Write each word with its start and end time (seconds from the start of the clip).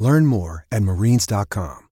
Learn 0.00 0.24
more 0.24 0.66
at 0.72 0.82
marines.com. 0.82 1.88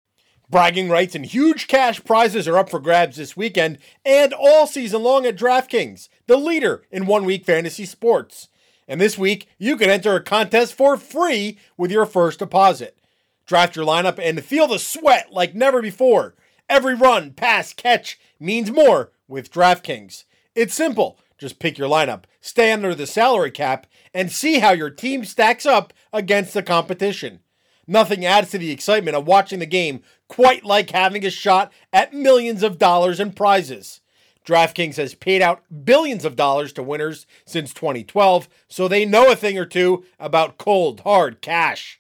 Bragging 0.50 0.90
rights 0.90 1.16
and 1.16 1.26
huge 1.26 1.68
cash 1.68 2.04
prizes 2.04 2.48
are 2.50 2.57
up 2.57 2.70
for 2.70 2.80
grabs 2.80 3.16
this 3.16 3.38
weekend 3.38 3.80
and 4.06 4.34
all 4.34 4.68
season 4.68 5.02
long 5.02 5.25
at 5.25 5.38
DraftKings, 5.38 6.10
the 6.28 6.38
leader 6.38 6.84
in 6.92 7.08
one 7.08 7.24
week 7.24 7.46
fantasy 7.46 7.86
sports. 7.86 8.50
And 8.89 9.00
this 9.00 9.18
week, 9.18 9.47
you 9.58 9.78
can 9.78 9.89
enter 9.89 10.16
a 10.16 10.21
contest 10.21 10.74
for 10.74 10.97
free 10.97 11.58
with 11.78 11.92
your 11.92 12.06
first 12.06 12.39
deposit. 12.39 13.00
Draft 13.46 13.78
your 13.78 13.86
lineup 13.86 14.20
and 14.22 14.44
feel 14.44 14.68
the 14.68 14.80
sweat 14.80 15.32
like 15.32 15.56
never 15.56 15.82
before. 15.82 16.36
Every 16.70 16.96
run, 16.96 17.32
pass, 17.32 17.72
catch 17.72 18.20
means 18.38 18.70
more 18.70 19.14
with 19.30 19.50
DraftKings. 19.50 20.25
It's 20.56 20.74
simple. 20.74 21.20
Just 21.38 21.58
pick 21.58 21.78
your 21.78 21.89
lineup, 21.89 22.25
stay 22.42 22.72
under 22.72 22.94
the 22.94 23.08
salary 23.08 23.52
cap, 23.52 23.88
and 24.14 24.32
see 24.32 24.60
how 24.60 24.72
your 24.72 24.89
team 24.89 25.24
stacks 25.24 25.66
up 25.66 25.94
against 26.11 26.54
the 26.54 26.64
competition. 26.64 27.39
Nothing 27.87 28.25
adds 28.25 28.51
to 28.51 28.57
the 28.57 28.71
excitement 28.71 29.15
of 29.15 29.28
watching 29.28 29.60
the 29.60 29.65
game 29.65 30.01
quite 30.28 30.64
like 30.64 30.91
having 30.91 31.25
a 31.25 31.29
shot 31.29 31.71
at 31.91 32.14
millions 32.14 32.64
of 32.64 32.80
dollars 32.80 33.19
in 33.19 33.33
prizes. 33.33 34.02
DraftKings 34.45 34.97
has 34.97 35.13
paid 35.13 35.41
out 35.41 35.63
billions 35.85 36.25
of 36.25 36.35
dollars 36.35 36.73
to 36.73 36.83
winners 36.83 37.25
since 37.45 37.73
2012, 37.73 38.49
so 38.67 38.88
they 38.88 39.05
know 39.05 39.31
a 39.31 39.35
thing 39.35 39.58
or 39.58 39.66
two 39.66 40.03
about 40.19 40.58
cold, 40.58 41.02
hard 41.02 41.41
cash. 41.41 41.99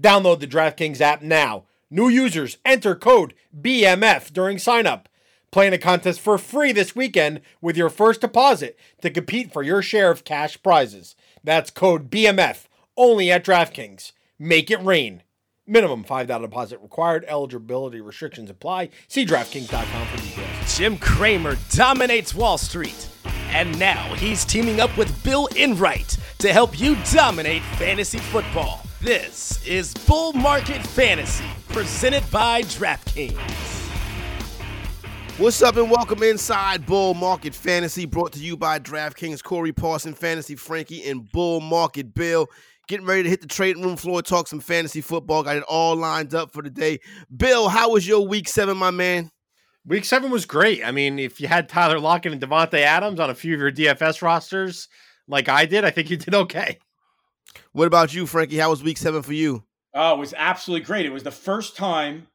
Download 0.00 0.40
the 0.40 0.46
DraftKings 0.46 1.00
app 1.00 1.22
now. 1.22 1.64
New 1.90 2.08
users 2.08 2.58
enter 2.64 2.94
code 2.94 3.34
BMF 3.58 4.32
during 4.32 4.56
signup. 4.56 5.04
Play 5.50 5.68
in 5.68 5.72
a 5.72 5.78
contest 5.78 6.20
for 6.20 6.36
free 6.36 6.72
this 6.72 6.96
weekend 6.96 7.40
with 7.60 7.76
your 7.76 7.90
first 7.90 8.20
deposit 8.20 8.76
to 9.02 9.10
compete 9.10 9.52
for 9.52 9.62
your 9.62 9.82
share 9.82 10.10
of 10.10 10.24
cash 10.24 10.60
prizes. 10.62 11.14
That's 11.44 11.70
code 11.70 12.10
BMF 12.10 12.64
only 12.96 13.30
at 13.30 13.44
DraftKings. 13.44 14.12
Make 14.38 14.70
it 14.70 14.82
rain. 14.82 15.22
Minimum 15.66 16.04
$5 16.04 16.42
deposit 16.42 16.80
required. 16.80 17.24
Eligibility 17.28 18.00
restrictions 18.00 18.50
apply. 18.50 18.90
See 19.06 19.24
DraftKings.com 19.24 20.06
for 20.08 20.16
details. 20.16 20.76
Jim 20.76 20.98
Cramer 20.98 21.56
dominates 21.70 22.34
Wall 22.34 22.58
Street. 22.58 23.08
And 23.50 23.78
now 23.78 24.12
he's 24.14 24.44
teaming 24.44 24.80
up 24.80 24.96
with 24.98 25.22
Bill 25.22 25.48
Enright 25.56 26.18
to 26.38 26.52
help 26.52 26.78
you 26.80 26.96
dominate 27.12 27.62
fantasy 27.78 28.18
football. 28.18 28.82
This 29.00 29.64
is 29.64 29.94
Bull 29.94 30.32
Market 30.32 30.84
Fantasy, 30.84 31.44
presented 31.68 32.28
by 32.32 32.62
DraftKings. 32.62 33.38
What's 35.38 35.62
up 35.62 35.76
and 35.76 35.90
welcome 35.90 36.22
inside 36.24 36.86
Bull 36.86 37.14
Market 37.14 37.54
Fantasy, 37.54 38.06
brought 38.06 38.32
to 38.32 38.40
you 38.40 38.56
by 38.56 38.80
DraftKings, 38.80 39.42
Corey 39.42 39.72
Parson, 39.72 40.14
Fantasy 40.14 40.56
Frankie, 40.56 41.08
and 41.08 41.30
Bull 41.30 41.60
Market 41.60 42.14
Bill. 42.14 42.48
Getting 42.86 43.06
ready 43.06 43.22
to 43.22 43.28
hit 43.30 43.40
the 43.40 43.46
trading 43.46 43.82
room 43.82 43.96
floor, 43.96 44.20
talk 44.20 44.46
some 44.46 44.60
fantasy 44.60 45.00
football. 45.00 45.42
Got 45.42 45.56
it 45.56 45.62
all 45.64 45.96
lined 45.96 46.34
up 46.34 46.52
for 46.52 46.62
the 46.62 46.68
day. 46.68 47.00
Bill, 47.34 47.68
how 47.68 47.90
was 47.90 48.06
your 48.06 48.26
week 48.26 48.46
seven, 48.46 48.76
my 48.76 48.90
man? 48.90 49.30
Week 49.86 50.04
seven 50.04 50.30
was 50.30 50.44
great. 50.44 50.84
I 50.84 50.90
mean, 50.90 51.18
if 51.18 51.40
you 51.40 51.48
had 51.48 51.68
Tyler 51.68 51.98
Lockett 51.98 52.32
and 52.32 52.40
Davante 52.40 52.80
Adams 52.80 53.20
on 53.20 53.30
a 53.30 53.34
few 53.34 53.54
of 53.54 53.60
your 53.60 53.72
DFS 53.72 54.20
rosters, 54.20 54.88
like 55.28 55.48
I 55.48 55.64
did, 55.64 55.84
I 55.84 55.90
think 55.90 56.10
you 56.10 56.16
did 56.18 56.34
okay. 56.34 56.78
What 57.72 57.86
about 57.86 58.14
you, 58.14 58.26
Frankie? 58.26 58.58
How 58.58 58.70
was 58.70 58.82
week 58.82 58.98
seven 58.98 59.22
for 59.22 59.32
you? 59.32 59.64
Oh, 59.94 60.14
it 60.14 60.18
was 60.18 60.34
absolutely 60.36 60.84
great. 60.84 61.06
It 61.06 61.12
was 61.12 61.22
the 61.22 61.30
first 61.30 61.76
time 61.76 62.26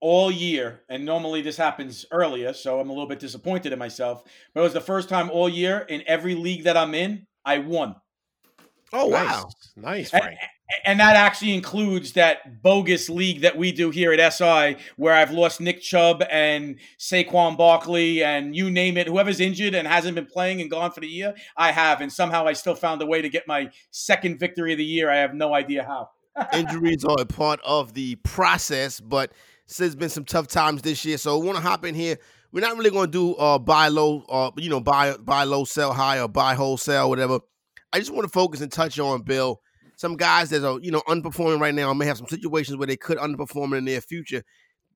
all 0.00 0.30
year, 0.30 0.82
and 0.88 1.04
normally 1.04 1.42
this 1.42 1.56
happens 1.56 2.04
earlier, 2.10 2.52
so 2.52 2.80
I'm 2.80 2.88
a 2.88 2.92
little 2.92 3.08
bit 3.08 3.20
disappointed 3.20 3.72
in 3.72 3.78
myself. 3.78 4.24
But 4.54 4.60
it 4.60 4.64
was 4.64 4.72
the 4.72 4.80
first 4.80 5.08
time 5.08 5.30
all 5.30 5.48
year 5.48 5.80
in 5.88 6.02
every 6.06 6.34
league 6.34 6.64
that 6.64 6.76
I'm 6.76 6.94
in, 6.94 7.26
I 7.44 7.58
won. 7.58 7.96
Oh 8.92 9.08
nice. 9.08 9.26
wow, 9.26 9.48
nice, 9.76 10.12
And, 10.12 10.22
Frank. 10.22 10.38
and 10.84 11.00
that 11.00 11.16
actually 11.16 11.54
includes 11.54 12.12
that 12.12 12.62
bogus 12.62 13.08
league 13.10 13.40
that 13.40 13.56
we 13.58 13.72
do 13.72 13.90
here 13.90 14.12
at 14.12 14.32
SI, 14.32 14.76
where 14.96 15.12
I've 15.14 15.32
lost 15.32 15.60
Nick 15.60 15.80
Chubb 15.82 16.22
and 16.30 16.78
Saquon 16.98 17.56
Barkley 17.56 18.22
and 18.22 18.54
you 18.54 18.70
name 18.70 18.96
it, 18.96 19.08
whoever's 19.08 19.40
injured 19.40 19.74
and 19.74 19.88
hasn't 19.88 20.14
been 20.14 20.26
playing 20.26 20.60
and 20.60 20.70
gone 20.70 20.92
for 20.92 21.00
the 21.00 21.08
year, 21.08 21.34
I 21.56 21.72
have, 21.72 22.00
and 22.00 22.12
somehow 22.12 22.46
I 22.46 22.52
still 22.52 22.74
found 22.76 23.02
a 23.02 23.06
way 23.06 23.20
to 23.22 23.28
get 23.28 23.48
my 23.48 23.70
second 23.90 24.38
victory 24.38 24.72
of 24.72 24.78
the 24.78 24.84
year. 24.84 25.10
I 25.10 25.16
have 25.16 25.34
no 25.34 25.52
idea 25.54 25.84
how. 25.84 26.10
injuries 26.52 27.04
are 27.04 27.16
a 27.18 27.24
part 27.26 27.60
of 27.64 27.94
the 27.94 28.14
process, 28.16 29.00
but 29.00 29.32
there's 29.78 29.96
been 29.96 30.10
some 30.10 30.24
tough 30.24 30.46
times 30.46 30.82
this 30.82 31.04
year. 31.04 31.16
So 31.18 31.38
we 31.38 31.46
want 31.46 31.56
to 31.56 31.62
hop 31.62 31.84
in 31.84 31.94
here. 31.94 32.18
We're 32.52 32.60
not 32.60 32.76
really 32.76 32.90
going 32.90 33.06
to 33.06 33.10
do 33.10 33.34
uh, 33.34 33.58
buy 33.58 33.88
low, 33.88 34.22
uh, 34.28 34.50
you 34.56 34.70
know, 34.70 34.80
buy 34.80 35.16
buy 35.16 35.44
low, 35.44 35.64
sell 35.64 35.92
high, 35.92 36.20
or 36.20 36.28
buy 36.28 36.54
wholesale, 36.54 37.08
whatever. 37.08 37.40
I 37.92 37.98
just 37.98 38.12
want 38.12 38.24
to 38.24 38.32
focus 38.32 38.60
and 38.60 38.70
touch 38.70 38.98
on 38.98 39.22
Bill. 39.22 39.60
Some 39.96 40.16
guys 40.16 40.50
that 40.50 40.62
are 40.62 40.74
uh, 40.74 40.78
you 40.78 40.90
know 40.90 41.02
underperforming 41.08 41.60
right 41.60 41.74
now 41.74 41.92
may 41.94 42.06
have 42.06 42.18
some 42.18 42.28
situations 42.28 42.76
where 42.76 42.86
they 42.86 42.96
could 42.96 43.18
underperform 43.18 43.64
in 43.64 43.70
the 43.84 43.92
near 43.92 44.00
future. 44.00 44.42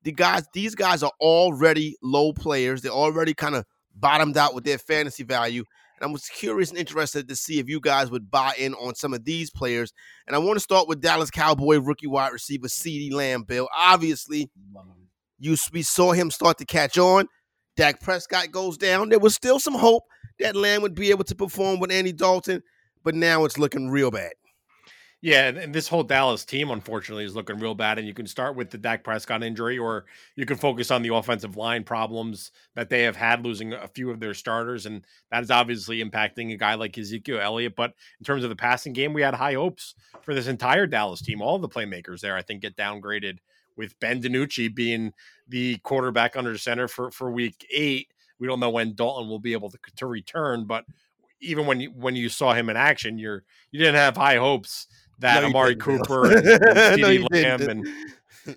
The 0.03 0.13
guys, 0.13 0.45
these 0.55 0.75
guys 0.75 1.03
are 1.03 1.13
already 1.21 1.97
low 2.03 2.33
players. 2.33 2.83
They're 2.83 2.93
already 2.93 3.35
kind 3.35 3.55
of 3.55 3.65
bottomed 3.95 4.37
out 4.37 4.55
with 4.55 4.65
their 4.65 4.79
fantasy 4.79 5.23
value. 5.23 5.65
And 6.01 6.09
I 6.09 6.13
was 6.13 6.27
curious 6.29 6.71
and 6.71 6.79
interested 6.79 7.29
to 7.29 7.37
see 7.37 7.59
if 7.59 7.69
you 7.69 7.81
guys 7.81 8.11
would 8.11 8.31
buy 8.31 8.55
in 8.59 8.73
on 8.75 8.95
some 8.95 9.13
of 9.13 9.25
these 9.25 9.51
players. 9.51 9.93
And 10.27 10.35
I 10.35 10.39
want 10.39 10.57
to 10.57 10.61
start 10.61 10.89
with 10.89 11.03
Dallas 11.03 11.31
Cowboy 11.31 11.79
rookie 11.79 12.07
wide 12.07 12.33
receiver 12.33 12.69
CeeDee 12.69 13.13
Lamb. 13.13 13.43
Bill, 13.43 13.69
obviously, 13.77 14.51
you 15.39 15.57
we 15.73 15.83
saw 15.83 16.13
him 16.13 16.31
start 16.31 16.59
to 16.59 16.65
catch 16.65 16.97
on. 16.97 17.27
Dak 17.77 18.01
Prescott 18.01 18.51
goes 18.51 18.77
down. 18.77 19.09
There 19.09 19.19
was 19.19 19.35
still 19.35 19.59
some 19.59 19.75
hope 19.75 20.05
that 20.39 20.57
Lamb 20.57 20.83
would 20.83 20.95
be 20.95 21.11
able 21.11 21.25
to 21.25 21.35
perform 21.35 21.81
with 21.81 21.93
Andy 21.93 22.13
Dalton, 22.13 22.63
but 23.03 23.15
now 23.15 23.45
it's 23.45 23.59
looking 23.59 23.91
real 23.91 24.11
bad. 24.11 24.33
Yeah, 25.23 25.49
and- 25.49 25.75
this 25.75 25.89
whole 25.89 26.03
Dallas 26.03 26.47
team, 26.47 26.71
unfortunately, 26.71 27.25
is 27.25 27.37
looking 27.37 27.59
real 27.59 27.75
bad. 27.75 27.99
And 27.99 28.09
you 28.09 28.15
can 28.15 28.27
start 28.27 28.57
with 28.57 28.71
the 28.71 28.79
Dak 28.79 29.05
Prescott 29.05 29.43
injury, 29.43 29.77
or 29.79 30.07
you 30.35 30.47
can 30.47 30.57
focus 30.57 30.91
on 30.91 31.03
the 31.03 31.15
offensive 31.15 31.57
line 31.57 31.85
problems 31.85 32.53
that 32.75 32.89
they 32.89 33.03
have 33.03 33.17
had, 33.17 33.45
losing 33.45 33.75
a 33.75 33.89
few 33.89 34.11
of 34.11 34.19
their 34.19 34.33
starters, 34.33 34.87
and 34.87 35.05
that 35.31 35.43
is 35.43 35.51
obviously 35.51 36.03
impacting 36.03 36.53
a 36.53 36.57
guy 36.57 36.75
like 36.75 36.97
Ezekiel 36.97 37.39
Elliott. 37.39 37.77
But 37.77 37.93
in 38.19 38.25
terms 38.25 38.45
of 38.45 38.51
the 38.51 38.57
passing 38.57 38.95
game, 38.95 39.13
we 39.13 39.21
had 39.21 39.35
high 39.35 39.55
hopes 39.55 39.95
for 40.23 40.33
this 40.35 40.47
entire 40.47 40.87
Dallas 40.87 41.21
team. 41.21 41.43
All 41.43 41.59
the 41.59 41.69
playmakers 41.69 42.21
there, 42.21 42.37
I 42.37 42.43
think, 42.43 42.63
get 42.63 42.77
downgraded 42.77 43.39
with 43.77 43.99
Ben 44.01 44.23
DiNucci 44.23 44.75
being 44.75 45.13
the 45.49 45.77
quarterback 45.79 46.35
under 46.35 46.57
center 46.57 46.89
for 46.89 47.11
for 47.11 47.31
Week 47.31 47.67
Eight. 47.71 48.09
We 48.39 48.47
don't 48.47 48.61
know 48.61 48.71
when 48.71 48.95
Dalton 48.95 49.29
will 49.29 49.39
be 49.39 49.53
able 49.53 49.69
to, 49.71 49.79
to 49.97 50.07
return, 50.07 50.65
but 50.65 50.87
even 51.41 51.67
when 51.67 51.81
you 51.81 51.91
when 51.91 52.17
you 52.17 52.29
saw 52.29 52.53
him 52.53 52.69
in 52.69 52.77
action, 52.77 53.19
you're 53.19 53.45
you 53.71 53.79
didn't 53.79 53.97
have 53.97 54.17
high 54.17 54.37
hopes 54.37 54.87
that 55.19 55.43
No, 55.43 55.49
Amari. 55.49 55.77
Cooper 55.77 56.27
and, 56.37 56.47
and 56.47 57.01
No, 57.01 57.27
Lamb 57.31 57.63
and 57.63 57.87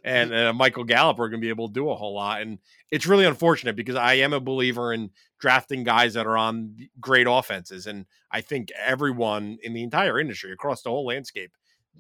and 0.04 0.34
uh, 0.34 0.54
Michael 0.54 0.84
Gallup 0.84 1.20
are 1.20 1.30
going 1.30 1.42
to 1.42 1.46
be 1.46 1.50
able 1.50 1.68
to 1.68 1.74
do 1.74 1.90
a 1.90 1.96
whole 1.96 2.14
lot. 2.14 2.42
And 2.42 2.60
it's 2.92 3.06
really 3.06 3.26
unfortunate 3.26 3.76
because 3.76 3.96
I 3.96 4.16
am 4.16 4.34
a 4.34 4.40
believer 4.40 4.94
in 4.94 5.12
drafting 5.40 5.84
guys 5.84 6.14
that 6.14 6.26
are 6.26 6.38
on 6.38 6.76
great 7.00 7.28
offenses. 7.30 7.88
And 7.88 8.06
I 8.32 8.42
think 8.42 8.72
everyone 8.78 9.58
in 9.62 9.74
the 9.74 9.84
entire 9.84 10.20
industry 10.20 10.52
across 10.52 10.82
the 10.82 10.90
whole 10.90 11.06
landscape, 11.06 11.52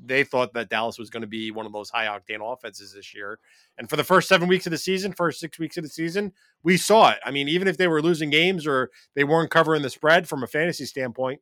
they 0.01 0.23
thought 0.23 0.53
that 0.53 0.69
Dallas 0.69 0.97
was 0.97 1.09
going 1.09 1.21
to 1.21 1.27
be 1.27 1.51
one 1.51 1.65
of 1.65 1.71
those 1.71 1.89
high 1.89 2.05
octane 2.05 2.41
offenses 2.41 2.93
this 2.93 3.13
year. 3.13 3.39
And 3.77 3.89
for 3.89 3.95
the 3.95 4.03
first 4.03 4.27
seven 4.27 4.47
weeks 4.47 4.65
of 4.65 4.71
the 4.71 4.77
season, 4.77 5.13
first 5.13 5.39
six 5.39 5.59
weeks 5.59 5.77
of 5.77 5.83
the 5.83 5.89
season, 5.89 6.33
we 6.63 6.77
saw 6.77 7.11
it. 7.11 7.19
I 7.25 7.31
mean, 7.31 7.47
even 7.47 7.67
if 7.67 7.77
they 7.77 7.87
were 7.87 8.01
losing 8.01 8.29
games 8.29 8.65
or 8.65 8.91
they 9.15 9.23
weren't 9.23 9.51
covering 9.51 9.81
the 9.81 9.89
spread 9.89 10.27
from 10.27 10.43
a 10.43 10.47
fantasy 10.47 10.85
standpoint, 10.85 11.41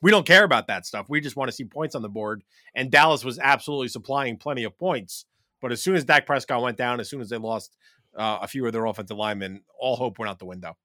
we 0.00 0.10
don't 0.10 0.26
care 0.26 0.44
about 0.44 0.66
that 0.68 0.86
stuff. 0.86 1.06
We 1.08 1.20
just 1.20 1.36
want 1.36 1.50
to 1.50 1.56
see 1.56 1.64
points 1.64 1.94
on 1.94 2.02
the 2.02 2.08
board. 2.08 2.42
And 2.74 2.90
Dallas 2.90 3.24
was 3.24 3.38
absolutely 3.38 3.88
supplying 3.88 4.36
plenty 4.36 4.64
of 4.64 4.76
points. 4.78 5.26
But 5.60 5.72
as 5.72 5.82
soon 5.82 5.94
as 5.94 6.04
Dak 6.04 6.26
Prescott 6.26 6.62
went 6.62 6.76
down, 6.76 7.00
as 7.00 7.08
soon 7.08 7.20
as 7.20 7.28
they 7.28 7.38
lost 7.38 7.76
uh, 8.16 8.38
a 8.42 8.48
few 8.48 8.66
of 8.66 8.72
their 8.72 8.84
offensive 8.84 9.16
linemen, 9.16 9.62
all 9.78 9.96
hope 9.96 10.18
went 10.18 10.30
out 10.30 10.38
the 10.38 10.46
window. 10.46 10.76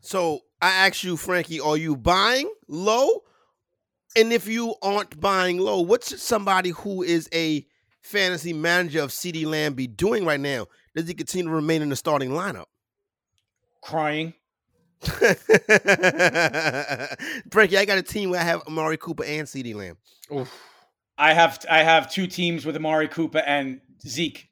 So 0.00 0.40
I 0.60 0.86
ask 0.86 1.04
you, 1.04 1.16
Frankie, 1.16 1.60
are 1.60 1.76
you 1.76 1.96
buying 1.96 2.50
low? 2.68 3.22
And 4.16 4.32
if 4.32 4.48
you 4.48 4.74
aren't 4.82 5.20
buying 5.20 5.58
low, 5.58 5.80
what 5.80 6.04
should 6.04 6.20
somebody 6.20 6.70
who 6.70 7.02
is 7.02 7.28
a 7.32 7.66
fantasy 8.02 8.52
manager 8.52 9.02
of 9.02 9.10
CeeDee 9.10 9.46
Lamb 9.46 9.74
be 9.74 9.86
doing 9.86 10.24
right 10.24 10.40
now? 10.40 10.66
Does 10.94 11.06
he 11.08 11.14
continue 11.14 11.48
to 11.48 11.54
remain 11.54 11.82
in 11.82 11.90
the 11.90 11.96
starting 11.96 12.30
lineup? 12.30 12.66
Crying. 13.82 14.34
Frankie, 17.50 17.78
I 17.78 17.84
got 17.86 17.98
a 17.98 18.02
team 18.02 18.30
where 18.30 18.40
I 18.40 18.44
have 18.44 18.62
Amari 18.66 18.96
Cooper 18.96 19.24
and 19.24 19.46
CeeDee 19.46 19.74
Lamb. 19.74 19.96
I 21.16 21.34
have 21.34 21.64
I 21.70 21.82
have 21.82 22.10
two 22.10 22.26
teams 22.26 22.66
with 22.66 22.74
Amari 22.76 23.08
Cooper 23.08 23.38
and 23.38 23.80
Zeke. 24.06 24.48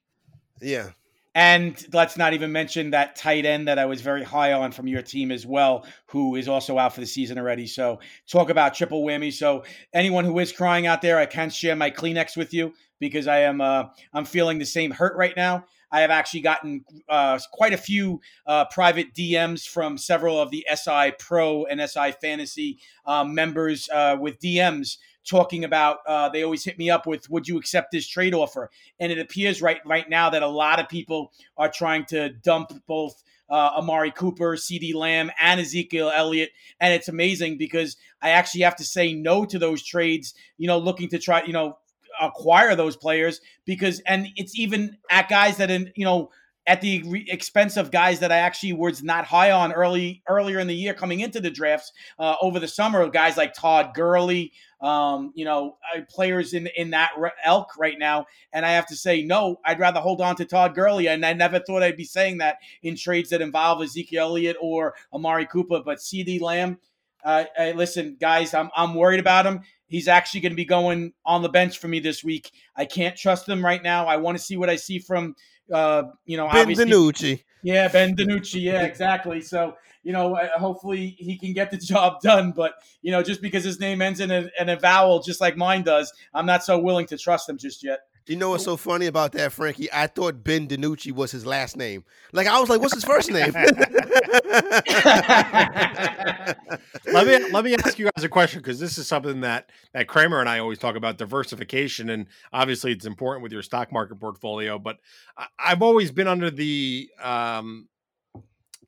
Yeah. 0.60 0.90
And 1.36 1.86
let's 1.92 2.16
not 2.16 2.32
even 2.32 2.50
mention 2.50 2.92
that 2.92 3.14
tight 3.14 3.44
end 3.44 3.68
that 3.68 3.78
I 3.78 3.84
was 3.84 4.00
very 4.00 4.24
high 4.24 4.54
on 4.54 4.72
from 4.72 4.88
your 4.88 5.02
team 5.02 5.30
as 5.30 5.44
well, 5.44 5.84
who 6.06 6.34
is 6.34 6.48
also 6.48 6.78
out 6.78 6.94
for 6.94 7.02
the 7.02 7.06
season 7.06 7.36
already. 7.36 7.66
So 7.66 8.00
talk 8.26 8.48
about 8.48 8.72
triple 8.72 9.04
whammy. 9.04 9.30
So 9.30 9.62
anyone 9.92 10.24
who 10.24 10.38
is 10.38 10.50
crying 10.50 10.86
out 10.86 11.02
there, 11.02 11.18
I 11.18 11.26
can 11.26 11.50
share 11.50 11.76
my 11.76 11.90
Kleenex 11.90 12.38
with 12.38 12.54
you 12.54 12.72
because 13.00 13.26
I 13.26 13.40
am 13.40 13.60
uh, 13.60 13.84
I'm 14.14 14.24
feeling 14.24 14.58
the 14.58 14.64
same 14.64 14.90
hurt 14.90 15.14
right 15.14 15.36
now. 15.36 15.66
I 15.92 16.00
have 16.00 16.10
actually 16.10 16.40
gotten 16.40 16.86
uh, 17.06 17.38
quite 17.52 17.74
a 17.74 17.78
few 17.78 18.22
uh, 18.46 18.64
private 18.70 19.12
DMs 19.12 19.68
from 19.68 19.98
several 19.98 20.40
of 20.40 20.50
the 20.50 20.66
SI 20.74 21.12
Pro 21.18 21.66
and 21.66 21.82
SI 21.86 22.12
Fantasy 22.12 22.78
uh, 23.04 23.24
members 23.24 23.90
uh, 23.90 24.16
with 24.18 24.40
DMs 24.40 24.96
talking 25.26 25.64
about 25.64 25.98
uh, 26.06 26.28
they 26.28 26.42
always 26.42 26.64
hit 26.64 26.78
me 26.78 26.88
up 26.88 27.06
with 27.06 27.28
would 27.28 27.48
you 27.48 27.58
accept 27.58 27.90
this 27.90 28.06
trade 28.06 28.34
offer 28.34 28.70
and 29.00 29.10
it 29.10 29.18
appears 29.18 29.60
right 29.60 29.80
right 29.84 30.08
now 30.08 30.30
that 30.30 30.42
a 30.42 30.48
lot 30.48 30.78
of 30.78 30.88
people 30.88 31.32
are 31.56 31.70
trying 31.70 32.04
to 32.04 32.30
dump 32.30 32.72
both 32.86 33.22
uh, 33.48 33.70
Amari 33.76 34.10
Cooper, 34.10 34.56
CeeDee 34.56 34.94
Lamb, 34.94 35.30
and 35.40 35.60
Ezekiel 35.60 36.10
Elliott. 36.14 36.50
And 36.80 36.92
it's 36.92 37.08
amazing 37.08 37.58
because 37.58 37.96
I 38.20 38.30
actually 38.30 38.62
have 38.62 38.76
to 38.76 38.84
say 38.84 39.14
no 39.14 39.44
to 39.44 39.58
those 39.58 39.82
trades, 39.82 40.34
you 40.58 40.66
know, 40.66 40.78
looking 40.78 41.08
to 41.10 41.18
try, 41.18 41.44
you 41.44 41.52
know, 41.52 41.78
acquire 42.20 42.74
those 42.74 42.96
players 42.96 43.40
because, 43.64 44.00
and 44.00 44.28
it's 44.36 44.58
even 44.58 44.96
at 45.10 45.28
guys 45.28 45.58
that, 45.58 45.70
in, 45.70 45.92
you 45.94 46.04
know, 46.04 46.30
at 46.66 46.80
the 46.80 47.02
re- 47.04 47.26
expense 47.28 47.76
of 47.76 47.90
guys 47.90 48.18
that 48.20 48.32
I 48.32 48.38
actually 48.38 48.72
was 48.72 49.02
not 49.02 49.24
high 49.24 49.52
on 49.52 49.72
early 49.72 50.22
earlier 50.28 50.58
in 50.58 50.66
the 50.66 50.74
year 50.74 50.94
coming 50.94 51.20
into 51.20 51.40
the 51.40 51.50
drafts 51.50 51.92
uh, 52.18 52.34
over 52.40 52.58
the 52.58 52.68
summer. 52.68 53.08
Guys 53.08 53.36
like 53.36 53.54
Todd 53.54 53.92
Gurley, 53.94 54.52
um, 54.80 55.32
you 55.34 55.44
know, 55.44 55.76
uh, 55.94 56.00
players 56.10 56.54
in 56.54 56.68
in 56.76 56.90
that 56.90 57.10
elk 57.44 57.76
right 57.78 57.98
now. 57.98 58.26
And 58.52 58.66
I 58.66 58.72
have 58.72 58.86
to 58.86 58.96
say, 58.96 59.22
no, 59.22 59.60
I'd 59.64 59.78
rather 59.78 60.00
hold 60.00 60.20
on 60.20 60.36
to 60.36 60.44
Todd 60.44 60.74
Gurley. 60.74 61.08
And 61.08 61.24
I 61.24 61.32
never 61.32 61.60
thought 61.60 61.82
I'd 61.82 61.96
be 61.96 62.04
saying 62.04 62.38
that 62.38 62.56
in 62.82 62.96
trades 62.96 63.30
that 63.30 63.40
involve 63.40 63.82
Ezekiel 63.82 64.24
Elliott 64.26 64.56
or 64.60 64.94
Amari 65.12 65.46
Cooper, 65.46 65.82
but 65.84 65.98
CeeDee 65.98 66.40
Lamb. 66.40 66.78
Uh, 67.24 67.44
hey, 67.56 67.72
listen, 67.72 68.16
guys, 68.20 68.54
I'm 68.54 68.70
I'm 68.76 68.94
worried 68.94 69.20
about 69.20 69.46
him. 69.46 69.60
He's 69.88 70.08
actually 70.08 70.40
going 70.40 70.52
to 70.52 70.56
be 70.56 70.64
going 70.64 71.12
on 71.24 71.42
the 71.42 71.48
bench 71.48 71.78
for 71.78 71.86
me 71.86 72.00
this 72.00 72.24
week. 72.24 72.50
I 72.76 72.86
can't 72.86 73.16
trust 73.16 73.48
him 73.48 73.64
right 73.64 73.82
now. 73.82 74.06
I 74.06 74.16
want 74.16 74.36
to 74.36 74.42
see 74.42 74.56
what 74.56 74.68
I 74.68 74.74
see 74.74 74.98
from 74.98 75.36
uh, 75.72 76.04
you 76.24 76.36
know, 76.36 76.48
Ben 76.50 76.68
DiNucci. 76.68 77.42
Yeah, 77.62 77.88
Ben 77.88 78.14
DiNucci. 78.14 78.62
Yeah, 78.62 78.82
exactly. 78.82 79.40
So, 79.40 79.74
you 80.02 80.12
know, 80.12 80.36
uh, 80.36 80.48
hopefully 80.58 81.16
he 81.18 81.36
can 81.36 81.52
get 81.52 81.70
the 81.70 81.76
job 81.92 82.20
done. 82.20 82.52
But, 82.52 82.74
you 83.02 83.10
know, 83.10 83.22
just 83.22 83.42
because 83.42 83.64
his 83.64 83.80
name 83.80 84.02
ends 84.02 84.20
in 84.20 84.30
a, 84.30 84.48
in 84.60 84.68
a 84.68 84.76
vowel, 84.76 85.20
just 85.20 85.40
like 85.40 85.56
mine 85.56 85.82
does, 85.82 86.12
I'm 86.32 86.46
not 86.46 86.64
so 86.64 86.78
willing 86.78 87.06
to 87.06 87.18
trust 87.18 87.48
him 87.48 87.58
just 87.58 87.82
yet. 87.82 88.00
You 88.26 88.34
know 88.34 88.50
what's 88.50 88.64
so 88.64 88.76
funny 88.76 89.06
about 89.06 89.32
that, 89.32 89.52
Frankie? 89.52 89.88
I 89.92 90.08
thought 90.08 90.42
Ben 90.42 90.66
DiNucci 90.66 91.12
was 91.12 91.30
his 91.30 91.46
last 91.46 91.76
name. 91.76 92.04
Like 92.32 92.48
I 92.48 92.58
was 92.58 92.68
like, 92.68 92.80
what's 92.80 92.94
his 92.94 93.04
first 93.04 93.30
name? 93.30 93.52
let 97.12 97.26
me 97.26 97.50
let 97.52 97.64
me 97.64 97.74
ask 97.76 97.98
you 98.00 98.10
guys 98.16 98.24
a 98.24 98.28
question 98.28 98.58
because 98.60 98.80
this 98.80 98.98
is 98.98 99.06
something 99.06 99.42
that 99.42 99.70
that 99.94 100.08
Cramer 100.08 100.40
and 100.40 100.48
I 100.48 100.58
always 100.58 100.78
talk 100.78 100.96
about 100.96 101.18
diversification, 101.18 102.10
and 102.10 102.26
obviously 102.52 102.90
it's 102.90 103.06
important 103.06 103.44
with 103.44 103.52
your 103.52 103.62
stock 103.62 103.92
market 103.92 104.16
portfolio. 104.16 104.78
But 104.78 104.96
I, 105.38 105.46
I've 105.58 105.82
always 105.82 106.10
been 106.10 106.26
under 106.26 106.50
the 106.50 107.08
um, 107.22 107.86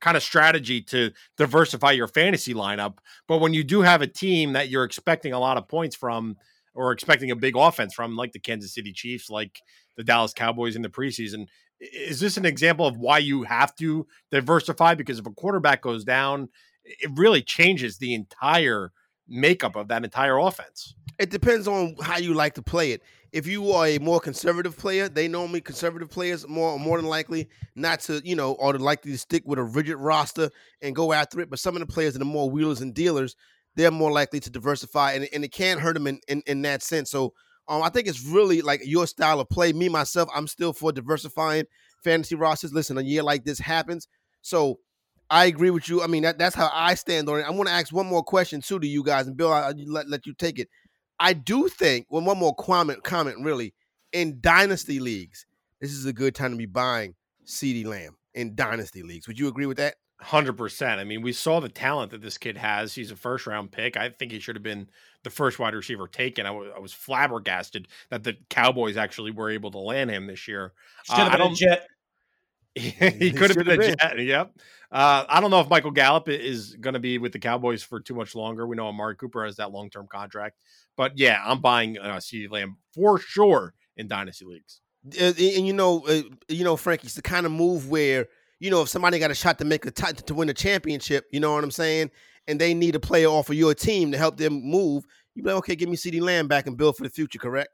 kind 0.01 0.17
of 0.17 0.23
strategy 0.23 0.81
to 0.81 1.11
diversify 1.37 1.91
your 1.91 2.07
fantasy 2.07 2.53
lineup. 2.53 2.97
But 3.27 3.37
when 3.37 3.53
you 3.53 3.63
do 3.63 3.81
have 3.81 4.01
a 4.01 4.07
team 4.07 4.53
that 4.53 4.69
you're 4.69 4.83
expecting 4.83 5.31
a 5.31 5.39
lot 5.39 5.57
of 5.57 5.67
points 5.67 5.95
from 5.95 6.35
or 6.73 6.91
expecting 6.91 7.31
a 7.31 7.35
big 7.35 7.55
offense 7.55 7.93
from, 7.93 8.15
like 8.15 8.31
the 8.31 8.39
Kansas 8.39 8.73
City 8.73 8.91
Chiefs, 8.91 9.29
like 9.29 9.61
the 9.97 10.03
Dallas 10.03 10.33
Cowboys 10.33 10.75
in 10.75 10.81
the 10.81 10.89
preseason. 10.89 11.47
Is 11.79 12.19
this 12.19 12.37
an 12.37 12.45
example 12.45 12.85
of 12.85 12.97
why 12.97 13.19
you 13.19 13.43
have 13.43 13.75
to 13.75 14.05
diversify? 14.31 14.95
Because 14.95 15.19
if 15.19 15.25
a 15.25 15.31
quarterback 15.31 15.81
goes 15.81 16.03
down, 16.03 16.49
it 16.83 17.11
really 17.15 17.41
changes 17.41 17.97
the 17.97 18.13
entire 18.13 18.91
makeup 19.27 19.75
of 19.75 19.87
that 19.89 20.03
entire 20.03 20.37
offense. 20.37 20.95
It 21.19 21.29
depends 21.29 21.67
on 21.67 21.95
how 22.01 22.17
you 22.17 22.33
like 22.33 22.55
to 22.55 22.61
play 22.61 22.91
it. 22.91 23.01
If 23.31 23.45
you 23.45 23.71
are 23.73 23.87
a 23.87 23.99
more 23.99 24.19
conservative 24.19 24.75
player, 24.77 25.07
they 25.07 25.27
normally 25.27 25.61
conservative 25.61 26.09
players 26.09 26.47
more 26.47 26.79
more 26.79 26.97
than 26.97 27.05
likely 27.05 27.49
not 27.75 27.99
to, 28.01 28.21
you 28.23 28.35
know, 28.35 28.55
are 28.59 28.73
likely 28.73 29.11
to 29.11 29.17
stick 29.17 29.43
with 29.45 29.59
a 29.59 29.63
rigid 29.63 29.97
roster 29.97 30.49
and 30.81 30.95
go 30.95 31.13
after 31.13 31.39
it. 31.39 31.49
But 31.49 31.59
some 31.59 31.75
of 31.75 31.81
the 31.81 31.85
players 31.85 32.13
that 32.13 32.21
are 32.21 32.25
more 32.25 32.49
wheelers 32.49 32.81
and 32.81 32.93
dealers, 32.93 33.35
they're 33.75 33.91
more 33.91 34.11
likely 34.11 34.39
to 34.41 34.49
diversify, 34.49 35.13
and, 35.13 35.27
and 35.33 35.43
it 35.43 35.51
can't 35.51 35.79
hurt 35.79 35.93
them 35.93 36.07
in, 36.07 36.19
in, 36.27 36.41
in 36.47 36.61
that 36.63 36.83
sense. 36.83 37.09
So 37.11 37.33
um, 37.67 37.81
I 37.83 37.89
think 37.89 38.07
it's 38.07 38.25
really 38.25 38.61
like 38.61 38.81
your 38.83 39.07
style 39.07 39.39
of 39.39 39.49
play. 39.49 39.73
Me 39.73 39.89
myself, 39.89 40.29
I'm 40.33 40.47
still 40.47 40.73
for 40.73 40.91
diversifying 40.91 41.65
fantasy 42.03 42.35
rosters. 42.35 42.73
Listen, 42.73 42.97
a 42.97 43.01
year 43.01 43.23
like 43.23 43.45
this 43.45 43.59
happens, 43.59 44.07
so 44.41 44.79
I 45.29 45.45
agree 45.45 45.69
with 45.69 45.87
you. 45.87 46.01
I 46.01 46.07
mean, 46.07 46.23
that, 46.23 46.39
that's 46.39 46.55
how 46.55 46.69
I 46.73 46.95
stand 46.95 47.29
on 47.29 47.39
it. 47.39 47.43
I 47.43 47.51
want 47.51 47.67
to 47.67 47.73
ask 47.73 47.93
one 47.93 48.07
more 48.07 48.23
question 48.23 48.61
too 48.61 48.79
to 48.79 48.87
you 48.87 49.03
guys, 49.03 49.27
and 49.27 49.37
Bill, 49.37 49.53
I'll 49.53 49.73
let, 49.85 50.09
let 50.09 50.25
you 50.25 50.33
take 50.33 50.57
it. 50.57 50.69
I 51.19 51.33
do 51.33 51.67
think, 51.67 52.07
well, 52.09 52.23
one 52.23 52.37
more 52.37 52.55
comment, 52.55 53.03
comment 53.03 53.37
really, 53.43 53.73
in 54.13 54.39
dynasty 54.41 54.99
leagues, 54.99 55.45
this 55.79 55.91
is 55.91 56.05
a 56.05 56.13
good 56.13 56.33
time 56.33 56.51
to 56.51 56.57
be 56.57 56.65
buying 56.65 57.13
CeeDee 57.45 57.85
Lamb 57.85 58.17
in 58.33 58.55
dynasty 58.55 59.03
leagues. 59.03 59.27
Would 59.27 59.37
you 59.37 59.47
agree 59.47 59.65
with 59.65 59.77
that? 59.77 59.95
Hundred 60.21 60.57
percent. 60.57 60.99
I 60.99 61.05
mean, 61.05 61.21
we 61.21 61.31
saw 61.31 61.61
the 61.61 61.69
talent 61.69 62.11
that 62.11 62.21
this 62.21 62.37
kid 62.37 62.57
has. 62.57 62.93
He's 62.93 63.09
a 63.09 63.15
first 63.15 63.47
round 63.47 63.71
pick. 63.71 63.95
I 63.95 64.09
think 64.09 64.33
he 64.33 64.39
should 64.39 64.57
have 64.57 64.63
been 64.63 64.89
the 65.23 65.29
first 65.29 65.59
wide 65.59 65.73
receiver 65.73 66.09
taken. 66.09 66.45
I, 66.45 66.49
w- 66.49 66.71
I 66.75 66.79
was 66.79 66.91
flabbergasted 66.91 67.87
that 68.09 68.25
the 68.25 68.35
Cowboys 68.49 68.97
actually 68.97 69.31
were 69.31 69.49
able 69.49 69.71
to 69.71 69.77
land 69.77 70.09
him 70.09 70.27
this 70.27 70.45
year. 70.45 70.73
Should 71.03 71.19
have 71.19 71.33
uh, 71.33 71.37
been 71.37 71.51
a 71.53 71.55
jet. 71.55 71.87
he, 72.75 72.89
he 72.89 73.31
could 73.31 73.49
have 73.49 73.65
been 73.65 73.79
a 73.79 73.95
jet. 73.95 74.19
Yep. 74.19 74.53
Uh, 74.91 75.23
I 75.29 75.39
don't 75.39 75.51
know 75.51 75.61
if 75.61 75.69
Michael 75.69 75.91
Gallup 75.91 76.27
is 76.27 76.75
going 76.75 76.95
to 76.95 76.99
be 76.99 77.17
with 77.17 77.31
the 77.31 77.39
Cowboys 77.39 77.81
for 77.81 78.01
too 78.01 78.15
much 78.15 78.35
longer. 78.35 78.67
We 78.67 78.75
know 78.75 78.87
Amari 78.87 79.15
Cooper 79.15 79.45
has 79.45 79.55
that 79.55 79.71
long 79.71 79.89
term 79.89 80.07
contract, 80.11 80.57
but 80.97 81.17
yeah, 81.17 81.41
I'm 81.45 81.61
buying 81.61 81.97
uh, 81.97 82.17
CeeDee 82.17 82.51
Lamb 82.51 82.77
for 82.93 83.19
sure 83.19 83.73
in 83.95 84.07
dynasty 84.07 84.45
leagues. 84.45 84.81
Uh, 85.19 85.27
and 85.27 85.65
you 85.65 85.73
know, 85.73 86.05
uh, 86.07 86.23
you 86.47 86.63
know, 86.63 86.75
Frank, 86.75 87.03
it's 87.03 87.15
the 87.15 87.21
kind 87.21 87.45
of 87.45 87.51
move 87.51 87.89
where 87.89 88.27
you 88.59 88.69
know, 88.69 88.81
if 88.81 88.89
somebody 88.89 89.19
got 89.19 89.31
a 89.31 89.35
shot 89.35 89.57
to 89.59 89.65
make 89.65 89.85
a 89.85 89.91
t- 89.91 90.13
to 90.13 90.33
win 90.33 90.49
a 90.49 90.53
championship, 90.53 91.25
you 91.31 91.39
know 91.39 91.53
what 91.53 91.63
I'm 91.63 91.71
saying, 91.71 92.11
and 92.47 92.59
they 92.59 92.73
need 92.73 92.95
a 92.95 92.99
player 92.99 93.27
off 93.27 93.49
of 93.49 93.55
your 93.55 93.73
team 93.73 94.11
to 94.11 94.17
help 94.17 94.37
them 94.37 94.61
move, 94.63 95.05
you 95.35 95.43
be 95.43 95.49
like, 95.49 95.57
okay, 95.59 95.75
give 95.75 95.89
me 95.89 95.95
CeeDee 95.95 96.21
Lamb 96.21 96.47
back 96.47 96.67
and 96.67 96.77
build 96.77 96.97
for 96.97 97.03
the 97.03 97.09
future, 97.09 97.39
correct? 97.39 97.69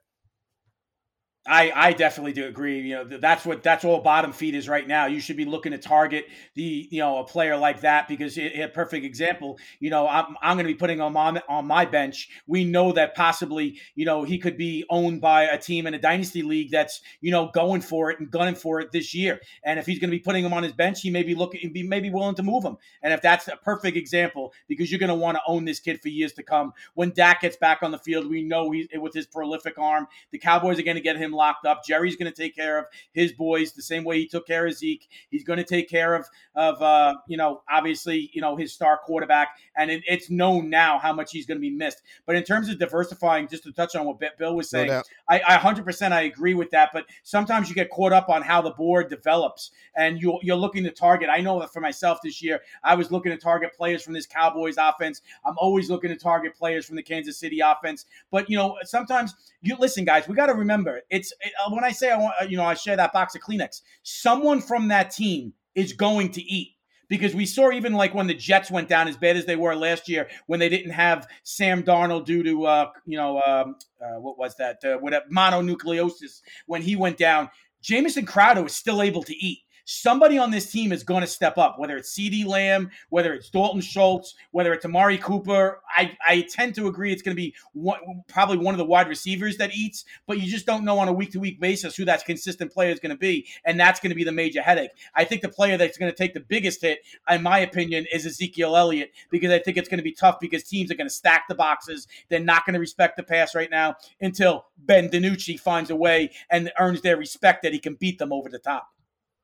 I, 1.48 1.72
I 1.74 1.92
definitely 1.92 2.32
do 2.32 2.46
agree. 2.46 2.80
You 2.80 2.94
know, 2.94 3.18
that's 3.18 3.44
what 3.44 3.62
that's 3.62 3.84
all 3.84 4.00
bottom 4.00 4.32
feed 4.32 4.54
is 4.54 4.68
right 4.68 4.86
now. 4.86 5.06
You 5.06 5.20
should 5.20 5.36
be 5.36 5.44
looking 5.44 5.72
to 5.72 5.78
target 5.78 6.26
the 6.54 6.88
you 6.90 6.98
know 6.98 7.18
a 7.18 7.24
player 7.24 7.56
like 7.56 7.80
that 7.82 8.08
because 8.08 8.36
it, 8.36 8.58
a 8.58 8.68
perfect 8.68 9.04
example. 9.04 9.58
You 9.78 9.90
know, 9.90 10.08
I'm, 10.08 10.36
I'm 10.42 10.56
going 10.56 10.66
to 10.66 10.72
be 10.72 10.78
putting 10.78 10.98
him 10.98 11.16
on 11.16 11.40
on 11.48 11.66
my 11.66 11.84
bench. 11.84 12.28
We 12.46 12.64
know 12.64 12.92
that 12.92 13.14
possibly 13.14 13.78
you 13.94 14.04
know 14.04 14.24
he 14.24 14.38
could 14.38 14.56
be 14.56 14.84
owned 14.90 15.20
by 15.20 15.44
a 15.44 15.58
team 15.58 15.86
in 15.86 15.94
a 15.94 15.98
dynasty 15.98 16.42
league 16.42 16.70
that's 16.70 17.00
you 17.20 17.30
know 17.30 17.50
going 17.54 17.80
for 17.80 18.10
it 18.10 18.18
and 18.18 18.30
gunning 18.30 18.56
for 18.56 18.80
it 18.80 18.90
this 18.90 19.14
year. 19.14 19.40
And 19.62 19.78
if 19.78 19.86
he's 19.86 19.98
going 19.98 20.10
to 20.10 20.16
be 20.16 20.22
putting 20.22 20.44
him 20.44 20.52
on 20.52 20.62
his 20.62 20.72
bench, 20.72 21.00
he 21.00 21.10
may 21.10 21.22
be 21.22 21.34
looking, 21.34 21.72
be 21.72 21.82
maybe 21.82 22.10
willing 22.10 22.34
to 22.36 22.42
move 22.42 22.64
him. 22.64 22.76
And 23.02 23.12
if 23.12 23.22
that's 23.22 23.48
a 23.48 23.56
perfect 23.56 23.96
example, 23.96 24.52
because 24.68 24.90
you're 24.90 25.00
going 25.00 25.08
to 25.08 25.14
want 25.14 25.36
to 25.36 25.42
own 25.46 25.64
this 25.64 25.78
kid 25.78 26.00
for 26.00 26.08
years 26.08 26.32
to 26.34 26.42
come. 26.42 26.72
When 26.94 27.10
Dak 27.10 27.42
gets 27.42 27.56
back 27.56 27.82
on 27.82 27.92
the 27.92 27.98
field, 27.98 28.28
we 28.28 28.42
know 28.42 28.70
he 28.72 28.88
with 28.94 29.14
his 29.14 29.26
prolific 29.26 29.78
arm, 29.78 30.06
the 30.32 30.38
Cowboys 30.38 30.78
are 30.78 30.82
going 30.82 30.96
to 30.96 31.02
get 31.02 31.16
him 31.16 31.35
locked 31.36 31.66
up. 31.66 31.84
Jerry's 31.84 32.16
going 32.16 32.32
to 32.32 32.36
take 32.36 32.56
care 32.56 32.78
of 32.78 32.86
his 33.12 33.32
boys 33.32 33.72
the 33.72 33.82
same 33.82 34.04
way 34.04 34.18
he 34.18 34.26
took 34.26 34.46
care 34.46 34.66
of 34.66 34.74
Zeke. 34.74 35.08
He's 35.30 35.44
going 35.44 35.58
to 35.58 35.64
take 35.64 35.88
care 35.88 36.14
of 36.14 36.26
of 36.54 36.80
uh, 36.82 37.14
you 37.28 37.36
know 37.36 37.62
obviously 37.70 38.30
you 38.32 38.40
know 38.40 38.56
his 38.56 38.72
star 38.72 38.98
quarterback, 39.04 39.50
and 39.76 39.90
it, 39.90 40.02
it's 40.06 40.30
known 40.30 40.70
now 40.70 40.98
how 40.98 41.12
much 41.12 41.30
he's 41.32 41.46
going 41.46 41.58
to 41.58 41.62
be 41.62 41.70
missed. 41.70 42.02
But 42.24 42.36
in 42.36 42.42
terms 42.42 42.68
of 42.68 42.78
diversifying, 42.78 43.48
just 43.48 43.62
to 43.64 43.72
touch 43.72 43.94
on 43.94 44.06
what 44.06 44.20
Bill 44.38 44.56
was 44.56 44.70
saying, 44.70 44.88
no 44.88 45.02
I, 45.28 45.40
I 45.46 45.56
100% 45.58 46.12
I 46.12 46.22
agree 46.22 46.54
with 46.54 46.70
that. 46.70 46.90
But 46.92 47.06
sometimes 47.22 47.68
you 47.68 47.74
get 47.74 47.90
caught 47.90 48.12
up 48.12 48.28
on 48.28 48.42
how 48.42 48.62
the 48.62 48.70
board 48.70 49.08
develops, 49.10 49.70
and 49.96 50.20
you 50.20 50.38
you're 50.42 50.56
looking 50.56 50.84
to 50.84 50.90
target. 50.90 51.28
I 51.30 51.40
know 51.40 51.60
that 51.60 51.72
for 51.72 51.80
myself 51.80 52.18
this 52.22 52.42
year, 52.42 52.60
I 52.82 52.94
was 52.94 53.10
looking 53.10 53.32
to 53.32 53.38
target 53.38 53.74
players 53.74 54.02
from 54.02 54.14
this 54.14 54.26
Cowboys 54.26 54.76
offense. 54.78 55.22
I'm 55.44 55.56
always 55.58 55.90
looking 55.90 56.10
to 56.10 56.16
target 56.16 56.54
players 56.56 56.86
from 56.86 56.96
the 56.96 57.02
Kansas 57.02 57.38
City 57.38 57.60
offense. 57.60 58.06
But 58.30 58.48
you 58.48 58.56
know 58.56 58.76
sometimes 58.84 59.34
you 59.66 59.76
listen, 59.78 60.04
guys. 60.04 60.28
We 60.28 60.34
got 60.34 60.46
to 60.46 60.54
remember 60.54 61.00
it's 61.10 61.32
it, 61.40 61.52
uh, 61.64 61.70
when 61.70 61.84
I 61.84 61.92
say 61.92 62.10
I 62.10 62.18
want, 62.18 62.34
uh, 62.40 62.44
you 62.44 62.56
know, 62.56 62.64
I 62.64 62.74
share 62.74 62.96
that 62.96 63.12
box 63.12 63.34
of 63.34 63.42
Kleenex. 63.42 63.82
Someone 64.02 64.60
from 64.60 64.88
that 64.88 65.10
team 65.10 65.52
is 65.74 65.92
going 65.92 66.32
to 66.32 66.42
eat 66.42 66.76
because 67.08 67.34
we 67.34 67.46
saw 67.46 67.70
even 67.72 67.92
like 67.92 68.14
when 68.14 68.26
the 68.26 68.34
Jets 68.34 68.70
went 68.70 68.88
down 68.88 69.08
as 69.08 69.16
bad 69.16 69.36
as 69.36 69.46
they 69.46 69.56
were 69.56 69.74
last 69.74 70.08
year 70.08 70.28
when 70.46 70.60
they 70.60 70.68
didn't 70.68 70.92
have 70.92 71.26
Sam 71.42 71.82
Darnold 71.82 72.24
due 72.24 72.42
to 72.42 72.66
uh, 72.66 72.90
you 73.04 73.16
know 73.16 73.42
um, 73.46 73.76
uh, 74.00 74.20
what 74.20 74.38
was 74.38 74.56
that 74.56 74.84
uh, 74.84 74.96
what 74.98 75.14
mononucleosis 75.30 76.40
when 76.66 76.82
he 76.82 76.96
went 76.96 77.18
down. 77.18 77.50
Jamison 77.82 78.26
Crowder 78.26 78.62
was 78.62 78.74
still 78.74 79.00
able 79.00 79.22
to 79.22 79.36
eat. 79.36 79.60
Somebody 79.86 80.36
on 80.36 80.50
this 80.50 80.70
team 80.70 80.92
is 80.92 81.02
going 81.02 81.22
to 81.22 81.26
step 81.26 81.56
up, 81.56 81.78
whether 81.78 81.96
it's 81.96 82.12
CeeDee 82.12 82.44
Lamb, 82.44 82.90
whether 83.08 83.32
it's 83.32 83.48
Dalton 83.48 83.80
Schultz, 83.80 84.34
whether 84.50 84.72
it's 84.74 84.84
Amari 84.84 85.16
Cooper. 85.16 85.80
I, 85.96 86.16
I 86.26 86.46
tend 86.50 86.74
to 86.74 86.88
agree 86.88 87.12
it's 87.12 87.22
going 87.22 87.36
to 87.36 87.40
be 87.40 87.54
one, 87.72 88.00
probably 88.26 88.58
one 88.58 88.74
of 88.74 88.78
the 88.78 88.84
wide 88.84 89.08
receivers 89.08 89.56
that 89.58 89.74
eats, 89.74 90.04
but 90.26 90.40
you 90.40 90.50
just 90.50 90.66
don't 90.66 90.84
know 90.84 90.98
on 90.98 91.08
a 91.08 91.12
week 91.12 91.30
to 91.32 91.40
week 91.40 91.60
basis 91.60 91.96
who 91.96 92.04
that 92.04 92.24
consistent 92.24 92.72
player 92.72 92.90
is 92.90 92.98
going 92.98 93.10
to 93.10 93.16
be. 93.16 93.46
And 93.64 93.78
that's 93.78 94.00
going 94.00 94.10
to 94.10 94.16
be 94.16 94.24
the 94.24 94.32
major 94.32 94.60
headache. 94.60 94.90
I 95.14 95.24
think 95.24 95.42
the 95.42 95.48
player 95.48 95.76
that's 95.76 95.96
going 95.96 96.10
to 96.10 96.16
take 96.16 96.34
the 96.34 96.40
biggest 96.40 96.82
hit, 96.82 97.00
in 97.30 97.42
my 97.42 97.60
opinion, 97.60 98.06
is 98.12 98.26
Ezekiel 98.26 98.76
Elliott, 98.76 99.12
because 99.30 99.52
I 99.52 99.60
think 99.60 99.76
it's 99.76 99.88
going 99.88 99.98
to 99.98 100.04
be 100.04 100.12
tough 100.12 100.40
because 100.40 100.64
teams 100.64 100.90
are 100.90 100.96
going 100.96 101.08
to 101.08 101.14
stack 101.14 101.46
the 101.48 101.54
boxes. 101.54 102.08
They're 102.28 102.40
not 102.40 102.66
going 102.66 102.74
to 102.74 102.80
respect 102.80 103.16
the 103.16 103.22
pass 103.22 103.54
right 103.54 103.70
now 103.70 103.94
until 104.20 104.66
Ben 104.78 105.08
DiNucci 105.08 105.60
finds 105.60 105.90
a 105.90 105.96
way 105.96 106.32
and 106.50 106.72
earns 106.80 107.02
their 107.02 107.16
respect 107.16 107.62
that 107.62 107.72
he 107.72 107.78
can 107.78 107.94
beat 107.94 108.18
them 108.18 108.32
over 108.32 108.48
the 108.48 108.58
top. 108.58 108.90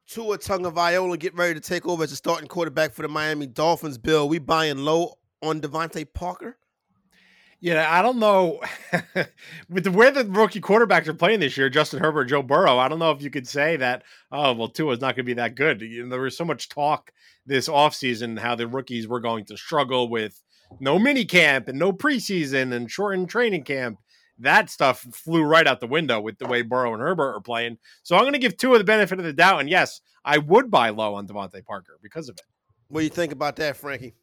Tua 0.08 0.38
Tagovailoa 0.38 1.18
get 1.18 1.34
ready 1.34 1.54
to 1.54 1.60
take 1.60 1.86
over 1.86 2.04
as 2.04 2.12
a 2.12 2.16
starting 2.16 2.48
quarterback 2.48 2.92
for 2.92 3.02
the 3.02 3.08
Miami 3.08 3.46
Dolphins. 3.46 3.98
Bill, 3.98 4.28
we 4.28 4.38
buying 4.38 4.78
low 4.78 5.14
on 5.42 5.60
DeVante 5.60 6.06
Parker? 6.12 6.58
Yeah, 7.60 7.86
I 7.88 8.02
don't 8.02 8.18
know. 8.18 8.60
With 9.68 9.84
the 9.84 9.92
way 9.92 10.10
the 10.10 10.24
rookie 10.24 10.60
quarterbacks 10.60 11.06
are 11.06 11.14
playing 11.14 11.38
this 11.38 11.56
year, 11.56 11.70
Justin 11.70 12.00
Herbert, 12.00 12.24
Joe 12.24 12.42
Burrow, 12.42 12.76
I 12.76 12.88
don't 12.88 12.98
know 12.98 13.12
if 13.12 13.22
you 13.22 13.30
could 13.30 13.46
say 13.46 13.76
that, 13.76 14.02
oh, 14.32 14.52
well, 14.52 14.68
Tua's 14.68 15.00
not 15.00 15.14
going 15.14 15.24
to 15.24 15.30
be 15.30 15.34
that 15.34 15.54
good. 15.54 15.80
You 15.80 16.02
know, 16.02 16.08
there 16.08 16.20
was 16.20 16.36
so 16.36 16.44
much 16.44 16.68
talk 16.68 17.12
this 17.46 17.68
offseason 17.68 18.40
how 18.40 18.56
the 18.56 18.66
rookies 18.66 19.06
were 19.06 19.20
going 19.20 19.44
to 19.44 19.56
struggle 19.56 20.08
with 20.08 20.42
no 20.80 20.98
mini 20.98 21.24
camp 21.24 21.68
and 21.68 21.78
no 21.78 21.92
preseason 21.92 22.72
and 22.72 22.90
shortened 22.90 23.28
training 23.28 23.62
camp 23.62 23.98
that 24.38 24.70
stuff 24.70 25.00
flew 25.12 25.42
right 25.42 25.66
out 25.66 25.80
the 25.80 25.86
window 25.86 26.20
with 26.20 26.38
the 26.38 26.46
way 26.46 26.62
Burrow 26.62 26.92
and 26.94 27.02
Herbert 27.02 27.34
are 27.34 27.40
playing. 27.40 27.78
So 28.02 28.16
I'm 28.16 28.22
going 28.22 28.32
to 28.32 28.38
give 28.38 28.56
two 28.56 28.72
of 28.72 28.78
the 28.78 28.84
benefit 28.84 29.18
of 29.18 29.24
the 29.24 29.32
doubt. 29.32 29.60
And 29.60 29.68
yes, 29.68 30.00
I 30.24 30.38
would 30.38 30.70
buy 30.70 30.90
low 30.90 31.14
on 31.14 31.26
DeVante 31.26 31.64
Parker 31.64 31.98
because 32.02 32.28
of 32.28 32.36
it. 32.36 32.44
What 32.88 33.00
do 33.00 33.04
you 33.04 33.10
think 33.10 33.32
about 33.32 33.56
that, 33.56 33.76
Frankie? 33.76 34.14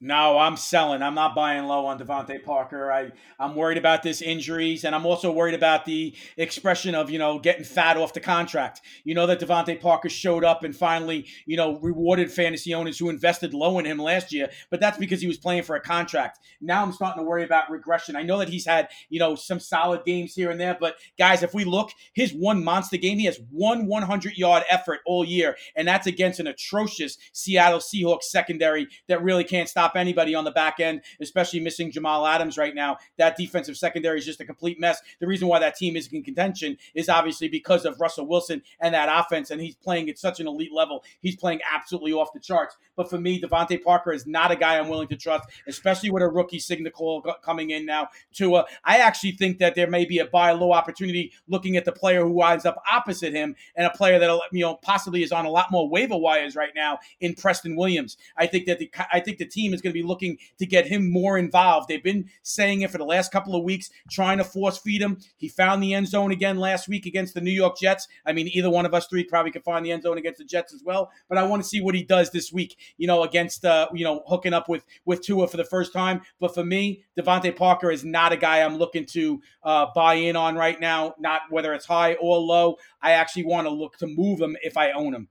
No, 0.00 0.38
I'm 0.38 0.56
selling. 0.56 1.02
I'm 1.02 1.16
not 1.16 1.34
buying 1.34 1.64
low 1.64 1.86
on 1.86 1.98
DeVante 1.98 2.44
Parker. 2.44 2.92
I, 2.92 3.10
I'm 3.40 3.56
worried 3.56 3.78
about 3.78 4.04
this 4.04 4.22
injuries, 4.22 4.84
and 4.84 4.94
I'm 4.94 5.04
also 5.04 5.32
worried 5.32 5.56
about 5.56 5.86
the 5.86 6.14
expression 6.36 6.94
of, 6.94 7.10
you 7.10 7.18
know, 7.18 7.40
getting 7.40 7.64
fat 7.64 7.96
off 7.96 8.12
the 8.12 8.20
contract. 8.20 8.80
You 9.02 9.16
know 9.16 9.26
that 9.26 9.40
DeVante 9.40 9.80
Parker 9.80 10.08
showed 10.08 10.44
up 10.44 10.62
and 10.62 10.74
finally, 10.74 11.26
you 11.46 11.56
know, 11.56 11.80
rewarded 11.80 12.30
fantasy 12.30 12.74
owners 12.74 12.96
who 12.96 13.10
invested 13.10 13.52
low 13.52 13.80
in 13.80 13.86
him 13.86 13.98
last 13.98 14.32
year, 14.32 14.50
but 14.70 14.78
that's 14.78 14.98
because 14.98 15.20
he 15.20 15.26
was 15.26 15.36
playing 15.36 15.64
for 15.64 15.74
a 15.74 15.80
contract. 15.80 16.38
Now 16.60 16.84
I'm 16.84 16.92
starting 16.92 17.20
to 17.24 17.28
worry 17.28 17.42
about 17.42 17.68
regression. 17.68 18.14
I 18.14 18.22
know 18.22 18.38
that 18.38 18.50
he's 18.50 18.66
had, 18.66 18.90
you 19.08 19.18
know, 19.18 19.34
some 19.34 19.58
solid 19.58 20.04
games 20.04 20.32
here 20.32 20.52
and 20.52 20.60
there, 20.60 20.76
but 20.78 20.94
guys, 21.18 21.42
if 21.42 21.54
we 21.54 21.64
look, 21.64 21.90
his 22.14 22.32
one 22.32 22.62
monster 22.62 22.98
game, 22.98 23.18
he 23.18 23.24
has 23.24 23.40
one 23.50 23.88
100 23.88 24.38
yard 24.38 24.62
effort 24.70 25.00
all 25.06 25.24
year, 25.24 25.56
and 25.74 25.88
that's 25.88 26.06
against 26.06 26.38
an 26.38 26.46
atrocious 26.46 27.18
Seattle 27.32 27.80
Seahawks 27.80 28.24
secondary 28.24 28.86
that 29.08 29.24
really 29.24 29.42
can't 29.42 29.68
stop 29.68 29.87
stop 29.88 30.00
anybody 30.00 30.34
on 30.34 30.44
the 30.44 30.50
back 30.50 30.80
end, 30.80 31.00
especially 31.20 31.60
missing 31.60 31.90
Jamal 31.90 32.26
Adams 32.26 32.58
right 32.58 32.74
now. 32.74 32.98
That 33.16 33.36
defensive 33.36 33.76
secondary 33.76 34.18
is 34.18 34.26
just 34.26 34.40
a 34.40 34.44
complete 34.44 34.78
mess. 34.78 35.00
The 35.20 35.26
reason 35.26 35.48
why 35.48 35.58
that 35.60 35.76
team 35.76 35.96
is 35.96 36.08
in 36.08 36.22
contention 36.22 36.76
is 36.94 37.08
obviously 37.08 37.48
because 37.48 37.84
of 37.84 38.00
Russell 38.00 38.26
Wilson 38.26 38.62
and 38.80 38.94
that 38.94 39.08
offense, 39.08 39.50
and 39.50 39.60
he's 39.60 39.76
playing 39.76 40.10
at 40.10 40.18
such 40.18 40.40
an 40.40 40.46
elite 40.46 40.72
level. 40.72 41.04
He's 41.20 41.36
playing 41.36 41.60
absolutely 41.72 42.12
off 42.12 42.32
the 42.32 42.40
charts. 42.40 42.76
But 42.96 43.08
for 43.08 43.18
me, 43.18 43.40
DeVante 43.40 43.82
Parker 43.82 44.12
is 44.12 44.26
not 44.26 44.50
a 44.50 44.56
guy 44.56 44.78
I'm 44.78 44.88
willing 44.88 45.08
to 45.08 45.16
trust, 45.16 45.48
especially 45.66 46.10
with 46.10 46.22
a 46.22 46.28
rookie 46.28 46.58
signal 46.58 46.92
call 46.92 47.22
coming 47.42 47.70
in 47.70 47.86
now. 47.86 48.08
To 48.34 48.56
uh, 48.56 48.64
I 48.84 48.98
actually 48.98 49.32
think 49.32 49.58
that 49.58 49.74
there 49.74 49.88
may 49.88 50.04
be 50.04 50.18
a 50.18 50.26
buy 50.26 50.52
low 50.52 50.72
opportunity 50.72 51.32
looking 51.46 51.76
at 51.76 51.84
the 51.84 51.92
player 51.92 52.22
who 52.22 52.30
winds 52.30 52.66
up 52.66 52.82
opposite 52.92 53.32
him 53.32 53.54
and 53.76 53.86
a 53.86 53.90
player 53.90 54.18
that 54.18 54.40
you 54.52 54.60
know 54.60 54.74
possibly 54.74 55.22
is 55.22 55.32
on 55.32 55.46
a 55.46 55.50
lot 55.50 55.70
more 55.70 55.88
waiver 55.88 56.16
wires 56.16 56.56
right 56.56 56.72
now 56.74 56.98
in 57.20 57.34
Preston 57.34 57.76
Williams. 57.76 58.16
I 58.36 58.46
think 58.46 58.66
that 58.66 58.78
the 58.78 58.90
I 59.12 59.20
think 59.20 59.38
the 59.38 59.46
team 59.46 59.72
is 59.72 59.77
is 59.78 59.82
going 59.82 59.92
to 59.92 60.00
be 60.00 60.06
looking 60.06 60.38
to 60.58 60.66
get 60.66 60.86
him 60.86 61.10
more 61.10 61.38
involved. 61.38 61.88
They've 61.88 62.02
been 62.02 62.28
saying 62.42 62.82
it 62.82 62.90
for 62.90 62.98
the 62.98 63.04
last 63.04 63.32
couple 63.32 63.54
of 63.54 63.62
weeks, 63.62 63.90
trying 64.10 64.38
to 64.38 64.44
force 64.44 64.78
feed 64.78 65.00
him. 65.00 65.18
He 65.36 65.48
found 65.48 65.82
the 65.82 65.94
end 65.94 66.08
zone 66.08 66.32
again 66.32 66.58
last 66.58 66.88
week 66.88 67.06
against 67.06 67.34
the 67.34 67.40
New 67.40 67.52
York 67.52 67.78
Jets. 67.78 68.08
I 68.26 68.32
mean, 68.32 68.48
either 68.52 68.70
one 68.70 68.86
of 68.86 68.94
us 68.94 69.06
three 69.06 69.24
probably 69.24 69.50
could 69.50 69.64
find 69.64 69.84
the 69.84 69.92
end 69.92 70.02
zone 70.02 70.18
against 70.18 70.38
the 70.38 70.44
Jets 70.44 70.74
as 70.74 70.82
well. 70.82 71.10
But 71.28 71.38
I 71.38 71.44
want 71.44 71.62
to 71.62 71.68
see 71.68 71.80
what 71.80 71.94
he 71.94 72.02
does 72.02 72.30
this 72.30 72.52
week. 72.52 72.76
You 72.96 73.06
know, 73.06 73.22
against 73.22 73.64
uh, 73.64 73.88
you 73.94 74.04
know 74.04 74.22
hooking 74.26 74.52
up 74.52 74.68
with 74.68 74.84
with 75.04 75.22
Tua 75.22 75.48
for 75.48 75.56
the 75.56 75.64
first 75.64 75.92
time. 75.92 76.22
But 76.40 76.54
for 76.54 76.64
me, 76.64 77.04
DeVante 77.18 77.54
Parker 77.56 77.90
is 77.90 78.04
not 78.04 78.32
a 78.32 78.36
guy 78.36 78.62
I'm 78.62 78.76
looking 78.76 79.06
to 79.06 79.40
uh, 79.62 79.86
buy 79.94 80.14
in 80.14 80.36
on 80.36 80.56
right 80.56 80.80
now. 80.80 81.14
Not 81.18 81.42
whether 81.50 81.72
it's 81.74 81.86
high 81.86 82.14
or 82.14 82.38
low. 82.38 82.76
I 83.00 83.12
actually 83.12 83.44
want 83.44 83.66
to 83.66 83.70
look 83.70 83.96
to 83.98 84.06
move 84.06 84.40
him 84.40 84.56
if 84.62 84.76
I 84.76 84.92
own 84.92 85.14
him. 85.14 85.28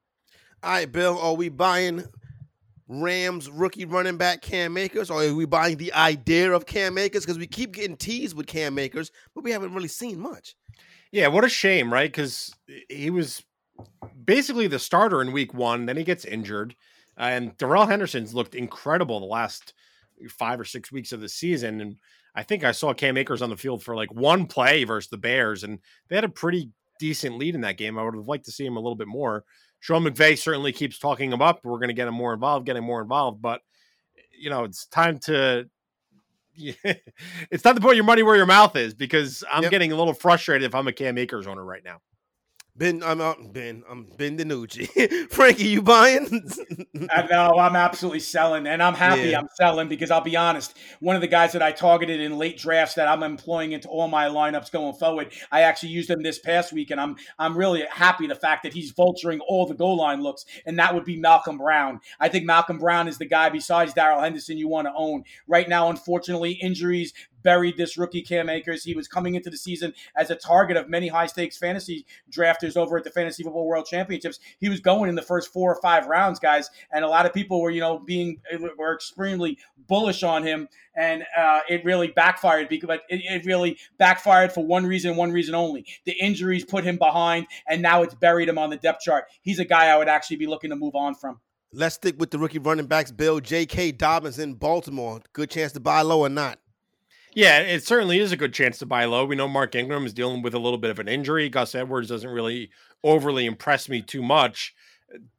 All 0.64 0.72
right, 0.72 0.92
Bill, 0.92 1.20
are 1.20 1.36
we 1.36 1.50
buying 1.50 2.06
Rams 2.88 3.50
rookie 3.50 3.86
running 3.86 4.18
back 4.18 4.42
Cam 4.42 4.78
Akers, 4.78 5.10
or 5.10 5.24
are 5.24 5.34
we 5.34 5.46
buying 5.46 5.78
the 5.78 5.94
idea 5.94 6.52
of 6.52 6.66
Cam 6.66 6.98
Akers? 6.98 7.26
Because 7.26 7.38
we 7.38 7.48
keep 7.48 7.74
getting 7.74 7.98
teased 7.98 8.36
with 8.36 8.48
Cam 8.48 8.80
Akers, 8.80 9.12
but 9.36 9.44
we 9.44 9.52
haven't 9.52 9.74
really 9.74 9.88
seen 9.88 10.20
much. 10.20 10.56
Yeah, 11.12 11.28
what 11.28 11.44
a 11.44 11.50
shame, 11.50 11.92
right? 11.92 12.10
Because 12.10 12.54
he 12.90 13.10
was 13.10 13.44
basically 14.26 14.68
the 14.68 14.80
starter 14.80 15.22
in 15.22 15.32
week 15.32 15.54
one, 15.54 15.86
then 15.86 15.98
he 15.98 16.04
gets 16.04 16.26
injured. 16.26 16.76
And 17.18 17.58
Darrell 17.58 17.88
Henderson's 17.88 18.34
looked 18.34 18.56
incredible 18.56 19.20
the 19.20 19.26
last 19.26 19.74
five 20.30 20.60
or 20.60 20.66
six 20.66 20.92
weeks 20.92 21.12
of 21.12 21.22
the 21.22 21.30
season. 21.30 21.82
And 21.82 21.98
I 22.36 22.44
think 22.44 22.64
I 22.64 22.72
saw 22.72 22.94
Cam 22.94 23.18
Akers 23.18 23.42
on 23.42 23.50
the 23.50 23.58
field 23.58 23.84
for 23.84 23.96
like 23.96 24.14
one 24.14 24.46
play 24.46 24.84
versus 24.84 25.10
the 25.10 25.18
Bears, 25.18 25.64
and 25.64 25.80
they 26.08 26.16
had 26.16 26.24
a 26.24 26.30
pretty 26.30 26.70
decent 27.00 27.38
lead 27.38 27.56
in 27.56 27.62
that 27.62 27.78
game. 27.78 27.98
I 27.98 28.04
would 28.04 28.16
have 28.16 28.28
liked 28.28 28.46
to 28.46 28.52
see 28.52 28.66
him 28.66 28.78
a 28.78 28.80
little 28.80 28.96
bit 28.96 29.08
more. 29.08 29.44
Sean 29.80 30.04
McVay 30.04 30.38
certainly 30.38 30.72
keeps 30.72 31.00
talking 31.00 31.32
him 31.32 31.42
up. 31.42 31.64
We're 31.64 31.78
going 31.78 31.90
to 31.90 31.94
get 31.94 32.08
him 32.08 32.14
more 32.14 32.34
involved, 32.34 32.66
getting 32.66 32.84
more 32.84 33.02
involved. 33.02 33.42
But 33.42 33.62
you 34.38 34.50
know, 34.50 34.64
it's 34.64 34.86
time 34.88 35.20
to. 35.20 35.70
it's 36.60 37.62
time 37.62 37.76
to 37.76 37.82
put 37.82 37.96
your 37.96 38.04
money 38.04 38.24
where 38.24 38.36
your 38.36 38.48
mouth 38.48 38.76
is 38.76 38.96
because 38.96 39.44
I'm 39.52 39.62
yep. 39.62 39.70
getting 39.70 39.92
a 39.92 39.96
little 39.96 40.16
frustrated 40.16 40.66
if 40.66 40.74
I'm 40.74 40.88
a 40.88 40.92
Cam 40.92 41.20
Akers 41.20 41.46
owner 41.46 41.64
right 41.64 41.84
now. 41.84 42.02
Ben, 42.78 43.02
I'm 43.04 43.22
out. 43.22 43.54
Ben, 43.54 43.84
I'm 43.90 44.04
Ben 44.04 44.38
DiNucci. 44.38 45.30
Frankie, 45.32 45.70
you 45.70 45.82
buying? 45.82 46.48
I 47.10 47.24
know 47.24 47.58
I'm 47.58 47.76
absolutely 47.76 48.20
selling, 48.20 48.68
and 48.68 48.84
I'm 48.84 48.94
happy 48.94 49.30
yeah. 49.30 49.40
I'm 49.40 49.48
selling 49.56 49.88
because 49.88 50.12
I'll 50.12 50.22
be 50.22 50.36
honest. 50.36 50.78
One 51.00 51.16
of 51.16 51.24
the 51.24 51.28
guys 51.28 51.54
that 51.54 51.64
I 51.64 51.72
targeted 51.72 52.22
in 52.22 52.38
late 52.38 52.60
drafts 52.60 52.94
that 52.94 53.08
I'm 53.08 53.24
employing 53.24 53.72
into 53.72 53.88
all 53.88 54.08
my 54.08 54.26
lineups 54.26 54.72
going 54.72 54.94
forward, 54.94 55.34
I 55.52 55.62
actually 55.62 55.90
used 55.90 56.08
him 56.08 56.22
this 56.22 56.38
past 56.38 56.72
week, 56.72 56.92
and 56.92 57.02
I'm 57.02 57.16
I'm 57.40 57.58
really 57.58 57.84
happy 57.90 58.28
the 58.28 58.36
fact 58.36 58.62
that 58.62 58.74
he's 58.74 58.94
vulturing 58.94 59.40
all 59.48 59.66
the 59.66 59.74
goal 59.74 59.98
line 59.98 60.22
looks, 60.22 60.46
and 60.68 60.78
that 60.78 60.94
would 60.94 61.06
be 61.06 61.18
Malcolm 61.18 61.58
Brown. 61.58 62.00
I 62.20 62.30
think 62.30 62.46
Malcolm 62.46 62.78
Brown 62.78 63.08
is 63.08 63.18
the 63.18 63.26
guy 63.26 63.50
besides 63.50 63.94
Darrell 63.94 64.22
Henderson 64.22 64.60
you 64.60 64.68
want 64.68 64.86
to 64.86 64.94
own 64.96 65.24
right 65.48 65.68
now. 65.68 65.90
Unfortunately, 65.90 66.52
injuries 66.52 67.14
buried 67.44 67.78
this 67.78 67.98
rookie 67.98 68.22
Cam 68.22 68.50
Akers. 68.50 68.84
He 68.84 68.94
was 68.94 69.08
coming 69.08 69.36
into 69.36 69.50
the 69.50 69.58
season 69.58 69.94
as 70.16 70.30
a 70.30 70.36
target 70.36 70.78
of 70.78 70.90
many 70.90 71.08
high 71.08 71.28
stakes 71.28 71.58
fantasy 71.58 72.06
drafters 72.32 72.78
over 72.78 72.98
at 72.98 73.04
the 73.04 73.10
Fantasy 73.10 73.44
Football 73.44 73.68
World 73.68 73.86
Championships. 73.86 74.40
He 74.60 74.70
was 74.70 74.80
going 74.80 75.10
in 75.10 75.16
the 75.16 75.22
first 75.22 75.52
four 75.52 75.72
or 75.72 75.82
five 75.82 76.08
rounds, 76.08 76.40
guys, 76.40 76.70
and 76.92 77.04
a 77.04 77.08
lot 77.08 77.26
of 77.26 77.34
people 77.34 77.62
were, 77.62 77.72
you 77.72 77.82
know, 77.82 78.00
being 78.00 78.42
were 78.78 78.94
extremely 78.94 79.58
bullish 79.88 80.24
on 80.24 80.44
him, 80.44 80.68
and 80.96 81.24
uh, 81.38 81.62
it 81.70 81.84
really 81.86 82.08
backfired. 82.08 82.70
Because, 82.70 83.00
it, 83.10 83.22
it 83.24 83.46
really 83.46 83.78
backfired 83.98 84.52
for 84.52 84.66
one 84.66 84.86
reason, 84.86 85.16
one 85.16 85.32
reason 85.32 85.56
only: 85.56 85.86
the 86.06 86.14
injuries 86.14 86.66
put 86.66 86.84
him 86.84 86.98
behind, 86.98 87.48
and 87.68 87.82
now 87.82 88.04
it's 88.04 88.16
buried 88.16 88.50
him 88.50 88.58
on 88.58 88.70
the 88.70 88.78
depth 88.78 89.02
chart. 89.02 89.26
He's 89.42 89.60
a 89.60 89.66
guy 89.66 89.88
I 89.88 89.98
would 89.98 90.10
actually 90.10 90.38
be 90.38 90.48
looking 90.48 90.70
to 90.70 90.76
move 90.76 90.96
on 90.96 91.16
from. 91.16 91.40
Let's 91.74 91.96
stick 91.96 92.16
with 92.18 92.32
the 92.32 92.40
rookie 92.40 92.60
running 92.60 92.88
backs. 92.88 93.12
Bill 93.12 93.40
J.K. 93.42 93.92
Dobbins 93.92 94.40
in 94.40 94.54
Baltimore. 94.54 95.22
Good 95.34 95.50
chance 95.50 95.74
to 95.74 95.82
buy 95.82 96.02
low 96.02 96.22
or 96.22 96.30
not? 96.30 96.60
Yeah, 97.38 97.60
it 97.60 97.86
certainly 97.86 98.18
is 98.18 98.32
a 98.32 98.36
good 98.36 98.52
chance 98.52 98.80
to 98.80 98.88
buy 98.88 99.06
low. 99.06 99.24
We 99.24 99.36
know 99.36 99.48
Mark 99.48 99.76
Ingram 99.76 100.08
is 100.08 100.14
dealing 100.16 100.42
with 100.42 100.56
a 100.56 100.60
little 100.60 100.80
bit 100.80 100.90
of 100.90 100.98
an 100.98 101.08
injury. 101.08 101.50
Gus 101.50 101.76
Edwards 101.76 102.10
doesn't 102.10 102.32
really 102.32 102.72
overly 103.04 103.46
impress 103.46 103.88
me 103.88 104.02
too 104.02 104.24
much. 104.24 104.74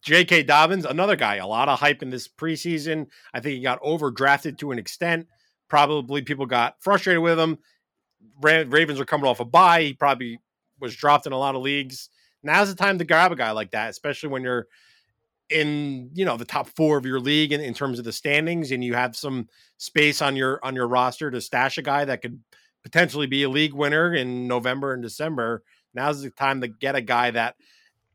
J.K. 0.02 0.44
Dobbins, 0.44 0.84
another 0.84 1.16
guy, 1.16 1.38
a 1.38 1.46
lot 1.48 1.68
of 1.68 1.80
hype 1.80 2.00
in 2.00 2.10
this 2.10 2.28
preseason. 2.28 3.08
I 3.34 3.40
think 3.40 3.56
he 3.56 3.62
got 3.62 3.82
overdrafted 3.82 4.58
to 4.58 4.70
an 4.70 4.78
extent. 4.78 5.26
Probably 5.66 6.22
people 6.22 6.46
got 6.46 6.76
frustrated 6.78 7.20
with 7.20 7.36
him. 7.36 7.58
Ravens 8.40 9.00
are 9.00 9.04
coming 9.04 9.26
off 9.26 9.40
a 9.40 9.44
bye. 9.44 9.82
He 9.82 9.92
probably 9.92 10.38
was 10.78 10.94
dropped 10.94 11.26
in 11.26 11.32
a 11.32 11.36
lot 11.38 11.56
of 11.56 11.62
leagues. 11.62 12.10
Now's 12.44 12.68
the 12.68 12.76
time 12.76 12.98
to 12.98 13.04
grab 13.04 13.32
a 13.32 13.36
guy 13.36 13.50
like 13.50 13.72
that, 13.72 13.90
especially 13.90 14.28
when 14.28 14.44
you're 14.44 14.68
in 15.50 16.10
you 16.14 16.24
know 16.24 16.36
the 16.36 16.44
top 16.44 16.68
four 16.68 16.98
of 16.98 17.06
your 17.06 17.20
league 17.20 17.52
in, 17.52 17.60
in 17.60 17.74
terms 17.74 17.98
of 17.98 18.04
the 18.04 18.12
standings 18.12 18.70
and 18.70 18.84
you 18.84 18.94
have 18.94 19.16
some 19.16 19.48
space 19.78 20.20
on 20.20 20.36
your 20.36 20.60
on 20.62 20.74
your 20.74 20.86
roster 20.86 21.30
to 21.30 21.40
stash 21.40 21.78
a 21.78 21.82
guy 21.82 22.04
that 22.04 22.22
could 22.22 22.40
potentially 22.82 23.26
be 23.26 23.42
a 23.42 23.48
league 23.48 23.74
winner 23.74 24.14
in 24.14 24.46
November 24.46 24.92
and 24.92 25.02
December 25.02 25.62
now's 25.94 26.22
the 26.22 26.30
time 26.30 26.60
to 26.60 26.68
get 26.68 26.94
a 26.94 27.00
guy 27.00 27.30
that 27.30 27.56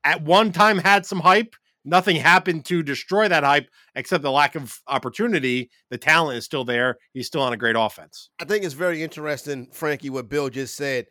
at 0.03 0.21
one 0.23 0.51
time 0.51 0.77
had 0.77 1.05
some 1.05 1.19
hype. 1.19 1.55
Nothing 1.85 2.15
happened 2.15 2.63
to 2.65 2.81
destroy 2.81 3.27
that 3.27 3.43
hype 3.43 3.69
except 3.95 4.23
the 4.23 4.31
lack 4.31 4.55
of 4.55 4.79
opportunity. 4.87 5.69
The 5.89 5.97
talent 5.97 6.37
is 6.37 6.45
still 6.45 6.63
there. 6.63 6.97
He's 7.13 7.27
still 7.27 7.41
on 7.41 7.51
a 7.51 7.57
great 7.57 7.75
offense. 7.77 8.29
I 8.39 8.45
think 8.45 8.63
it's 8.63 8.73
very 8.73 9.03
interesting 9.03 9.67
frankie 9.71 10.09
what 10.09 10.29
bill 10.29 10.49
just 10.49 10.75
said 10.75 11.07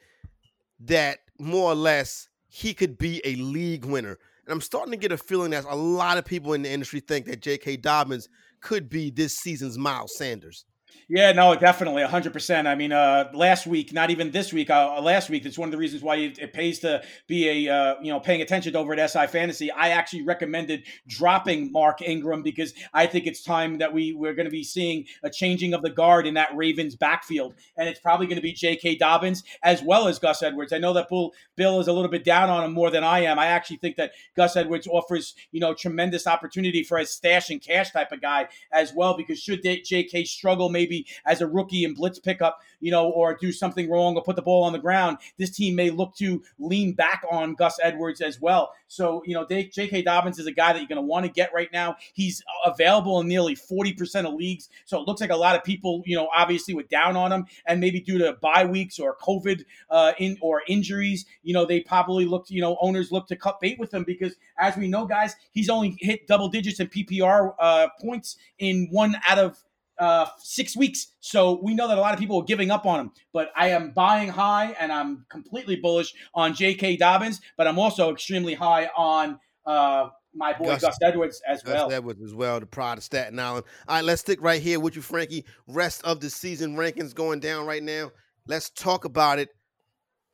that 0.80 1.18
more 1.38 1.70
or 1.70 1.74
less 1.74 2.28
he 2.48 2.72
could 2.72 2.96
be 2.96 3.20
a 3.24 3.34
league 3.36 3.84
winner 3.84 4.18
And 4.44 4.52
I'm 4.52 4.60
starting 4.60 4.90
to 4.92 4.96
get 4.96 5.12
a 5.12 5.18
feeling 5.18 5.52
that 5.52 5.64
a 5.68 5.76
lot 5.76 6.18
of 6.18 6.24
people 6.24 6.52
in 6.52 6.62
the 6.62 6.70
industry 6.70 7.00
think 7.00 7.26
that 7.26 7.42
J.K. 7.42 7.76
Dobbins 7.76 8.28
could 8.60 8.88
be 8.88 9.10
this 9.10 9.36
season's 9.36 9.78
Miles 9.78 10.16
Sanders. 10.16 10.64
Yeah, 11.14 11.32
no, 11.32 11.54
definitely, 11.54 12.02
hundred 12.04 12.32
percent. 12.32 12.66
I 12.66 12.74
mean, 12.74 12.90
uh, 12.90 13.28
last 13.34 13.66
week, 13.66 13.92
not 13.92 14.08
even 14.08 14.30
this 14.30 14.50
week, 14.50 14.70
uh, 14.70 14.98
last 15.02 15.28
week. 15.28 15.44
It's 15.44 15.58
one 15.58 15.68
of 15.68 15.70
the 15.70 15.76
reasons 15.76 16.02
why 16.02 16.16
it, 16.16 16.38
it 16.38 16.54
pays 16.54 16.78
to 16.78 17.02
be 17.26 17.66
a 17.66 17.74
uh, 17.74 17.94
you 18.00 18.10
know 18.10 18.18
paying 18.18 18.40
attention 18.40 18.74
over 18.74 18.94
at 18.94 19.10
SI 19.10 19.26
Fantasy. 19.26 19.70
I 19.70 19.90
actually 19.90 20.22
recommended 20.22 20.84
dropping 21.06 21.70
Mark 21.70 22.00
Ingram 22.00 22.42
because 22.42 22.72
I 22.94 23.04
think 23.04 23.26
it's 23.26 23.42
time 23.42 23.76
that 23.76 23.92
we 23.92 24.14
we're 24.14 24.32
going 24.32 24.46
to 24.46 24.50
be 24.50 24.64
seeing 24.64 25.04
a 25.22 25.28
changing 25.28 25.74
of 25.74 25.82
the 25.82 25.90
guard 25.90 26.26
in 26.26 26.32
that 26.32 26.48
Ravens 26.56 26.96
backfield, 26.96 27.56
and 27.76 27.86
it's 27.90 28.00
probably 28.00 28.26
going 28.26 28.36
to 28.36 28.42
be 28.42 28.54
J.K. 28.54 28.94
Dobbins 28.96 29.42
as 29.62 29.82
well 29.82 30.08
as 30.08 30.18
Gus 30.18 30.42
Edwards. 30.42 30.72
I 30.72 30.78
know 30.78 30.94
that 30.94 31.10
Bill 31.10 31.32
Bill 31.56 31.78
is 31.78 31.88
a 31.88 31.92
little 31.92 32.10
bit 32.10 32.24
down 32.24 32.48
on 32.48 32.64
him 32.64 32.72
more 32.72 32.88
than 32.90 33.04
I 33.04 33.20
am. 33.24 33.38
I 33.38 33.48
actually 33.48 33.76
think 33.76 33.96
that 33.96 34.12
Gus 34.34 34.56
Edwards 34.56 34.88
offers 34.90 35.34
you 35.50 35.60
know 35.60 35.74
tremendous 35.74 36.26
opportunity 36.26 36.82
for 36.82 36.96
a 36.96 37.04
stash 37.04 37.50
and 37.50 37.60
cash 37.60 37.90
type 37.90 38.12
of 38.12 38.22
guy 38.22 38.48
as 38.72 38.94
well 38.94 39.14
because 39.14 39.38
should 39.38 39.62
J.K. 39.62 40.24
struggle 40.24 40.70
maybe 40.70 41.01
as 41.26 41.40
a 41.40 41.46
rookie 41.46 41.84
and 41.84 41.96
blitz 41.96 42.18
pickup, 42.18 42.60
you 42.80 42.90
know, 42.90 43.10
or 43.10 43.34
do 43.34 43.52
something 43.52 43.90
wrong 43.90 44.16
or 44.16 44.22
put 44.22 44.36
the 44.36 44.42
ball 44.42 44.64
on 44.64 44.72
the 44.72 44.78
ground, 44.78 45.18
this 45.38 45.50
team 45.50 45.74
may 45.74 45.90
look 45.90 46.14
to 46.16 46.42
lean 46.58 46.92
back 46.92 47.22
on 47.30 47.54
Gus 47.54 47.78
Edwards 47.82 48.20
as 48.20 48.40
well. 48.40 48.72
So, 48.88 49.22
you 49.24 49.34
know, 49.34 49.46
J.K. 49.46 50.02
Dobbins 50.02 50.38
is 50.38 50.46
a 50.46 50.52
guy 50.52 50.72
that 50.72 50.78
you're 50.78 50.88
going 50.88 50.96
to 50.96 51.02
want 51.02 51.24
to 51.24 51.32
get 51.32 51.52
right 51.54 51.72
now. 51.72 51.96
He's 52.12 52.42
available 52.64 53.20
in 53.20 53.28
nearly 53.28 53.56
40% 53.56 54.26
of 54.26 54.34
leagues. 54.34 54.68
So 54.84 55.00
it 55.00 55.06
looks 55.06 55.20
like 55.20 55.30
a 55.30 55.36
lot 55.36 55.56
of 55.56 55.64
people, 55.64 56.02
you 56.04 56.16
know, 56.16 56.28
obviously 56.34 56.74
were 56.74 56.82
down 56.82 57.16
on 57.16 57.32
him 57.32 57.46
and 57.66 57.80
maybe 57.80 58.00
due 58.00 58.18
to 58.18 58.34
bye 58.34 58.64
weeks 58.64 58.98
or 58.98 59.16
COVID 59.16 59.64
uh, 59.90 60.12
in 60.18 60.36
or 60.40 60.62
injuries, 60.68 61.26
you 61.42 61.54
know, 61.54 61.64
they 61.64 61.80
probably 61.80 62.24
looked, 62.24 62.50
you 62.50 62.60
know, 62.60 62.76
owners 62.80 63.12
look 63.12 63.26
to 63.28 63.36
cut 63.36 63.60
bait 63.60 63.78
with 63.78 63.92
him 63.92 64.04
because 64.04 64.36
as 64.58 64.76
we 64.76 64.88
know, 64.88 65.06
guys, 65.06 65.36
he's 65.52 65.68
only 65.68 65.96
hit 66.00 66.26
double 66.26 66.48
digits 66.48 66.80
in 66.80 66.88
PPR 66.88 67.54
uh, 67.58 67.88
points 68.00 68.36
in 68.58 68.88
one 68.90 69.16
out 69.26 69.38
of 69.38 69.62
uh, 69.98 70.26
six 70.38 70.76
weeks. 70.76 71.08
So 71.20 71.60
we 71.62 71.74
know 71.74 71.88
that 71.88 71.98
a 71.98 72.00
lot 72.00 72.14
of 72.14 72.20
people 72.20 72.40
are 72.40 72.44
giving 72.44 72.70
up 72.70 72.86
on 72.86 73.00
him. 73.00 73.10
But 73.32 73.52
I 73.56 73.68
am 73.68 73.90
buying 73.90 74.28
high 74.28 74.74
and 74.80 74.92
I'm 74.92 75.26
completely 75.28 75.76
bullish 75.76 76.14
on 76.34 76.54
J.K. 76.54 76.96
Dobbins, 76.96 77.40
but 77.56 77.66
I'm 77.66 77.78
also 77.78 78.12
extremely 78.12 78.54
high 78.54 78.90
on 78.96 79.38
uh, 79.66 80.08
my 80.34 80.52
boy 80.54 80.66
Gus, 80.66 80.82
Gus 80.82 80.98
Edwards 81.02 81.42
as 81.46 81.62
Gus 81.62 81.74
well. 81.74 81.88
Gus 81.88 81.96
Edwards 81.96 82.22
as 82.22 82.34
well, 82.34 82.60
the 82.60 82.66
pride 82.66 82.98
of 82.98 83.04
Staten 83.04 83.38
Island. 83.38 83.64
All 83.88 83.96
right, 83.96 84.04
let's 84.04 84.20
stick 84.22 84.42
right 84.42 84.60
here 84.60 84.80
with 84.80 84.96
you, 84.96 85.02
Frankie. 85.02 85.44
Rest 85.66 86.02
of 86.04 86.20
the 86.20 86.30
season 86.30 86.76
rankings 86.76 87.14
going 87.14 87.40
down 87.40 87.66
right 87.66 87.82
now. 87.82 88.10
Let's 88.46 88.70
talk 88.70 89.04
about 89.04 89.38
it. 89.38 89.50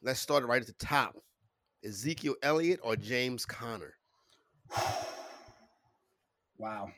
Let's 0.03 0.21
start 0.21 0.45
it 0.45 0.47
right 0.47 0.61
at 0.61 0.67
the 0.67 0.73
top. 0.75 1.17
Ezekiel 1.85 2.35
Elliott 2.43 2.81
or 2.83 2.97
James 2.97 3.45
Conner? 3.45 3.95
wow. 6.59 6.91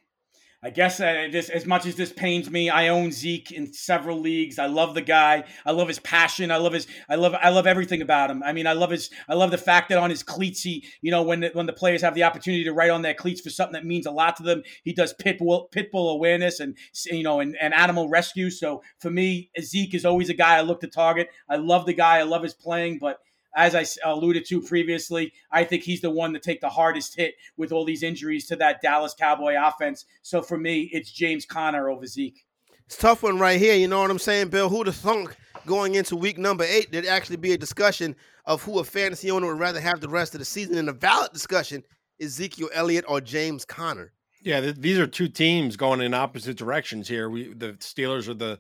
I 0.63 0.69
guess 0.69 0.99
this, 0.99 1.49
as 1.49 1.65
much 1.65 1.87
as 1.87 1.97
this 1.97 2.13
pains 2.13 2.51
me, 2.51 2.69
I 2.69 2.89
own 2.89 3.13
Zeke 3.13 3.51
in 3.51 3.73
several 3.73 4.21
leagues. 4.21 4.59
I 4.59 4.67
love 4.67 4.95
the 4.95 5.01
guy. 5.01 5.45
I 5.65 5.71
love 5.71 5.89
his 5.89 5.99
passion. 6.01 6.51
I 6.51 6.59
love 6.59 6.75
his. 6.75 6.87
I 7.09 7.15
love. 7.15 7.35
I 7.41 7.49
love 7.49 7.67
everything 7.67 8.03
about 8.03 8.31
him. 8.31 8.43
I 8.43 8.53
mean, 8.53 8.67
I 8.67 8.75
love 8.75 8.91
his. 8.91 9.09
I 9.27 9.35
love 9.35 9.51
the 9.51 9.59
fact 9.59 9.89
that 9.89 9.97
on 9.97 10.11
his 10.11 10.23
cleats, 10.23 10.61
he, 10.63 10.87
you 11.01 11.11
know, 11.11 11.23
when 11.23 11.41
the, 11.41 11.51
when 11.55 11.65
the 11.65 11.73
players 11.73 12.03
have 12.03 12.15
the 12.15 12.25
opportunity 12.25 12.65
to 12.65 12.75
write 12.75 12.91
on 12.91 13.01
their 13.01 13.15
cleats 13.15 13.41
for 13.41 13.49
something 13.49 13.73
that 13.73 13.87
means 13.87 14.05
a 14.05 14.11
lot 14.11 14.37
to 14.37 14.43
them, 14.43 14.63
he 14.85 14.93
does 14.93 15.15
pit 15.15 15.39
bull, 15.39 15.69
pit 15.73 15.91
bull 15.91 16.11
awareness 16.11 16.61
and 16.61 16.77
you 17.07 17.23
know 17.23 17.41
and, 17.41 17.57
and 17.59 17.73
animal 17.73 18.11
rescue. 18.11 18.51
So 18.51 18.83
for 18.99 19.11
me, 19.11 19.51
Zeke 19.59 19.95
is 19.95 20.05
always 20.05 20.29
a 20.29 20.35
guy 20.35 20.59
I 20.59 20.61
look 20.61 20.81
to 20.83 20.89
target. 20.89 21.31
I 21.49 21.57
love 21.57 21.87
the 21.87 21.95
guy. 21.95 22.19
I 22.19 22.25
love 22.25 22.43
his 22.43 22.55
playing, 22.55 22.99
but 22.99 23.19
as 23.57 23.75
I 23.75 23.85
alluded 24.09 24.45
to 24.47 24.61
previously, 24.61 25.33
I 25.51 25.65
think 25.65 25.83
he's 25.83 26.01
the 26.01 26.11
one 26.11 26.33
to 26.33 26.39
take 26.39 26.61
the 26.61 26.69
hardest 26.69 27.17
hit 27.17 27.35
with 27.57 27.73
all 27.73 27.85
these 27.85 28.03
injuries 28.03 28.47
to 28.47 28.57
that 28.57 28.81
Dallas 28.81 29.15
Cowboy 29.19 29.57
offense. 29.61 30.05
So 30.23 30.43
for 30.43 30.59
me, 30.59 30.91
it's 30.93 31.11
James 31.11 31.45
Conner 31.45 31.89
over 31.89 32.07
Zeke. 32.07 32.45
It's 32.87 32.97
tough 32.97 33.23
one 33.23 33.39
right 33.39 33.59
here. 33.59 33.75
You 33.75 33.89
know 33.89 34.01
what 34.01 34.11
I'm 34.11 34.19
saying, 34.19 34.49
Bill? 34.49 34.69
Who'd 34.69 34.87
have 34.87 34.97
thunk 34.97 35.37
going 35.67 35.95
into 35.95 36.17
week 36.17 36.39
number 36.39 36.65
eight 36.65 36.91
there'd 36.91 37.07
actually 37.07 37.37
be 37.37 37.53
a 37.53 37.59
discussion 37.59 38.17
of 38.47 38.63
who 38.63 38.79
a 38.79 38.85
fantasy 38.85 39.31
owner 39.31 39.47
would 39.47 39.61
rather 39.61 39.81
have 39.81 40.01
the 40.01 40.09
rest 40.09 40.35
of 40.35 40.39
the 40.39 40.45
season? 40.45 40.79
And 40.79 40.89
a 40.89 40.93
valid 40.93 41.33
discussion 41.33 41.85
Ezekiel 42.21 42.69
Elliott 42.75 43.05
or 43.09 43.21
James 43.21 43.65
Conner. 43.65 44.13
Yeah, 44.43 44.61
th- 44.61 44.77
these 44.77 44.99
are 44.99 45.07
two 45.07 45.29
teams 45.29 45.77
going 45.77 46.01
in 46.01 46.15
opposite 46.15 46.57
directions 46.57 47.09
here. 47.09 47.29
We 47.29 47.53
the 47.53 47.73
Steelers 47.75 48.29
are 48.29 48.35
the 48.35 48.59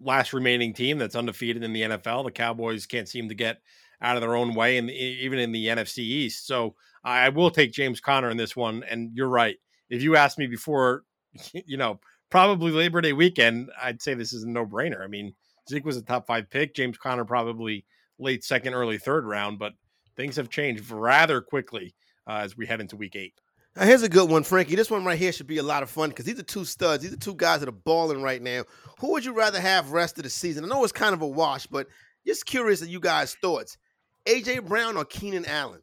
last 0.00 0.32
remaining 0.32 0.72
team 0.72 0.98
that's 0.98 1.16
undefeated 1.16 1.62
in 1.62 1.72
the 1.72 1.82
NFL. 1.82 2.24
The 2.24 2.32
Cowboys 2.32 2.86
can't 2.86 3.08
seem 3.08 3.28
to 3.28 3.34
get 3.34 3.60
out 4.02 4.16
of 4.16 4.22
their 4.22 4.36
own 4.36 4.54
way, 4.54 4.78
and 4.78 4.90
even 4.90 5.38
in 5.38 5.52
the 5.52 5.66
NFC 5.66 5.98
East. 5.98 6.46
So 6.46 6.74
I 7.04 7.28
will 7.28 7.50
take 7.50 7.72
James 7.72 8.00
Conner 8.00 8.30
in 8.30 8.36
this 8.36 8.56
one. 8.56 8.82
And 8.88 9.10
you're 9.14 9.28
right. 9.28 9.56
If 9.88 10.02
you 10.02 10.16
asked 10.16 10.38
me 10.38 10.46
before, 10.46 11.04
you 11.52 11.76
know, 11.76 12.00
probably 12.30 12.72
Labor 12.72 13.00
Day 13.00 13.12
weekend, 13.12 13.70
I'd 13.80 14.02
say 14.02 14.14
this 14.14 14.32
is 14.32 14.44
a 14.44 14.48
no 14.48 14.66
brainer. 14.66 15.02
I 15.02 15.06
mean, 15.06 15.34
Zeke 15.68 15.84
was 15.84 15.96
a 15.96 16.02
top 16.02 16.26
five 16.26 16.50
pick. 16.50 16.74
James 16.74 16.98
Conner 16.98 17.24
probably 17.24 17.84
late 18.18 18.44
second, 18.44 18.74
early 18.74 18.98
third 18.98 19.24
round, 19.24 19.58
but 19.58 19.72
things 20.16 20.36
have 20.36 20.50
changed 20.50 20.90
rather 20.90 21.40
quickly 21.40 21.94
uh, 22.26 22.38
as 22.38 22.56
we 22.56 22.66
head 22.66 22.80
into 22.80 22.96
week 22.96 23.16
eight. 23.16 23.34
Now 23.76 23.84
here's 23.84 24.02
a 24.02 24.08
good 24.08 24.28
one, 24.28 24.42
Frankie. 24.42 24.74
This 24.74 24.90
one 24.90 25.04
right 25.04 25.18
here 25.18 25.32
should 25.32 25.46
be 25.46 25.58
a 25.58 25.62
lot 25.62 25.84
of 25.84 25.90
fun 25.90 26.08
because 26.08 26.24
these 26.24 26.38
are 26.38 26.44
two 26.44 26.64
studs. 26.64 27.04
These 27.04 27.12
are 27.12 27.18
two 27.18 27.36
guys 27.36 27.60
that 27.60 27.68
are 27.68 27.72
balling 27.72 28.20
right 28.20 28.42
now. 28.42 28.64
Who 28.98 29.12
would 29.12 29.24
you 29.24 29.32
rather 29.32 29.60
have 29.60 29.92
rest 29.92 30.18
of 30.18 30.24
the 30.24 30.30
season? 30.30 30.64
I 30.64 30.68
know 30.68 30.82
it's 30.82 30.92
kind 30.92 31.14
of 31.14 31.22
a 31.22 31.26
wash, 31.26 31.66
but 31.66 31.86
just 32.26 32.46
curious 32.46 32.82
of 32.82 32.88
you 32.88 32.98
guys' 32.98 33.36
thoughts. 33.40 33.78
AJ 34.26 34.66
Brown 34.66 34.96
or 34.96 35.04
Keenan 35.04 35.46
Allen? 35.46 35.80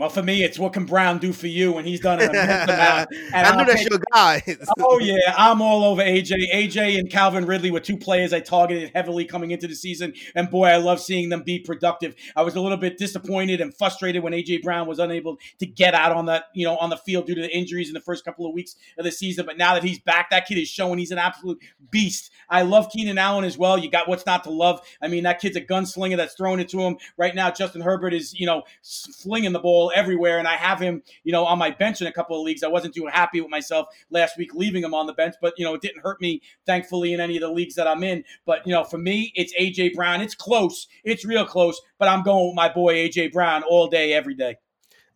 Well, 0.00 0.08
for 0.08 0.22
me, 0.22 0.42
it's 0.42 0.58
what 0.58 0.72
can 0.72 0.86
Brown 0.86 1.18
do 1.18 1.30
for 1.30 1.46
you 1.46 1.72
when 1.72 1.84
he's 1.84 2.00
done 2.00 2.20
it. 2.22 2.30
I 2.34 3.54
knew 3.54 3.66
that's 3.66 3.84
your 3.84 4.00
guy. 4.14 4.42
oh 4.78 4.98
yeah, 4.98 5.34
I'm 5.36 5.60
all 5.60 5.84
over 5.84 6.00
AJ. 6.00 6.54
AJ 6.54 6.98
and 6.98 7.10
Calvin 7.10 7.44
Ridley 7.44 7.70
were 7.70 7.80
two 7.80 7.98
players 7.98 8.32
I 8.32 8.40
targeted 8.40 8.92
heavily 8.94 9.26
coming 9.26 9.50
into 9.50 9.68
the 9.68 9.74
season, 9.74 10.14
and 10.34 10.48
boy, 10.50 10.68
I 10.68 10.76
love 10.78 11.00
seeing 11.00 11.28
them 11.28 11.42
be 11.42 11.58
productive. 11.58 12.14
I 12.34 12.40
was 12.40 12.54
a 12.56 12.62
little 12.62 12.78
bit 12.78 12.96
disappointed 12.96 13.60
and 13.60 13.76
frustrated 13.76 14.22
when 14.22 14.32
AJ 14.32 14.62
Brown 14.62 14.86
was 14.86 14.98
unable 14.98 15.36
to 15.58 15.66
get 15.66 15.94
out 15.94 16.12
on 16.12 16.24
that, 16.26 16.44
you 16.54 16.64
know, 16.64 16.78
on 16.78 16.88
the 16.88 16.96
field 16.96 17.26
due 17.26 17.34
to 17.34 17.42
the 17.42 17.54
injuries 17.54 17.88
in 17.88 17.92
the 17.92 18.00
first 18.00 18.24
couple 18.24 18.46
of 18.46 18.54
weeks 18.54 18.76
of 18.96 19.04
the 19.04 19.12
season. 19.12 19.44
But 19.44 19.58
now 19.58 19.74
that 19.74 19.82
he's 19.82 19.98
back, 19.98 20.30
that 20.30 20.46
kid 20.46 20.56
is 20.56 20.68
showing 20.68 20.98
he's 20.98 21.10
an 21.10 21.18
absolute 21.18 21.58
beast. 21.90 22.32
I 22.48 22.62
love 22.62 22.88
Keenan 22.90 23.18
Allen 23.18 23.44
as 23.44 23.58
well. 23.58 23.76
You 23.76 23.90
got 23.90 24.08
what's 24.08 24.24
not 24.24 24.44
to 24.44 24.50
love. 24.50 24.80
I 25.02 25.08
mean, 25.08 25.24
that 25.24 25.40
kid's 25.40 25.56
a 25.56 25.60
gunslinger 25.60 26.16
that's 26.16 26.32
throwing 26.32 26.58
it 26.58 26.70
to 26.70 26.80
him 26.80 26.96
right 27.18 27.34
now. 27.34 27.50
Justin 27.50 27.82
Herbert 27.82 28.14
is, 28.14 28.32
you 28.32 28.46
know, 28.46 28.62
flinging 28.82 29.52
the 29.52 29.58
ball 29.58 29.89
everywhere. 29.94 30.38
And 30.38 30.48
I 30.48 30.56
have 30.56 30.80
him, 30.80 31.02
you 31.24 31.32
know, 31.32 31.44
on 31.44 31.58
my 31.58 31.70
bench 31.70 32.00
in 32.00 32.06
a 32.06 32.12
couple 32.12 32.38
of 32.38 32.44
leagues. 32.44 32.62
I 32.62 32.68
wasn't 32.68 32.94
too 32.94 33.06
happy 33.06 33.40
with 33.40 33.50
myself 33.50 33.88
last 34.10 34.36
week 34.38 34.54
leaving 34.54 34.82
him 34.82 34.94
on 34.94 35.06
the 35.06 35.12
bench, 35.12 35.34
but, 35.40 35.54
you 35.56 35.64
know, 35.64 35.74
it 35.74 35.82
didn't 35.82 36.02
hurt 36.02 36.20
me, 36.20 36.42
thankfully, 36.66 37.12
in 37.12 37.20
any 37.20 37.36
of 37.36 37.42
the 37.42 37.50
leagues 37.50 37.74
that 37.74 37.86
I'm 37.86 38.02
in. 38.02 38.24
But, 38.46 38.66
you 38.66 38.72
know, 38.72 38.84
for 38.84 38.98
me, 38.98 39.32
it's 39.34 39.52
A.J. 39.56 39.90
Brown. 39.90 40.20
It's 40.20 40.34
close. 40.34 40.86
It's 41.04 41.24
real 41.24 41.46
close, 41.46 41.80
but 41.98 42.08
I'm 42.08 42.22
going 42.22 42.46
with 42.46 42.56
my 42.56 42.68
boy 42.68 42.94
A.J. 42.94 43.28
Brown 43.28 43.62
all 43.62 43.88
day, 43.88 44.12
every 44.12 44.34
day. 44.34 44.56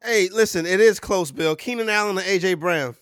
Hey, 0.03 0.29
listen, 0.31 0.67
it 0.67 0.81
is 0.81 1.01
close, 1.01 1.31
Bill. 1.31 1.57
Keenan 1.57 1.89
Allen 1.89 2.19
and 2.19 2.27
A.J. 2.27 2.55
Brown. 2.55 2.95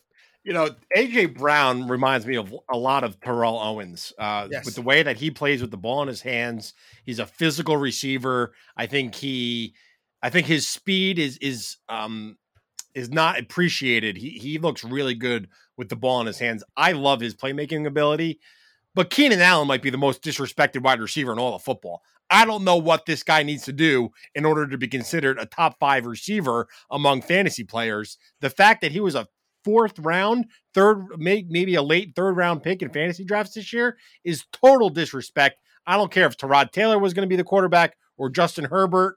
You 0.44 0.52
know, 0.52 0.70
AJ 0.96 1.38
Brown 1.38 1.86
reminds 1.86 2.26
me 2.26 2.36
of 2.36 2.52
a 2.68 2.76
lot 2.76 3.04
of 3.04 3.20
Terrell 3.20 3.60
Owens 3.60 4.12
uh, 4.18 4.48
yes. 4.50 4.64
with 4.64 4.74
the 4.74 4.82
way 4.82 5.02
that 5.04 5.16
he 5.16 5.30
plays 5.30 5.60
with 5.60 5.70
the 5.70 5.76
ball 5.76 6.02
in 6.02 6.08
his 6.08 6.20
hands. 6.20 6.74
He's 7.04 7.20
a 7.20 7.26
physical 7.26 7.76
receiver. 7.76 8.52
I 8.76 8.86
think 8.86 9.14
he 9.14 9.74
I 10.22 10.30
think 10.30 10.46
his 10.46 10.66
speed 10.66 11.18
is 11.18 11.36
is 11.38 11.76
um 11.88 12.36
is 12.94 13.10
not 13.10 13.38
appreciated. 13.38 14.16
He 14.16 14.30
he 14.30 14.58
looks 14.58 14.84
really 14.84 15.14
good 15.14 15.48
with 15.76 15.88
the 15.88 15.96
ball 15.96 16.20
in 16.20 16.26
his 16.26 16.38
hands. 16.38 16.62
I 16.76 16.92
love 16.92 17.20
his 17.20 17.34
playmaking 17.34 17.86
ability. 17.86 18.40
But 18.94 19.10
Keenan 19.10 19.40
Allen 19.40 19.68
might 19.68 19.82
be 19.82 19.90
the 19.90 19.96
most 19.96 20.22
disrespected 20.22 20.82
wide 20.82 21.00
receiver 21.00 21.32
in 21.32 21.38
all 21.38 21.54
of 21.54 21.62
football. 21.62 22.02
I 22.30 22.44
don't 22.44 22.64
know 22.64 22.76
what 22.76 23.06
this 23.06 23.22
guy 23.22 23.42
needs 23.42 23.64
to 23.64 23.72
do 23.72 24.10
in 24.34 24.44
order 24.44 24.66
to 24.66 24.78
be 24.78 24.88
considered 24.88 25.38
a 25.38 25.46
top 25.46 25.78
five 25.78 26.06
receiver 26.06 26.68
among 26.90 27.22
fantasy 27.22 27.64
players. 27.64 28.18
The 28.40 28.50
fact 28.50 28.82
that 28.82 28.92
he 28.92 29.00
was 29.00 29.14
a 29.14 29.28
fourth 29.64 29.98
round, 29.98 30.46
third, 30.74 31.06
maybe 31.18 31.74
a 31.74 31.82
late 31.82 32.14
third 32.14 32.36
round 32.36 32.62
pick 32.62 32.82
in 32.82 32.90
fantasy 32.90 33.24
drafts 33.24 33.54
this 33.54 33.72
year 33.72 33.96
is 34.24 34.44
total 34.52 34.88
disrespect. 34.88 35.58
I 35.86 35.96
don't 35.96 36.12
care 36.12 36.26
if 36.26 36.36
Tyrod 36.36 36.72
Taylor 36.72 36.98
was 36.98 37.14
going 37.14 37.26
to 37.26 37.32
be 37.32 37.36
the 37.36 37.44
quarterback 37.44 37.96
or 38.16 38.28
Justin 38.28 38.64
Herbert 38.64 39.16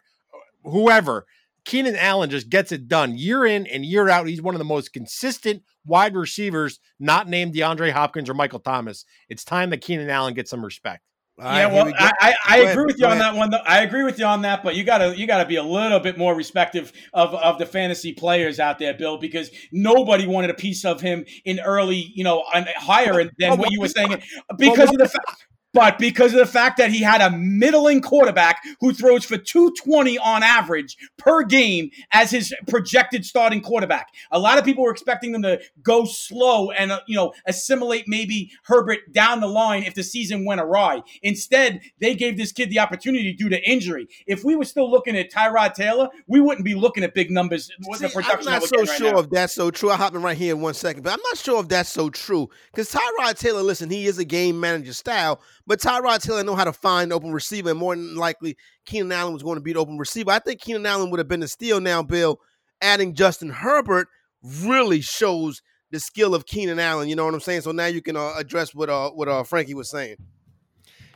whoever. 0.65 1.25
Keenan 1.65 1.95
Allen 1.95 2.29
just 2.29 2.49
gets 2.49 2.71
it 2.71 2.87
done 2.87 3.17
year 3.17 3.45
in 3.45 3.65
and 3.65 3.83
year 3.83 4.07
out. 4.07 4.27
He's 4.27 4.41
one 4.41 4.53
of 4.53 4.59
the 4.59 4.65
most 4.65 4.93
consistent 4.93 5.63
wide 5.85 6.15
receivers, 6.15 6.79
not 6.99 7.27
named 7.27 7.55
DeAndre 7.55 7.91
Hopkins 7.91 8.29
or 8.29 8.35
Michael 8.35 8.59
Thomas. 8.59 9.03
It's 9.29 9.43
time 9.43 9.71
that 9.71 9.81
Keenan 9.81 10.09
Allen 10.09 10.35
gets 10.35 10.51
some 10.51 10.63
respect. 10.63 11.01
yeah, 11.37 11.65
well, 11.67 11.85
we 11.85 11.93
I, 11.97 12.11
I, 12.21 12.35
I 12.47 12.57
agree 12.57 12.71
ahead, 12.71 12.85
with 12.85 12.99
you 12.99 13.07
on 13.07 13.17
that 13.17 13.35
one. 13.35 13.49
Though. 13.49 13.57
I 13.65 13.81
agree 13.81 14.03
with 14.03 14.19
you 14.19 14.25
on 14.25 14.43
that, 14.43 14.63
but 14.63 14.75
you 14.75 14.83
gotta 14.83 15.17
you 15.17 15.27
gotta 15.27 15.45
be 15.45 15.57
a 15.57 15.63
little 15.63 15.99
bit 15.99 16.17
more 16.17 16.35
respective 16.35 16.93
of, 17.13 17.33
of 17.33 17.57
the 17.57 17.65
fantasy 17.65 18.13
players 18.13 18.59
out 18.59 18.79
there, 18.79 18.93
Bill, 18.93 19.17
because 19.17 19.49
nobody 19.71 20.27
wanted 20.27 20.51
a 20.51 20.53
piece 20.53 20.85
of 20.85 21.01
him 21.01 21.25
in 21.43 21.59
early, 21.59 22.11
you 22.15 22.23
know, 22.23 22.43
higher 22.47 23.29
than 23.39 23.57
what 23.57 23.71
you 23.71 23.81
were 23.81 23.89
saying, 23.89 24.21
because 24.57 24.91
of 24.91 24.97
the 24.97 25.09
fact 25.09 25.47
but 25.75 25.99
because 25.99 26.31
of 26.31 26.39
the 26.39 26.45
fact 26.45 26.77
that 26.77 26.89
he 26.89 27.01
had 27.01 27.19
a 27.19 27.29
middling 27.31 28.01
quarterback 28.01 28.63
who 28.79 28.93
throws 28.93 29.25
for 29.25 29.37
220 29.37 30.17
on 30.17 30.41
average 30.41 30.95
per 31.17 31.43
game 31.43 31.91
as 32.13 32.31
his 32.31 32.55
projected 32.67 33.25
starting 33.25 33.59
quarterback. 33.61 34.07
A 34.31 34.39
lot 34.39 34.57
of 34.57 34.63
people 34.63 34.85
were 34.85 34.91
expecting 34.91 35.33
them 35.33 35.41
to 35.41 35.59
go 35.83 36.05
slow 36.05 36.71
and 36.71 36.93
uh, 36.93 37.01
you 37.07 37.15
know 37.15 37.33
assimilate 37.45 38.07
maybe 38.07 38.51
Herbert 38.63 39.11
down 39.11 39.41
the 39.41 39.47
line 39.47 39.83
if 39.83 39.93
the 39.95 40.03
season 40.03 40.45
went 40.45 40.61
awry. 40.61 41.03
Instead, 41.21 41.81
they 41.99 42.15
gave 42.15 42.37
this 42.37 42.53
kid 42.53 42.69
the 42.69 42.79
opportunity 42.79 43.33
due 43.33 43.49
to 43.49 43.61
injury. 43.69 44.07
If 44.27 44.45
we 44.45 44.55
were 44.55 44.65
still 44.65 44.89
looking 44.89 45.17
at 45.17 45.29
Tyrod 45.29 45.73
Taylor, 45.73 46.07
we 46.25 46.39
wouldn't 46.39 46.63
be 46.63 46.75
looking 46.75 47.03
at 47.03 47.13
big 47.13 47.31
numbers 47.31 47.65
See, 47.65 47.75
the 47.99 48.09
production. 48.09 48.47
I'm 48.47 48.61
not 48.61 48.63
so 48.63 48.77
we're 48.77 48.85
sure 48.85 49.13
now. 49.13 49.19
if 49.19 49.29
that's 49.29 49.53
so 49.53 49.71
true. 49.71 49.89
I'll 49.89 49.97
hop 49.97 50.15
in 50.15 50.21
right 50.21 50.37
here 50.37 50.55
in 50.55 50.61
one 50.61 50.73
second, 50.73 51.03
but 51.03 51.11
I'm 51.11 51.21
not 51.31 51.37
sure 51.37 51.61
if 51.61 51.67
that's 51.67 51.89
so 51.89 52.09
true. 52.09 52.49
Because 52.71 52.89
Tyrod 52.89 53.37
Taylor, 53.37 53.61
listen, 53.61 53.89
he 53.89 54.05
is 54.05 54.17
a 54.19 54.25
game 54.25 54.57
manager 54.57 54.93
style, 54.93 55.41
but 55.67 55.79
Tyrod 55.79 56.21
Taylor 56.21 56.43
know 56.43 56.55
how 56.55 56.63
to 56.63 56.73
find 56.73 57.11
open 57.11 57.31
receiver, 57.31 57.71
and 57.71 57.79
more 57.79 57.95
than 57.95 58.15
likely, 58.15 58.57
Keenan 58.85 59.11
Allen 59.11 59.33
was 59.33 59.43
going 59.43 59.57
to 59.57 59.61
be 59.61 59.73
the 59.73 59.79
open 59.79 59.97
receiver. 59.97 60.31
I 60.31 60.39
think 60.39 60.61
Keenan 60.61 60.85
Allen 60.85 61.09
would 61.11 61.19
have 61.19 61.27
been 61.27 61.39
the 61.39 61.47
steal 61.47 61.81
now, 61.81 62.03
Bill. 62.03 62.39
Adding 62.81 63.15
Justin 63.15 63.49
Herbert 63.49 64.07
really 64.43 65.01
shows 65.01 65.61
the 65.91 65.99
skill 65.99 66.35
of 66.35 66.45
Keenan 66.45 66.79
Allen. 66.79 67.09
You 67.09 67.15
know 67.15 67.25
what 67.25 67.33
I'm 67.33 67.39
saying? 67.39 67.61
So 67.61 67.71
now 67.71 67.85
you 67.85 68.01
can 68.01 68.15
uh, 68.15 68.33
address 68.37 68.75
what 68.75 68.89
uh, 68.89 69.09
what 69.11 69.27
uh, 69.27 69.43
Frankie 69.43 69.73
was 69.73 69.89
saying. 69.89 70.17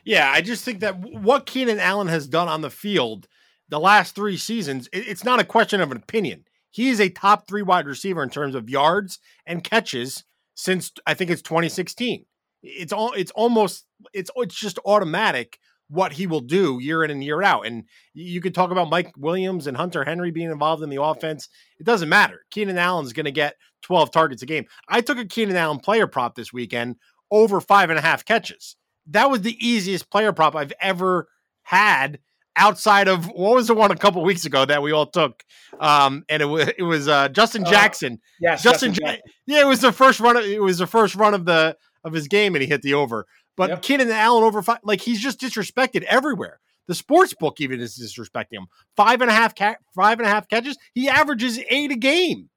Yeah, 0.03 0.31
I 0.31 0.41
just 0.41 0.63
think 0.63 0.79
that 0.79 0.97
what 0.97 1.45
Keenan 1.45 1.79
Allen 1.79 2.07
has 2.07 2.27
done 2.27 2.47
on 2.47 2.61
the 2.61 2.69
field 2.69 3.27
the 3.69 3.79
last 3.79 4.15
three 4.15 4.37
seasons, 4.37 4.89
it's 4.91 5.23
not 5.23 5.39
a 5.39 5.43
question 5.43 5.79
of 5.79 5.91
an 5.91 5.97
opinion. 5.97 6.45
He 6.71 6.89
is 6.89 6.99
a 6.99 7.09
top 7.09 7.47
three 7.47 7.61
wide 7.61 7.87
receiver 7.87 8.23
in 8.23 8.29
terms 8.29 8.55
of 8.55 8.69
yards 8.69 9.19
and 9.45 9.63
catches 9.63 10.23
since 10.55 10.91
I 11.05 11.13
think 11.13 11.29
it's 11.31 11.41
2016. 11.41 12.25
It's 12.61 12.91
all 12.91 13.13
it's 13.13 13.31
almost 13.31 13.85
it's 14.13 14.31
it's 14.35 14.59
just 14.59 14.79
automatic 14.85 15.59
what 15.89 16.13
he 16.13 16.27
will 16.27 16.41
do 16.41 16.77
year 16.79 17.03
in 17.03 17.09
and 17.09 17.23
year 17.23 17.41
out. 17.41 17.65
And 17.65 17.85
you 18.13 18.41
could 18.41 18.53
talk 18.53 18.71
about 18.71 18.89
Mike 18.89 19.11
Williams 19.17 19.65
and 19.67 19.75
Hunter 19.75 20.03
Henry 20.03 20.31
being 20.31 20.51
involved 20.51 20.83
in 20.83 20.89
the 20.89 21.01
offense. 21.01 21.49
It 21.79 21.85
doesn't 21.85 22.09
matter. 22.09 22.45
Keenan 22.51 22.77
Allen's 22.77 23.11
going 23.11 23.25
to 23.25 23.31
get 23.31 23.55
12 23.81 24.11
targets 24.11 24.43
a 24.43 24.45
game. 24.45 24.65
I 24.87 25.01
took 25.01 25.17
a 25.17 25.25
Keenan 25.25 25.55
Allen 25.55 25.79
player 25.79 26.05
prop 26.05 26.35
this 26.35 26.53
weekend 26.53 26.97
over 27.31 27.59
five 27.59 27.89
and 27.89 27.97
a 27.97 28.03
half 28.03 28.23
catches. 28.23 28.75
That 29.07 29.31
was 29.31 29.41
the 29.41 29.57
easiest 29.65 30.11
player 30.11 30.31
prop 30.31 30.55
I've 30.55 30.73
ever 30.79 31.27
had 31.63 32.19
outside 32.55 33.07
of 33.07 33.25
what 33.25 33.55
was 33.55 33.67
the 33.67 33.73
one 33.73 33.89
a 33.89 33.95
couple 33.95 34.21
weeks 34.23 34.45
ago 34.45 34.65
that 34.65 34.81
we 34.81 34.91
all 34.91 35.05
took 35.05 35.43
um 35.79 36.25
and 36.27 36.41
it 36.41 36.45
was 36.45 36.67
it 36.77 36.83
was 36.83 37.07
uh 37.07 37.29
Justin 37.29 37.63
Uh, 37.65 37.69
Jackson 37.69 38.19
Yes, 38.41 38.63
Justin, 38.63 38.91
Justin 38.93 39.21
Ja- 39.47 39.55
yeah, 39.55 39.61
it 39.61 39.67
was 39.67 39.79
the 39.79 39.93
first 39.93 40.19
run. 40.19 40.35
Of, 40.35 40.43
it 40.43 40.61
was 40.61 40.79
the 40.79 40.87
first 40.87 41.15
run 41.15 41.33
of 41.33 41.45
the 41.45 41.77
of 42.03 42.13
his 42.13 42.27
game, 42.27 42.55
and 42.55 42.61
he 42.61 42.67
hit 42.67 42.81
the 42.81 42.93
over. 42.93 43.25
But 43.59 43.71
Yep. 43.71 43.81
Keenan 43.81 44.09
Allen 44.09 44.45
over 44.45 44.61
five, 44.61 44.79
like 44.83 45.01
he's 45.01 45.19
just 45.19 45.41
disrespected 45.41 46.03
everywhere. 46.03 46.61
The 46.87 46.95
sports 46.95 47.33
book 47.33 47.59
even 47.59 47.81
is 47.81 47.99
disrespecting 47.99 48.53
him. 48.53 48.67
Five 48.95 49.19
and 49.19 49.29
a 49.29 49.33
half 49.33 49.53
ca- 49.53 49.75
five 49.93 50.17
and 50.17 50.25
a 50.25 50.31
half 50.31 50.47
catches. 50.47 50.77
He 50.93 51.09
averages 51.09 51.59
eight 51.69 51.91
a 51.91 51.97
game. 51.97 52.49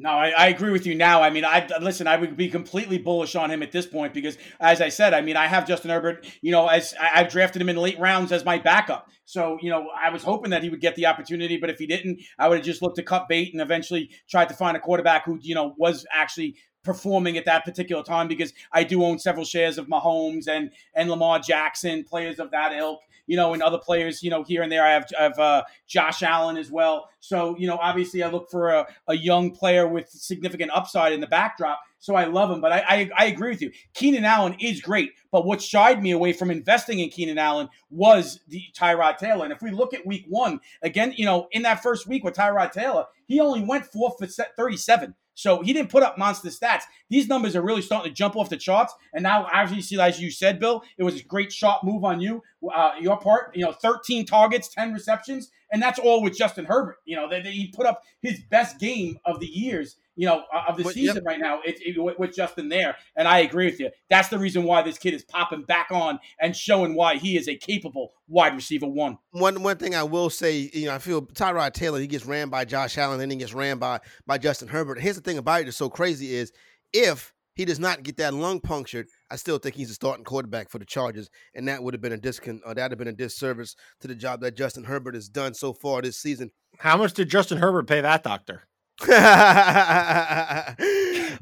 No, 0.00 0.08
I, 0.08 0.30
I 0.30 0.48
agree 0.48 0.72
with 0.72 0.86
you 0.86 0.96
now. 0.96 1.22
I 1.22 1.30
mean, 1.30 1.44
I 1.44 1.68
listen. 1.80 2.08
I 2.08 2.16
would 2.16 2.36
be 2.36 2.48
completely 2.48 2.98
bullish 2.98 3.36
on 3.36 3.48
him 3.48 3.62
at 3.62 3.70
this 3.70 3.86
point 3.86 4.12
because, 4.12 4.38
as 4.58 4.80
I 4.80 4.88
said, 4.88 5.14
I 5.14 5.20
mean, 5.20 5.36
I 5.36 5.46
have 5.46 5.68
Justin 5.68 5.92
Herbert. 5.92 6.26
You 6.42 6.50
know, 6.50 6.66
as 6.66 6.94
I, 7.00 7.20
I've 7.20 7.30
drafted 7.30 7.62
him 7.62 7.68
in 7.68 7.76
late 7.76 8.00
rounds 8.00 8.32
as 8.32 8.44
my 8.44 8.58
backup. 8.58 9.08
So, 9.26 9.56
you 9.62 9.70
know, 9.70 9.86
I 9.96 10.10
was 10.10 10.24
hoping 10.24 10.50
that 10.50 10.64
he 10.64 10.70
would 10.70 10.80
get 10.80 10.96
the 10.96 11.06
opportunity, 11.06 11.58
but 11.58 11.70
if 11.70 11.78
he 11.78 11.86
didn't, 11.86 12.20
I 12.38 12.48
would 12.48 12.58
have 12.58 12.64
just 12.66 12.82
looked 12.82 12.96
to 12.96 13.04
cut 13.04 13.28
bait 13.28 13.52
and 13.52 13.62
eventually 13.62 14.10
tried 14.28 14.48
to 14.48 14.54
find 14.54 14.76
a 14.76 14.80
quarterback 14.80 15.26
who, 15.26 15.38
you 15.40 15.54
know, 15.54 15.74
was 15.78 16.04
actually 16.12 16.56
performing 16.82 17.36
at 17.36 17.44
that 17.44 17.64
particular 17.64 18.02
time 18.02 18.28
because 18.28 18.52
I 18.72 18.84
do 18.84 19.04
own 19.04 19.18
several 19.18 19.44
shares 19.44 19.78
of 19.78 19.86
Mahomes 19.86 20.48
and 20.48 20.70
and 20.94 21.10
Lamar 21.10 21.38
Jackson, 21.38 22.04
players 22.04 22.38
of 22.38 22.50
that 22.50 22.72
ilk, 22.72 23.00
you 23.30 23.36
know, 23.36 23.52
and 23.54 23.62
other 23.62 23.78
players, 23.78 24.24
you 24.24 24.30
know, 24.30 24.42
here 24.42 24.62
and 24.62 24.72
there. 24.72 24.84
I 24.84 24.90
have, 24.90 25.06
I 25.16 25.22
have 25.22 25.38
uh, 25.38 25.62
Josh 25.86 26.20
Allen 26.22 26.56
as 26.56 26.68
well. 26.68 27.08
So, 27.20 27.56
you 27.58 27.68
know, 27.68 27.76
obviously 27.76 28.24
I 28.24 28.28
look 28.28 28.50
for 28.50 28.70
a, 28.70 28.86
a 29.06 29.16
young 29.16 29.52
player 29.52 29.86
with 29.86 30.08
significant 30.08 30.72
upside 30.72 31.12
in 31.12 31.20
the 31.20 31.28
backdrop. 31.28 31.80
So 32.00 32.16
I 32.16 32.24
love 32.24 32.50
him. 32.50 32.60
But 32.60 32.72
I, 32.72 32.78
I, 32.88 33.10
I 33.16 33.24
agree 33.26 33.50
with 33.50 33.62
you. 33.62 33.70
Keenan 33.94 34.24
Allen 34.24 34.56
is 34.58 34.80
great. 34.80 35.12
But 35.30 35.46
what 35.46 35.62
shied 35.62 36.02
me 36.02 36.10
away 36.10 36.32
from 36.32 36.50
investing 36.50 36.98
in 36.98 37.08
Keenan 37.08 37.38
Allen 37.38 37.68
was 37.88 38.40
the 38.48 38.64
Tyrod 38.74 39.18
Taylor. 39.18 39.44
And 39.44 39.52
if 39.52 39.62
we 39.62 39.70
look 39.70 39.94
at 39.94 40.04
week 40.04 40.24
one, 40.28 40.60
again, 40.82 41.14
you 41.16 41.24
know, 41.24 41.46
in 41.52 41.62
that 41.62 41.84
first 41.84 42.08
week 42.08 42.24
with 42.24 42.34
Tyrod 42.34 42.72
Taylor, 42.72 43.04
he 43.26 43.38
only 43.38 43.62
went 43.62 43.86
four 43.86 44.12
for 44.18 44.26
37. 44.26 45.14
So 45.40 45.62
he 45.62 45.72
didn't 45.72 45.88
put 45.88 46.02
up 46.02 46.18
monster 46.18 46.50
stats. 46.50 46.82
These 47.08 47.26
numbers 47.26 47.56
are 47.56 47.62
really 47.62 47.80
starting 47.80 48.10
to 48.10 48.14
jump 48.14 48.36
off 48.36 48.50
the 48.50 48.58
charts. 48.58 48.92
And 49.14 49.22
now, 49.22 49.48
obviously, 49.50 49.96
see, 49.96 50.00
as 50.00 50.20
you 50.20 50.30
said, 50.30 50.60
Bill, 50.60 50.82
it 50.98 51.02
was 51.02 51.18
a 51.18 51.24
great 51.24 51.50
shot 51.50 51.82
move 51.82 52.04
on 52.04 52.20
you, 52.20 52.42
uh, 52.74 52.92
your 53.00 53.18
part. 53.18 53.56
You 53.56 53.64
know, 53.64 53.72
13 53.72 54.26
targets, 54.26 54.68
10 54.68 54.92
receptions, 54.92 55.50
and 55.72 55.80
that's 55.80 55.98
all 55.98 56.22
with 56.22 56.36
Justin 56.36 56.66
Herbert. 56.66 56.98
You 57.06 57.16
know, 57.16 57.26
that 57.30 57.46
he 57.46 57.68
put 57.68 57.86
up 57.86 58.02
his 58.20 58.40
best 58.50 58.78
game 58.78 59.18
of 59.24 59.40
the 59.40 59.46
years. 59.46 59.96
You 60.16 60.26
know, 60.26 60.42
uh, 60.52 60.64
of 60.68 60.76
the 60.76 60.82
But, 60.84 60.94
season 60.94 61.16
yep. 61.16 61.24
right 61.24 61.40
now. 61.40 61.60
It, 61.64 61.80
it, 61.80 61.98
with- 62.02 62.18
with 62.18 62.34
Justin 62.34 62.68
there, 62.68 62.96
and 63.16 63.26
I 63.26 63.38
agree 63.40 63.66
with 63.66 63.80
you. 63.80 63.90
That's 64.10 64.28
the 64.28 64.38
reason 64.38 64.64
why 64.64 64.82
this 64.82 64.98
kid 64.98 65.14
is 65.14 65.24
popping 65.24 65.62
back 65.62 65.88
on 65.90 66.18
and 66.40 66.54
showing 66.54 66.94
why 66.94 67.16
he 67.16 67.36
is 67.36 67.48
a 67.48 67.54
capable 67.56 68.12
wide 68.28 68.54
receiver 68.54 68.86
one. 68.86 69.18
One 69.30 69.62
one 69.62 69.76
thing 69.76 69.94
I 69.94 70.02
will 70.02 70.28
say, 70.28 70.70
you 70.74 70.86
know, 70.86 70.94
I 70.94 70.98
feel 70.98 71.22
Tyrod 71.22 71.72
Taylor, 71.72 72.00
he 72.00 72.06
gets 72.06 72.26
ran 72.26 72.48
by 72.48 72.64
Josh 72.64 72.98
Allen, 72.98 73.18
then 73.18 73.30
he 73.30 73.36
gets 73.36 73.54
ran 73.54 73.78
by 73.78 74.00
by 74.26 74.36
Justin 74.38 74.68
Herbert. 74.68 75.00
Here's 75.00 75.16
the 75.16 75.22
thing 75.22 75.38
about 75.38 75.62
it 75.62 75.64
that's 75.64 75.76
so 75.76 75.88
crazy 75.88 76.34
is 76.34 76.52
if 76.92 77.32
he 77.54 77.64
does 77.64 77.78
not 77.78 78.02
get 78.02 78.16
that 78.16 78.32
lung 78.32 78.60
punctured, 78.60 79.06
I 79.30 79.36
still 79.36 79.58
think 79.58 79.74
he's 79.74 79.90
a 79.90 79.94
starting 79.94 80.24
quarterback 80.24 80.70
for 80.70 80.78
the 80.78 80.84
Chargers, 80.84 81.28
and 81.54 81.68
that 81.68 81.82
would 81.82 81.94
have 81.94 82.00
been 82.00 82.12
a 82.12 82.18
discon 82.18 82.60
or 82.64 82.74
that 82.74 82.82
would 82.84 82.92
have 82.92 82.98
been 82.98 83.08
a 83.08 83.12
disservice 83.12 83.76
to 84.00 84.08
the 84.08 84.14
job 84.14 84.40
that 84.40 84.56
Justin 84.56 84.84
Herbert 84.84 85.14
has 85.14 85.28
done 85.28 85.54
so 85.54 85.72
far 85.72 86.00
this 86.02 86.16
season. 86.18 86.50
How 86.78 86.96
much 86.96 87.12
did 87.12 87.28
Justin 87.28 87.58
Herbert 87.58 87.86
pay 87.86 88.00
that 88.00 88.22
doctor? 88.22 88.62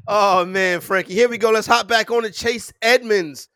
oh 0.07 0.45
man, 0.47 0.79
Frankie. 0.79 1.13
Here 1.13 1.27
we 1.27 1.37
go. 1.37 1.51
Let's 1.51 1.67
hop 1.67 1.89
back 1.89 2.09
on 2.09 2.23
to 2.23 2.31
Chase 2.31 2.71
Edmonds 2.81 3.49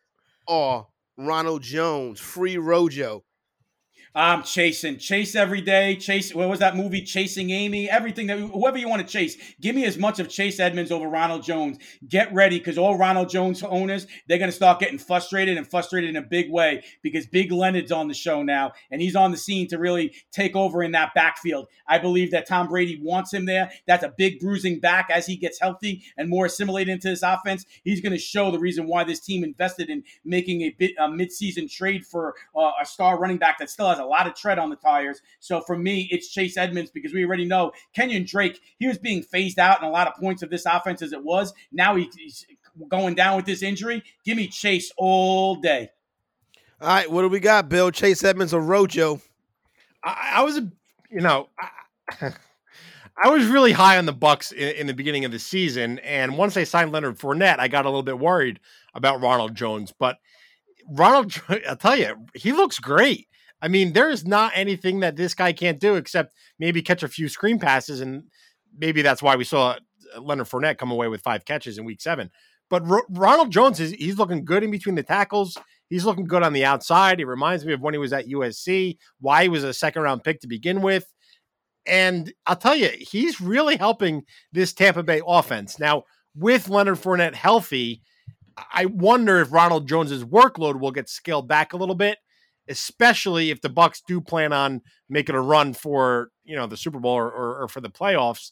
or 0.45 0.87
Ronald 1.17 1.61
Jones. 1.61 2.19
Free 2.19 2.57
Rojo. 2.57 3.23
I'm 4.15 4.43
chasing, 4.43 4.97
chase 4.97 5.35
every 5.35 5.61
day. 5.61 5.95
Chase. 5.95 6.35
What 6.35 6.47
was 6.47 6.59
that 6.59 6.75
movie? 6.75 7.01
Chasing 7.01 7.49
Amy. 7.49 7.89
Everything 7.89 8.27
that 8.27 8.37
whoever 8.37 8.77
you 8.77 8.87
want 8.87 9.01
to 9.01 9.11
chase. 9.11 9.35
Give 9.59 9.75
me 9.75 9.85
as 9.85 9.97
much 9.97 10.19
of 10.19 10.29
Chase 10.29 10.59
Edmonds 10.59 10.91
over 10.91 11.07
Ronald 11.07 11.41
Jones. 11.41 11.79
Get 12.07 12.31
ready 12.31 12.59
because 12.59 12.77
all 12.77 12.95
Ronald 12.95 13.29
Jones 13.29 13.63
owners 13.63 14.05
they're 14.27 14.37
gonna 14.37 14.51
start 14.51 14.79
getting 14.79 14.99
frustrated 14.99 15.57
and 15.57 15.67
frustrated 15.67 16.11
in 16.11 16.15
a 16.15 16.21
big 16.21 16.51
way 16.51 16.83
because 17.01 17.25
Big 17.25 17.51
Leonard's 17.51 17.91
on 17.91 18.07
the 18.07 18.13
show 18.13 18.43
now 18.43 18.73
and 18.91 19.01
he's 19.01 19.15
on 19.15 19.31
the 19.31 19.37
scene 19.37 19.67
to 19.69 19.79
really 19.79 20.13
take 20.31 20.55
over 20.55 20.83
in 20.83 20.91
that 20.91 21.13
backfield. 21.15 21.67
I 21.87 21.97
believe 21.97 22.29
that 22.31 22.47
Tom 22.47 22.67
Brady 22.67 22.99
wants 23.01 23.33
him 23.33 23.45
there. 23.45 23.71
That's 23.87 24.03
a 24.03 24.13
big 24.15 24.39
bruising 24.39 24.79
back 24.79 25.09
as 25.11 25.25
he 25.25 25.35
gets 25.35 25.59
healthy 25.59 26.03
and 26.17 26.29
more 26.29 26.45
assimilated 26.45 26.91
into 26.91 27.09
this 27.09 27.23
offense. 27.23 27.65
He's 27.83 28.01
going 28.01 28.13
to 28.13 28.19
show 28.19 28.51
the 28.51 28.59
reason 28.59 28.85
why 28.85 29.03
this 29.03 29.19
team 29.19 29.43
invested 29.43 29.89
in 29.89 30.03
making 30.23 30.61
a 30.61 30.69
bit 30.71 30.91
a 30.99 31.07
midseason 31.07 31.71
trade 31.71 32.05
for 32.05 32.35
uh, 32.55 32.71
a 32.81 32.85
star 32.85 33.19
running 33.19 33.37
back 33.37 33.57
that 33.59 33.69
still 33.69 33.89
has 33.89 33.99
a 33.99 34.02
lot 34.05 34.27
of 34.27 34.35
tread 34.35 34.59
on 34.59 34.69
the 34.69 34.75
tires. 34.75 35.21
So 35.39 35.61
for 35.61 35.77
me, 35.77 36.07
it's 36.11 36.29
Chase 36.29 36.57
Edmonds 36.57 36.91
because 36.91 37.13
we 37.13 37.25
already 37.25 37.45
know 37.45 37.71
Kenyon 37.93 38.25
Drake. 38.25 38.59
He 38.79 38.87
was 38.87 38.97
being 38.97 39.21
phased 39.21 39.59
out 39.59 39.81
in 39.81 39.87
a 39.87 39.91
lot 39.91 40.07
of 40.07 40.15
points 40.15 40.43
of 40.43 40.49
this 40.49 40.65
offense 40.65 41.01
as 41.01 41.13
it 41.13 41.23
was. 41.23 41.53
Now 41.71 41.95
he, 41.95 42.09
he's 42.17 42.45
going 42.89 43.15
down 43.15 43.35
with 43.35 43.45
this 43.45 43.63
injury. 43.63 44.03
Give 44.25 44.37
me 44.37 44.47
Chase 44.47 44.91
all 44.97 45.55
day. 45.55 45.89
All 46.81 46.87
right, 46.87 47.09
what 47.09 47.21
do 47.21 47.29
we 47.29 47.39
got, 47.39 47.69
Bill? 47.69 47.91
Chase 47.91 48.23
Edmonds 48.23 48.53
or 48.53 48.61
Rojo? 48.61 49.21
I, 50.03 50.33
I 50.35 50.43
was, 50.43 50.57
you 51.09 51.21
know, 51.21 51.47
I, 52.19 52.33
I 53.15 53.29
was 53.29 53.45
really 53.45 53.71
high 53.71 53.97
on 53.97 54.05
the 54.05 54.13
Bucs 54.13 54.51
in, 54.51 54.75
in 54.75 54.87
the 54.87 54.93
beginning 54.93 55.23
of 55.23 55.31
the 55.31 55.39
season, 55.39 55.99
and 55.99 56.37
once 56.37 56.55
they 56.55 56.65
signed 56.65 56.91
Leonard 56.91 57.17
Fournette, 57.17 57.59
I 57.59 57.67
got 57.67 57.85
a 57.85 57.89
little 57.89 58.03
bit 58.03 58.19
worried 58.19 58.59
about 58.93 59.21
Ronald 59.21 59.55
Jones. 59.55 59.93
But 59.97 60.17
Ronald, 60.89 61.41
I'll 61.69 61.77
tell 61.77 61.95
you, 61.95 62.25
he 62.33 62.51
looks 62.51 62.79
great. 62.79 63.27
I 63.63 63.69
mean, 63.69 63.93
there 63.93 64.09
is 64.09 64.27
not 64.27 64.51
anything 64.55 64.99
that 64.99 65.15
this 65.15 65.33
guy 65.33 65.53
can't 65.53 65.79
do 65.79 65.95
except 65.95 66.35
maybe 66.59 66.81
catch 66.81 67.01
a 67.01 67.07
few 67.07 67.29
screen 67.29 67.59
passes, 67.59 68.01
and 68.01 68.23
maybe 68.77 69.01
that's 69.01 69.23
why 69.23 69.37
we 69.37 69.45
saw 69.45 69.77
uh, 70.15 70.21
Leonard 70.21 70.47
Fournette 70.49 70.77
come 70.77 70.91
away 70.91 71.07
with 71.07 71.21
five 71.21 71.45
catches 71.45 71.77
in 71.77 71.85
Week 71.85 72.01
Seven. 72.01 72.29
But 72.69 72.85
Ro- 72.85 73.05
Ronald 73.09 73.51
Jones 73.51 73.79
is 73.79 73.91
he's 73.91 74.17
looking 74.17 74.43
good 74.43 74.63
in 74.63 74.71
between 74.71 74.95
the 74.95 75.03
tackles. 75.03 75.57
He's 75.89 76.03
looking 76.03 76.25
good 76.25 76.43
on 76.43 76.51
the 76.51 76.65
outside. 76.65 77.21
It 77.21 77.25
reminds 77.25 77.65
me 77.65 77.71
of 77.71 77.79
when 77.79 77.93
he 77.93 77.99
was 77.99 78.11
at 78.11 78.27
USC, 78.27 78.97
why 79.21 79.43
he 79.43 79.49
was 79.49 79.63
a 79.63 79.73
second 79.73 80.01
round 80.01 80.25
pick 80.25 80.41
to 80.41 80.47
begin 80.47 80.81
with. 80.81 81.07
And 81.85 82.33
I'll 82.45 82.57
tell 82.57 82.75
you, 82.75 82.89
he's 82.99 83.39
really 83.39 83.77
helping 83.77 84.23
this 84.51 84.73
Tampa 84.73 85.03
Bay 85.03 85.21
offense. 85.25 85.79
Now, 85.79 86.03
with 86.35 86.67
Leonard 86.67 86.97
Fournette 86.97 87.35
healthy, 87.35 88.01
I 88.73 88.85
wonder 88.85 89.39
if 89.39 89.53
Ronald 89.53 89.87
Jones's 89.87 90.25
workload 90.25 90.79
will 90.79 90.91
get 90.91 91.09
scaled 91.09 91.47
back 91.47 91.73
a 91.73 91.77
little 91.77 91.95
bit, 91.95 92.17
especially 92.67 93.51
if 93.51 93.61
the 93.61 93.69
Bucs 93.69 94.01
do 94.07 94.21
plan 94.21 94.53
on 94.53 94.81
making 95.09 95.35
a 95.35 95.41
run 95.41 95.73
for 95.73 96.29
you 96.43 96.55
know 96.55 96.67
the 96.67 96.77
Super 96.77 96.99
Bowl 96.99 97.13
or, 97.13 97.31
or, 97.31 97.63
or 97.63 97.67
for 97.67 97.81
the 97.81 97.89
playoffs. 97.89 98.51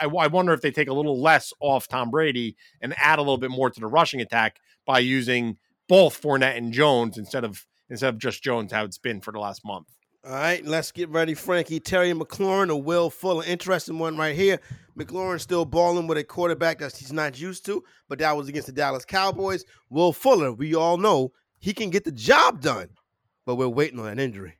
I, 0.00 0.06
I 0.06 0.26
wonder 0.26 0.52
if 0.52 0.60
they 0.60 0.70
take 0.70 0.88
a 0.88 0.94
little 0.94 1.20
less 1.20 1.52
off 1.60 1.88
Tom 1.88 2.10
Brady 2.10 2.56
and 2.80 2.94
add 2.98 3.18
a 3.18 3.22
little 3.22 3.38
bit 3.38 3.50
more 3.50 3.70
to 3.70 3.80
the 3.80 3.86
rushing 3.86 4.20
attack 4.20 4.58
by 4.86 4.98
using 4.98 5.56
both 5.88 6.20
Fournette 6.20 6.56
and 6.56 6.72
Jones 6.72 7.18
instead 7.18 7.44
of 7.44 7.66
instead 7.90 8.14
of 8.14 8.18
just 8.18 8.42
Jones, 8.42 8.72
how 8.72 8.84
it's 8.84 8.98
been 8.98 9.20
for 9.20 9.32
the 9.32 9.38
last 9.38 9.64
month. 9.64 9.86
All 10.24 10.32
right, 10.32 10.64
let's 10.66 10.92
get 10.92 11.08
ready, 11.08 11.32
Frankie. 11.32 11.80
Terry 11.80 12.12
McLaurin 12.12 12.70
or 12.70 12.82
Will 12.82 13.08
Fuller. 13.08 13.44
Interesting 13.44 13.98
one 13.98 14.16
right 14.16 14.34
here. 14.34 14.60
McLaurin 14.98 15.40
still 15.40 15.64
balling 15.64 16.06
with 16.06 16.18
a 16.18 16.24
quarterback 16.24 16.80
that 16.80 16.96
he's 16.96 17.12
not 17.12 17.40
used 17.40 17.64
to, 17.66 17.84
but 18.08 18.18
that 18.18 18.36
was 18.36 18.48
against 18.48 18.66
the 18.66 18.72
Dallas 18.72 19.04
Cowboys. 19.04 19.64
Will 19.88 20.12
Fuller, 20.12 20.52
we 20.52 20.74
all 20.74 20.98
know 20.98 21.32
he 21.58 21.72
can 21.72 21.88
get 21.88 22.04
the 22.04 22.12
job 22.12 22.60
done, 22.60 22.88
but 23.48 23.54
we're 23.54 23.66
waiting 23.66 23.98
on 23.98 24.08
an 24.08 24.18
injury. 24.18 24.57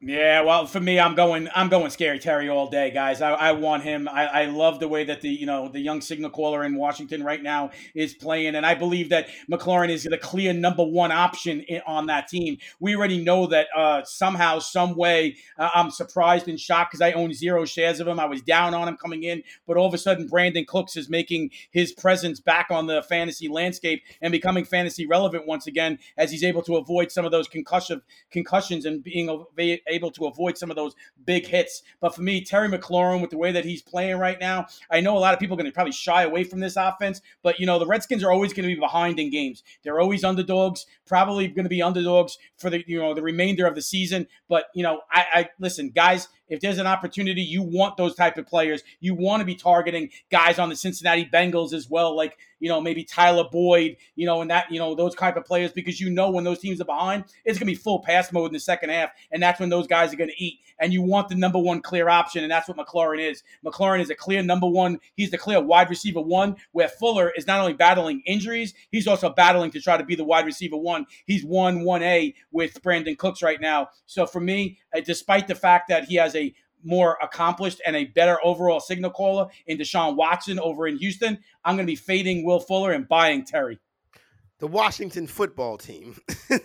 Yeah, 0.00 0.42
well, 0.42 0.64
for 0.64 0.78
me, 0.78 1.00
I'm 1.00 1.16
going. 1.16 1.48
I'm 1.56 1.68
going 1.68 1.90
scary 1.90 2.20
Terry 2.20 2.48
all 2.48 2.70
day, 2.70 2.92
guys. 2.92 3.20
I, 3.20 3.32
I 3.32 3.50
want 3.50 3.82
him. 3.82 4.08
I, 4.08 4.26
I 4.26 4.44
love 4.44 4.78
the 4.78 4.86
way 4.86 5.02
that 5.02 5.22
the 5.22 5.28
you 5.28 5.44
know 5.44 5.68
the 5.68 5.80
young 5.80 6.00
signal 6.00 6.30
caller 6.30 6.62
in 6.62 6.76
Washington 6.76 7.24
right 7.24 7.42
now 7.42 7.70
is 7.96 8.14
playing, 8.14 8.54
and 8.54 8.64
I 8.64 8.76
believe 8.76 9.08
that 9.08 9.26
McLaurin 9.50 9.90
is 9.90 10.04
the 10.04 10.16
clear 10.16 10.52
number 10.52 10.84
one 10.84 11.10
option 11.10 11.62
in, 11.62 11.82
on 11.84 12.06
that 12.06 12.28
team. 12.28 12.58
We 12.78 12.94
already 12.94 13.24
know 13.24 13.48
that 13.48 13.66
uh, 13.76 14.04
somehow, 14.04 14.60
some 14.60 14.94
way, 14.94 15.34
uh, 15.58 15.70
I'm 15.74 15.90
surprised 15.90 16.46
and 16.46 16.60
shocked 16.60 16.92
because 16.92 17.02
I 17.02 17.10
own 17.10 17.34
zero 17.34 17.64
shares 17.64 17.98
of 17.98 18.06
him. 18.06 18.20
I 18.20 18.26
was 18.26 18.40
down 18.40 18.74
on 18.74 18.86
him 18.86 18.96
coming 18.96 19.24
in, 19.24 19.42
but 19.66 19.76
all 19.76 19.88
of 19.88 19.94
a 19.94 19.98
sudden, 19.98 20.28
Brandin 20.28 20.68
Cooks 20.68 20.96
is 20.96 21.10
making 21.10 21.50
his 21.72 21.90
presence 21.90 22.38
back 22.38 22.68
on 22.70 22.86
the 22.86 23.02
fantasy 23.02 23.48
landscape 23.48 24.04
and 24.22 24.30
becoming 24.30 24.64
fantasy 24.64 25.08
relevant 25.08 25.44
once 25.48 25.66
again 25.66 25.98
as 26.16 26.30
he's 26.30 26.44
able 26.44 26.62
to 26.62 26.76
avoid 26.76 27.10
some 27.10 27.24
of 27.24 27.32
those 27.32 27.48
concussion 27.48 28.00
concussions 28.30 28.84
and 28.84 29.02
being 29.02 29.28
able 29.88 30.10
to 30.12 30.26
avoid 30.26 30.58
some 30.58 30.70
of 30.70 30.76
those 30.76 30.94
big 31.24 31.46
hits. 31.46 31.82
But 32.00 32.14
for 32.14 32.22
me, 32.22 32.44
Terry 32.44 32.68
McLaurin, 32.68 33.20
with 33.20 33.30
the 33.30 33.38
way 33.38 33.52
that 33.52 33.64
he's 33.64 33.82
playing 33.82 34.18
right 34.18 34.38
now, 34.40 34.66
I 34.90 35.00
know 35.00 35.16
a 35.16 35.20
lot 35.20 35.34
of 35.34 35.40
people 35.40 35.54
are 35.54 35.58
going 35.58 35.70
to 35.70 35.74
probably 35.74 35.92
shy 35.92 36.22
away 36.22 36.44
from 36.44 36.60
this 36.60 36.76
offense, 36.76 37.20
but 37.42 37.58
you 37.58 37.66
know 37.66 37.78
the 37.78 37.86
Redskins 37.86 38.22
are 38.22 38.32
always 38.32 38.52
going 38.52 38.68
to 38.68 38.74
be 38.74 38.80
behind 38.80 39.18
in 39.18 39.30
games. 39.30 39.62
They're 39.82 40.00
always 40.00 40.24
underdogs, 40.24 40.86
probably 41.06 41.48
going 41.48 41.64
to 41.64 41.70
be 41.70 41.82
underdogs 41.82 42.38
for 42.56 42.70
the 42.70 42.84
you 42.86 42.98
know 42.98 43.14
the 43.14 43.22
remainder 43.22 43.66
of 43.66 43.74
the 43.74 43.82
season. 43.82 44.26
But 44.48 44.66
you 44.74 44.82
know, 44.82 45.02
I, 45.10 45.26
I 45.32 45.48
listen, 45.58 45.90
guys 45.90 46.28
if 46.48 46.60
there's 46.60 46.78
an 46.78 46.86
opportunity, 46.86 47.42
you 47.42 47.62
want 47.62 47.96
those 47.96 48.14
type 48.14 48.38
of 48.38 48.46
players. 48.46 48.82
You 49.00 49.14
want 49.14 49.40
to 49.40 49.44
be 49.44 49.54
targeting 49.54 50.10
guys 50.30 50.58
on 50.58 50.68
the 50.68 50.76
Cincinnati 50.76 51.24
Bengals 51.24 51.72
as 51.72 51.88
well, 51.88 52.16
like 52.16 52.38
you 52.60 52.68
know 52.68 52.80
maybe 52.80 53.04
Tyler 53.04 53.44
Boyd, 53.50 53.96
you 54.16 54.26
know, 54.26 54.40
and 54.40 54.50
that 54.50 54.70
you 54.70 54.78
know 54.78 54.94
those 54.94 55.14
type 55.14 55.36
of 55.36 55.44
players 55.44 55.72
because 55.72 56.00
you 56.00 56.10
know 56.10 56.30
when 56.30 56.44
those 56.44 56.58
teams 56.58 56.80
are 56.80 56.84
behind, 56.84 57.24
it's 57.44 57.58
gonna 57.58 57.70
be 57.70 57.74
full 57.74 58.00
pass 58.00 58.32
mode 58.32 58.48
in 58.48 58.52
the 58.52 58.60
second 58.60 58.90
half, 58.90 59.10
and 59.30 59.42
that's 59.42 59.60
when 59.60 59.68
those 59.68 59.86
guys 59.86 60.12
are 60.12 60.16
gonna 60.16 60.32
eat. 60.38 60.58
And 60.80 60.92
you 60.92 61.02
want 61.02 61.28
the 61.28 61.34
number 61.34 61.58
one 61.58 61.80
clear 61.80 62.08
option, 62.08 62.44
and 62.44 62.50
that's 62.50 62.68
what 62.68 62.76
McLaurin 62.76 63.20
is. 63.20 63.42
McLaurin 63.64 64.00
is 64.00 64.10
a 64.10 64.14
clear 64.14 64.42
number 64.42 64.66
one. 64.66 64.98
He's 65.14 65.30
the 65.30 65.38
clear 65.38 65.60
wide 65.60 65.90
receiver 65.90 66.20
one, 66.20 66.56
where 66.72 66.88
Fuller 66.88 67.32
is 67.36 67.46
not 67.46 67.60
only 67.60 67.72
battling 67.72 68.22
injuries, 68.26 68.74
he's 68.90 69.08
also 69.08 69.30
battling 69.30 69.70
to 69.72 69.80
try 69.80 69.96
to 69.96 70.04
be 70.04 70.14
the 70.14 70.24
wide 70.24 70.46
receiver 70.46 70.76
one. 70.76 71.06
He's 71.26 71.44
one 71.44 71.84
one 71.84 72.02
A 72.02 72.34
with 72.52 72.82
Brandin 72.82 73.18
Cooks 73.18 73.42
right 73.42 73.60
now. 73.60 73.88
So 74.06 74.26
for 74.26 74.40
me, 74.40 74.78
uh, 74.96 75.00
despite 75.00 75.48
the 75.48 75.54
fact 75.54 75.88
that 75.88 76.04
he 76.04 76.16
has 76.16 76.34
more 76.84 77.18
accomplished 77.22 77.80
and 77.86 77.96
a 77.96 78.04
better 78.06 78.38
overall 78.44 78.80
signal 78.80 79.10
caller 79.10 79.48
in 79.66 79.78
Deshaun 79.78 80.16
Watson 80.16 80.58
over 80.58 80.86
in 80.86 80.96
Houston, 80.98 81.38
I'm 81.64 81.76
going 81.76 81.86
to 81.86 81.90
be 81.90 81.96
fading 81.96 82.44
Will 82.44 82.60
Fuller 82.60 82.92
and 82.92 83.08
buying 83.08 83.44
Terry. 83.44 83.78
The 84.60 84.66
Washington 84.66 85.28
football 85.28 85.78
team. 85.78 86.16
don't, 86.48 86.60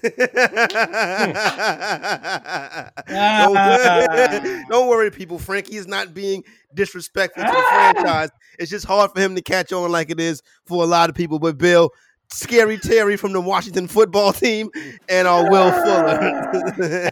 ah. 3.08 4.06
worry, 4.10 4.64
don't 4.68 4.90
worry, 4.90 5.12
people. 5.12 5.38
Frankie 5.38 5.76
is 5.76 5.86
not 5.86 6.12
being 6.12 6.44
disrespectful 6.74 7.44
to 7.44 7.52
the 7.52 7.56
ah. 7.56 7.92
franchise. 7.94 8.30
It's 8.58 8.72
just 8.72 8.88
hard 8.88 9.12
for 9.12 9.20
him 9.20 9.36
to 9.36 9.44
catch 9.44 9.72
on 9.72 9.92
like 9.92 10.10
it 10.10 10.20
is 10.20 10.42
for 10.66 10.84
a 10.84 10.88
lot 10.88 11.12
of 11.12 11.16
people. 11.16 11.38
But 11.38 11.60
Bill, 11.60 11.92
Scary 12.34 12.80
Terry 12.80 13.16
from 13.16 13.32
the 13.32 13.40
Washington 13.40 13.88
football 13.88 14.34
team 14.34 14.70
and 15.08 15.28
uh, 15.28 15.46
Will 15.50 15.72
Fuller. 15.72 17.12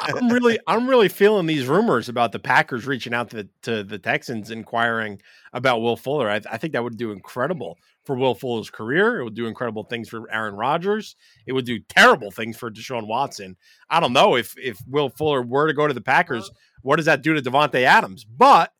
I'm 0.16 0.28
really, 0.30 0.58
I'm 0.66 0.88
really 0.88 1.10
feeling 1.10 1.44
these 1.44 1.66
rumors 1.66 2.08
about 2.08 2.32
the 2.32 2.38
Packers 2.38 2.86
reaching 2.86 3.12
out 3.12 3.28
to 3.30 3.36
the, 3.36 3.48
to 3.62 3.84
the 3.84 3.98
Texans, 3.98 4.50
inquiring 4.50 5.20
about 5.52 5.82
Will 5.82 5.96
Fuller. 5.96 6.30
I, 6.30 6.40
I 6.50 6.56
think 6.56 6.72
that 6.72 6.82
would 6.82 6.96
do 6.96 7.12
incredible 7.12 7.78
for 8.04 8.16
Will 8.16 8.34
Fuller's 8.34 8.70
career. 8.70 9.20
It 9.20 9.24
would 9.24 9.34
do 9.34 9.46
incredible 9.46 9.84
things 9.84 10.08
for 10.08 10.30
Aaron 10.32 10.54
Rodgers. 10.54 11.14
It 11.46 11.52
would 11.52 11.66
do 11.66 11.78
terrible 11.78 12.30
things 12.30 12.56
for 12.56 12.70
Deshaun 12.70 13.06
Watson. 13.06 13.56
I 13.90 14.00
don't 14.00 14.14
know 14.14 14.34
if 14.34 14.54
if 14.56 14.80
Will 14.86 15.10
Fuller 15.10 15.42
were 15.42 15.66
to 15.66 15.74
go 15.74 15.86
to 15.86 15.94
the 15.94 16.00
Packers, 16.00 16.50
what 16.80 16.96
does 16.96 17.06
that 17.06 17.22
do 17.22 17.34
to 17.34 17.42
Davante 17.42 17.82
Adams? 17.82 18.24
But 18.24 18.72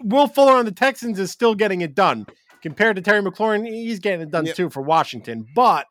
Will 0.00 0.28
Fuller 0.28 0.54
on 0.54 0.64
the 0.64 0.72
Texans 0.72 1.18
is 1.18 1.30
still 1.30 1.54
getting 1.54 1.82
it 1.82 1.94
done 1.94 2.26
compared 2.62 2.96
to 2.96 3.02
Terry 3.02 3.22
McLaurin, 3.22 3.66
he's 3.66 3.98
getting 3.98 4.20
it 4.20 4.30
done 4.30 4.46
yep. 4.46 4.56
too 4.56 4.70
for 4.70 4.82
Washington. 4.82 5.46
But 5.54 5.86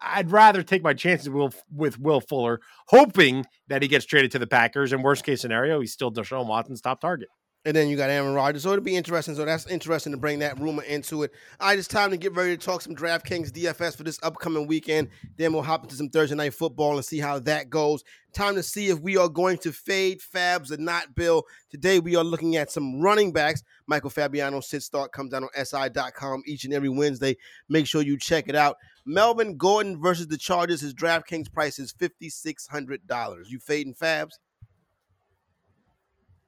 I'd 0.00 0.30
rather 0.30 0.62
take 0.62 0.82
my 0.82 0.94
chances 0.94 1.30
with, 1.30 1.62
with 1.74 1.98
Will 1.98 2.20
Fuller, 2.20 2.60
hoping 2.88 3.44
that 3.68 3.82
he 3.82 3.88
gets 3.88 4.04
traded 4.04 4.32
to 4.32 4.38
the 4.38 4.46
Packers. 4.46 4.92
And 4.92 5.02
worst 5.02 5.24
case 5.24 5.40
scenario, 5.40 5.80
he's 5.80 5.92
still 5.92 6.12
Deshaun 6.12 6.46
Watson's 6.46 6.80
top 6.80 7.00
target. 7.00 7.28
And 7.64 7.76
then 7.76 7.88
you 7.88 7.96
got 7.96 8.10
Aaron 8.10 8.34
Rodgers. 8.34 8.64
So 8.64 8.72
it'll 8.72 8.82
be 8.82 8.96
interesting. 8.96 9.36
So 9.36 9.44
that's 9.44 9.68
interesting 9.68 10.10
to 10.12 10.18
bring 10.18 10.40
that 10.40 10.58
rumor 10.58 10.82
into 10.82 11.22
it. 11.22 11.30
All 11.60 11.68
right, 11.68 11.78
it's 11.78 11.86
time 11.86 12.10
to 12.10 12.16
get 12.16 12.34
ready 12.34 12.56
to 12.56 12.64
talk 12.64 12.82
some 12.82 12.96
DraftKings 12.96 13.50
DFS 13.50 13.96
for 13.96 14.02
this 14.02 14.18
upcoming 14.24 14.66
weekend. 14.66 15.08
Then 15.36 15.52
we'll 15.52 15.62
hop 15.62 15.84
into 15.84 15.94
some 15.94 16.08
Thursday 16.08 16.34
night 16.34 16.54
football 16.54 16.96
and 16.96 17.04
see 17.04 17.20
how 17.20 17.38
that 17.40 17.70
goes. 17.70 18.02
Time 18.32 18.56
to 18.56 18.64
see 18.64 18.88
if 18.88 18.98
we 19.00 19.16
are 19.16 19.28
going 19.28 19.58
to 19.58 19.70
fade 19.72 20.20
Fabs 20.20 20.72
or 20.72 20.76
not, 20.78 21.14
Bill. 21.14 21.44
Today 21.70 22.00
we 22.00 22.16
are 22.16 22.24
looking 22.24 22.56
at 22.56 22.72
some 22.72 23.00
running 23.00 23.30
backs. 23.30 23.62
Michael 23.86 24.10
Fabiano 24.10 24.60
sit 24.60 24.82
start 24.82 25.12
comes 25.12 25.30
down 25.30 25.44
on 25.44 25.64
SI.com 25.64 26.42
each 26.46 26.64
and 26.64 26.74
every 26.74 26.88
Wednesday. 26.88 27.36
Make 27.68 27.86
sure 27.86 28.02
you 28.02 28.18
check 28.18 28.48
it 28.48 28.56
out. 28.56 28.76
Melvin 29.04 29.56
Gordon 29.56 30.00
versus 30.00 30.26
the 30.26 30.38
Chargers. 30.38 30.80
His 30.80 30.94
DraftKings 30.94 31.52
price 31.52 31.78
is 31.78 31.92
$5,600. 31.92 33.48
You 33.48 33.60
fading 33.60 33.94
Fabs? 33.94 34.38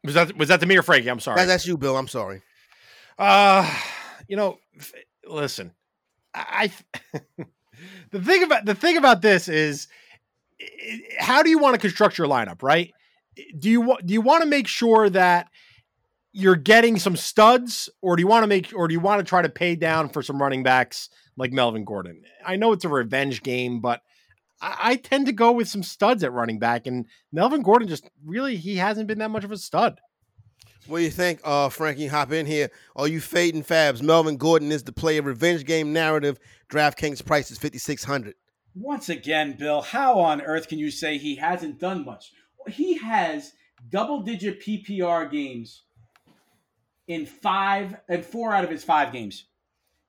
Was 0.05 0.15
that 0.15 0.37
was 0.37 0.49
that 0.49 0.61
to 0.61 0.67
me 0.67 0.77
or 0.77 0.83
Frankie? 0.83 1.09
I'm 1.09 1.21
sorry. 1.21 1.37
That, 1.37 1.47
that's 1.47 1.67
you, 1.67 1.79
Bill. 1.79 1.97
I'm 1.97 2.09
sorry. 2.09 2.43
Uh, 3.19 3.73
you 4.29 4.37
know, 4.37 4.59
f- 4.79 4.93
listen, 5.27 5.73
I, 6.35 6.71
I 7.15 7.21
the 8.11 8.21
thing 8.21 8.43
about 8.43 8.65
the 8.67 8.75
thing 8.75 8.97
about 8.97 9.23
this 9.23 9.49
is 9.49 9.89
how 11.19 11.43
do 11.43 11.51
you 11.51 11.59
want 11.59 11.75
to 11.75 11.81
construct 11.81 12.19
your 12.19 12.27
lineup, 12.27 12.63
right? 12.63 12.93
Do 13.59 13.71
you 13.71 13.97
do 14.05 14.13
you 14.13 14.21
want 14.21 14.43
to 14.43 14.49
make 14.49 14.69
sure 14.69 15.09
that 15.11 15.49
you're 16.33 16.57
getting 16.57 16.99
some 16.99 17.17
studs, 17.17 17.89
or 18.03 18.17
do 18.17 18.21
you 18.21 18.27
want 18.27 18.43
to 18.43 18.49
make, 18.49 18.73
or 18.75 18.89
do 18.89 18.93
you 18.93 19.01
want 19.01 19.21
to 19.21 19.25
try 19.25 19.41
to 19.41 19.49
pay 19.49 19.77
down 19.77 20.09
for 20.09 20.21
some 20.21 20.43
running 20.43 20.65
backs 20.65 21.09
like 21.37 21.53
Melvin 21.53 21.85
Gordon? 21.85 22.23
I 22.45 22.57
know 22.57 22.73
it's 22.73 22.85
a 22.85 22.89
revenge 22.89 23.43
game, 23.43 23.81
but 23.81 24.03
I, 24.65 24.77
I 24.81 24.97
tend 24.97 25.27
to 25.27 25.33
go 25.33 25.53
with 25.53 25.69
some 25.69 25.83
studs 25.83 26.25
at 26.25 26.33
running 26.33 26.59
back, 26.59 26.87
and 26.87 27.07
Melvin 27.31 27.63
Gordon 27.63 27.87
just 27.87 28.09
really 28.25 28.57
he 28.57 28.77
hasn't 28.77 29.07
been 29.07 29.19
that 29.19 29.31
much 29.31 29.45
of 29.45 29.53
a 29.53 29.59
stud. 29.59 30.01
What 30.87 30.99
do 30.99 31.05
you 31.05 31.11
think, 31.11 31.41
uh, 31.45 31.69
Frankie? 31.69 32.09
Hop 32.09 32.33
in 32.33 32.47
here. 32.47 32.71
Are 32.97 33.09
you 33.09 33.21
fading 33.21 33.63
Fabs? 33.63 34.03
Melvin 34.03 34.37
Gordon 34.37 34.73
is 34.73 34.83
the 34.83 34.93
play 34.93 35.19
of 35.19 35.27
revenge 35.27 35.65
game 35.65 35.93
narrative. 35.93 36.39
DraftKings 36.71 37.25
price 37.25 37.51
is 37.51 37.59
fifty 37.59 37.79
six 37.79 38.05
hundred. 38.05 38.35
Once 38.75 39.09
again, 39.09 39.57
Bill, 39.59 39.83
how 39.83 40.19
on 40.19 40.43
earth 40.43 40.69
can 40.69 40.79
you 40.79 40.91
say 40.91 41.17
he 41.17 41.37
hasn't 41.37 41.79
done 41.79 42.05
much? 42.05 42.33
He 42.69 42.99
has 42.99 43.53
double 43.91 44.23
digit 44.23 44.61
PPR 44.63 45.31
games 45.31 45.83
in 47.07 47.27
five 47.27 47.97
and 48.09 48.25
four 48.25 48.55
out 48.55 48.65
of 48.65 48.71
his 48.71 48.83
five 48.83 49.13
games. 49.13 49.47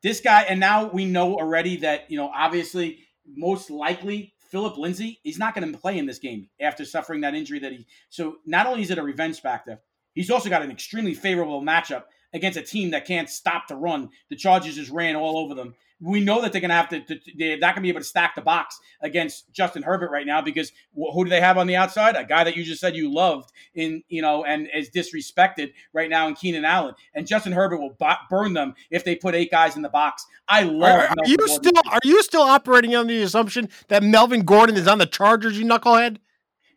This 0.01 0.21
guy, 0.21 0.43
and 0.43 0.59
now 0.59 0.87
we 0.87 1.05
know 1.05 1.35
already 1.35 1.77
that, 1.77 2.09
you 2.09 2.17
know, 2.17 2.31
obviously, 2.33 2.99
most 3.25 3.69
likely 3.69 4.34
Phillip 4.49 4.77
Lindsay, 4.77 5.19
he's 5.23 5.39
not 5.39 5.55
going 5.55 5.71
to 5.71 5.77
play 5.77 5.97
in 5.97 6.05
this 6.05 6.19
game 6.19 6.49
after 6.59 6.85
suffering 6.85 7.21
that 7.21 7.35
injury 7.35 7.59
that 7.59 7.71
he. 7.71 7.85
So 8.09 8.37
not 8.45 8.67
only 8.67 8.81
is 8.81 8.91
it 8.91 8.97
a 8.97 9.03
revenge 9.03 9.41
factor, 9.41 9.79
he's 10.13 10.31
also 10.31 10.49
got 10.49 10.61
an 10.61 10.71
extremely 10.71 11.13
favorable 11.13 11.61
matchup 11.61 12.03
against 12.33 12.57
a 12.57 12.61
team 12.61 12.91
that 12.91 13.05
can't 13.05 13.29
stop 13.29 13.67
to 13.67 13.75
run. 13.75 14.09
The 14.29 14.35
Chargers 14.35 14.75
just 14.75 14.91
ran 14.91 15.15
all 15.15 15.37
over 15.37 15.53
them 15.55 15.75
we 16.01 16.19
know 16.19 16.41
that 16.41 16.51
they're 16.51 16.61
going 16.61 16.69
to 16.69 16.75
have 16.75 16.89
to, 16.89 17.01
to, 17.01 17.19
they're 17.37 17.57
not 17.57 17.73
going 17.73 17.75
to 17.75 17.81
be 17.81 17.89
able 17.89 18.01
to 18.01 18.05
stack 18.05 18.35
the 18.35 18.41
box 18.41 18.79
against 19.01 19.51
Justin 19.53 19.81
Herbert 19.81 20.11
right 20.11 20.25
now 20.27 20.41
because 20.41 20.71
who 20.93 21.23
do 21.23 21.29
they 21.29 21.39
have 21.39 21.57
on 21.57 21.67
the 21.67 21.75
outside? 21.75 22.15
A 22.15 22.25
guy 22.25 22.43
that 22.43 22.57
you 22.57 22.63
just 22.63 22.81
said 22.81 22.95
you 22.95 23.13
loved 23.13 23.51
in, 23.73 24.03
you 24.09 24.21
know, 24.21 24.43
and 24.43 24.67
is 24.73 24.89
disrespected 24.89 25.71
right 25.93 26.09
now 26.09 26.27
in 26.27 26.35
Keenan 26.35 26.65
Allen. 26.65 26.95
And 27.13 27.25
Justin 27.25 27.53
Herbert 27.53 27.77
will 27.77 27.95
b- 27.97 28.07
burn 28.29 28.53
them 28.53 28.75
if 28.91 29.03
they 29.05 29.15
put 29.15 29.35
eight 29.35 29.51
guys 29.51 29.75
in 29.75 29.81
the 29.81 29.89
box. 29.89 30.25
I 30.47 30.63
love. 30.63 30.99
Are, 30.99 31.07
are 31.07 31.27
you 31.27 31.37
Gordon. 31.37 31.55
still 31.55 31.81
are 31.89 31.99
you 32.03 32.23
still 32.23 32.41
operating 32.41 32.95
on 32.95 33.07
the 33.07 33.21
assumption 33.21 33.69
that 33.87 34.03
Melvin 34.03 34.41
Gordon 34.41 34.75
is 34.75 34.87
on 34.87 34.97
the 34.97 35.05
Chargers? 35.05 35.57
You 35.57 35.65
knucklehead. 35.65 36.17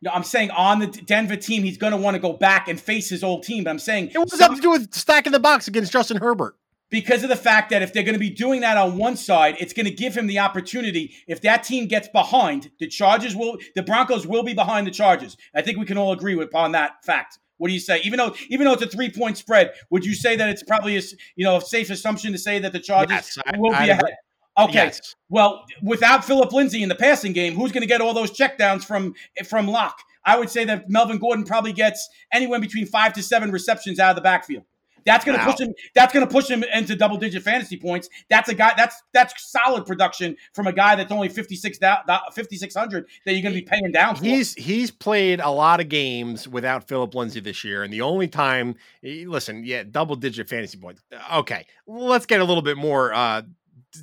No, 0.00 0.12
I'm 0.12 0.22
saying 0.22 0.52
on 0.52 0.78
the 0.78 0.86
Denver 0.86 1.34
team, 1.34 1.64
he's 1.64 1.76
going 1.76 1.90
to 1.90 1.96
want 1.96 2.14
to 2.14 2.20
go 2.20 2.32
back 2.32 2.68
and 2.68 2.80
face 2.80 3.08
his 3.08 3.24
old 3.24 3.42
team. 3.42 3.64
But 3.64 3.70
I'm 3.70 3.80
saying 3.80 4.12
it 4.14 4.18
was 4.18 4.38
some, 4.38 4.54
to 4.54 4.60
do 4.60 4.70
with 4.70 4.94
stacking 4.94 5.32
the 5.32 5.40
box 5.40 5.66
against 5.66 5.92
Justin 5.92 6.18
Herbert 6.18 6.56
because 6.90 7.22
of 7.22 7.28
the 7.28 7.36
fact 7.36 7.70
that 7.70 7.82
if 7.82 7.92
they're 7.92 8.02
going 8.02 8.14
to 8.14 8.18
be 8.18 8.30
doing 8.30 8.60
that 8.62 8.76
on 8.76 8.96
one 8.96 9.16
side, 9.16 9.56
it's 9.60 9.72
going 9.72 9.86
to 9.86 9.92
give 9.92 10.16
him 10.16 10.26
the 10.26 10.38
opportunity. 10.38 11.14
If 11.26 11.40
that 11.42 11.64
team 11.64 11.86
gets 11.86 12.08
behind, 12.08 12.70
the 12.78 12.86
Chargers 12.86 13.36
will, 13.36 13.58
the 13.74 13.82
Broncos 13.82 14.26
will 14.26 14.42
be 14.42 14.54
behind 14.54 14.86
the 14.86 14.90
Chargers. 14.90 15.36
I 15.54 15.62
think 15.62 15.78
we 15.78 15.84
can 15.84 15.98
all 15.98 16.12
agree 16.12 16.40
upon 16.40 16.72
that 16.72 17.04
fact. 17.04 17.38
What 17.58 17.68
do 17.68 17.74
you 17.74 17.80
say? 17.80 18.00
Even 18.04 18.18
though, 18.18 18.34
even 18.48 18.66
though 18.66 18.72
it's 18.72 18.82
a 18.82 18.88
three 18.88 19.10
point 19.10 19.36
spread, 19.36 19.72
would 19.90 20.04
you 20.04 20.14
say 20.14 20.36
that 20.36 20.48
it's 20.48 20.62
probably 20.62 20.96
a 20.96 21.02
you 21.34 21.44
know 21.44 21.56
a 21.56 21.60
safe 21.60 21.90
assumption 21.90 22.32
to 22.32 22.38
say 22.38 22.60
that 22.60 22.72
the 22.72 22.78
Chargers 22.80 23.36
yes, 23.36 23.38
I, 23.44 23.58
will 23.58 23.70
be 23.70 23.76
I 23.76 23.86
ahead? 23.86 24.14
Okay. 24.58 24.74
Yes. 24.74 25.14
Well, 25.28 25.64
without 25.82 26.24
Phillip 26.24 26.52
Lindsay 26.52 26.82
in 26.82 26.88
the 26.88 26.94
passing 26.94 27.32
game, 27.32 27.54
who's 27.54 27.72
going 27.72 27.82
to 27.82 27.86
get 27.86 28.00
all 28.00 28.14
those 28.14 28.30
checkdowns 28.30 28.84
from 28.84 29.14
from 29.44 29.66
Lock? 29.66 29.98
I 30.24 30.38
would 30.38 30.50
say 30.50 30.64
that 30.66 30.88
Melvin 30.88 31.18
Gordon 31.18 31.44
probably 31.44 31.72
gets 31.72 32.08
anywhere 32.32 32.60
between 32.60 32.86
five 32.86 33.12
to 33.14 33.22
seven 33.22 33.50
receptions 33.50 33.98
out 33.98 34.10
of 34.10 34.16
the 34.16 34.22
backfield. 34.22 34.64
That's 35.06 35.24
going 35.24 35.38
to 35.38 35.44
Wow. 35.44 35.52
push 35.52 35.60
him. 35.60 35.74
That's 35.94 36.12
going 36.12 36.26
to 36.26 36.32
push 36.32 36.48
him 36.50 36.62
into 36.64 36.96
double 36.96 37.16
digit 37.16 37.42
fantasy 37.42 37.76
points. 37.76 38.08
That's 38.28 38.48
a 38.48 38.54
guy. 38.54 38.72
That's 38.76 39.02
that's 39.12 39.34
solid 39.50 39.86
production 39.86 40.36
from 40.54 40.66
a 40.66 40.72
guy 40.72 40.94
that's 40.96 41.12
only 41.12 41.28
56 41.28 41.78
5600 41.78 43.06
that 43.24 43.32
you're 43.32 43.42
going 43.42 43.54
to 43.54 43.60
be 43.60 43.66
paying 43.66 43.92
down 43.92 44.16
for. 44.16 44.24
He's 44.24 44.54
he's 44.54 44.90
played 44.90 45.40
a 45.40 45.50
lot 45.50 45.80
of 45.80 45.88
games 45.88 46.46
without 46.48 46.86
Phillip 46.88 47.14
Lindsay 47.14 47.40
this 47.40 47.64
year, 47.64 47.82
and 47.82 47.92
the 47.92 48.00
only 48.02 48.28
time, 48.28 48.74
eh, 49.04 49.24
listen, 49.26 49.64
yeah, 49.64 49.82
double 49.88 50.16
digit 50.16 50.48
fantasy 50.48 50.78
points. 50.78 51.02
Okay, 51.32 51.66
let's 51.86 52.26
get 52.26 52.40
a 52.40 52.44
little 52.44 52.62
bit 52.62 52.76
more 52.76 53.12
uh 53.14 53.42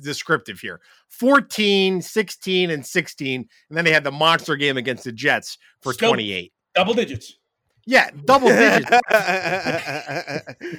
descriptive 0.02 0.58
here 0.60 0.80
14 1.08 2.02
16 2.02 2.70
and 2.70 2.84
16 2.84 3.48
and 3.68 3.78
then 3.78 3.84
they 3.84 3.92
had 3.92 4.02
the 4.04 4.10
monster 4.10 4.56
game 4.56 4.76
against 4.76 5.04
the 5.04 5.12
jets 5.12 5.58
for 5.80 5.92
Still- 5.92 6.10
28 6.10 6.52
double 6.74 6.92
digits. 6.92 7.36
Yeah 7.86 8.10
double 8.24 8.48
digits. 8.48 8.90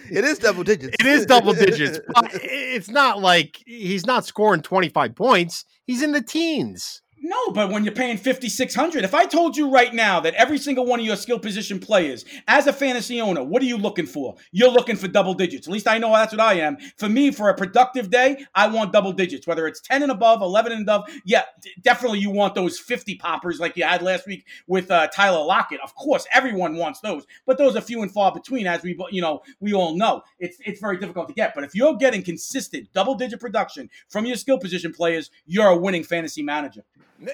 It 0.09 0.23
is 0.25 0.39
double 0.39 0.63
digits. 0.63 0.95
it 0.99 1.05
is 1.05 1.25
double 1.25 1.53
digits 1.53 1.99
but 2.13 2.31
it's 2.33 2.89
not 2.89 3.21
like 3.21 3.61
he's 3.65 4.05
not 4.05 4.25
scoring 4.25 4.61
25 4.61 5.15
points. 5.15 5.65
He's 5.85 6.01
in 6.01 6.11
the 6.11 6.21
teens 6.21 7.01
No, 7.19 7.51
but 7.51 7.71
when 7.71 7.83
you're 7.83 7.93
paying 7.93 8.17
5600 8.17 9.03
if 9.03 9.13
I 9.15 9.25
told 9.25 9.57
you 9.57 9.71
right 9.71 9.93
now 9.93 10.19
that 10.19 10.35
every 10.35 10.57
single 10.57 10.85
one 10.85 10.99
of 10.99 11.05
your 11.05 11.15
skill 11.15 11.39
position 11.39 11.79
players, 11.79 12.25
as 12.47 12.67
a 12.67 12.73
fantasy 12.73 13.19
owner, 13.19 13.43
what 13.43 13.61
are 13.61 13.65
you 13.65 13.77
looking 13.77 14.05
for? 14.05 14.35
You're 14.51 14.69
looking 14.69 14.95
for 14.95 15.07
double 15.07 15.33
digits. 15.33 15.67
At 15.67 15.73
least 15.73 15.87
I 15.87 15.97
know 15.97 16.11
that's 16.11 16.31
what 16.31 16.41
I 16.41 16.55
am. 16.55 16.77
For 16.97 17.09
me, 17.09 17.31
for 17.31 17.49
a 17.49 17.55
productive 17.55 18.11
day, 18.11 18.45
I 18.53 18.67
want 18.67 18.93
double 18.93 19.11
digits, 19.13 19.47
whether 19.47 19.65
it's 19.65 19.81
10 19.81 20.03
and 20.03 20.11
above, 20.11 20.41
11 20.41 20.71
and 20.71 20.83
above. 20.83 21.09
Yeah, 21.25 21.43
d- 21.61 21.71
definitely 21.81 22.19
you 22.19 22.29
want 22.29 22.53
those 22.53 22.77
50 22.77 23.15
poppers 23.15 23.59
like 23.59 23.75
you 23.75 23.83
had 23.83 24.03
last 24.03 24.27
week 24.27 24.45
with 24.67 24.91
uh, 24.91 25.07
Tyler 25.07 25.43
Lockett. 25.43 25.81
Of 25.81 25.95
course, 25.95 26.27
everyone 26.33 26.75
wants 26.75 26.99
those, 27.01 27.25
but 27.47 27.57
those 27.57 27.75
are 27.75 27.81
few 27.81 28.03
and 28.03 28.11
far 28.11 28.31
between, 28.31 28.67
as 28.67 28.83
we 28.83 28.97
you 29.11 29.21
know 29.21 29.41
we 29.59 29.73
all 29.73 29.97
know. 29.97 30.21
It's 30.39 30.57
it's 30.65 30.79
very 30.79 30.97
difficult 30.97 31.27
to 31.29 31.33
get. 31.33 31.55
But 31.55 31.63
if 31.63 31.73
you're 31.73 31.95
getting 31.95 32.21
consistent 32.21 32.93
double 32.93 33.15
digit 33.15 33.39
production 33.39 33.89
from 34.07 34.25
your 34.25 34.35
skill 34.35 34.59
position 34.59 34.93
players, 34.93 35.31
you're 35.45 35.67
a 35.67 35.77
winning 35.77 36.03
fantasy 36.03 36.43
manager. 36.43 36.83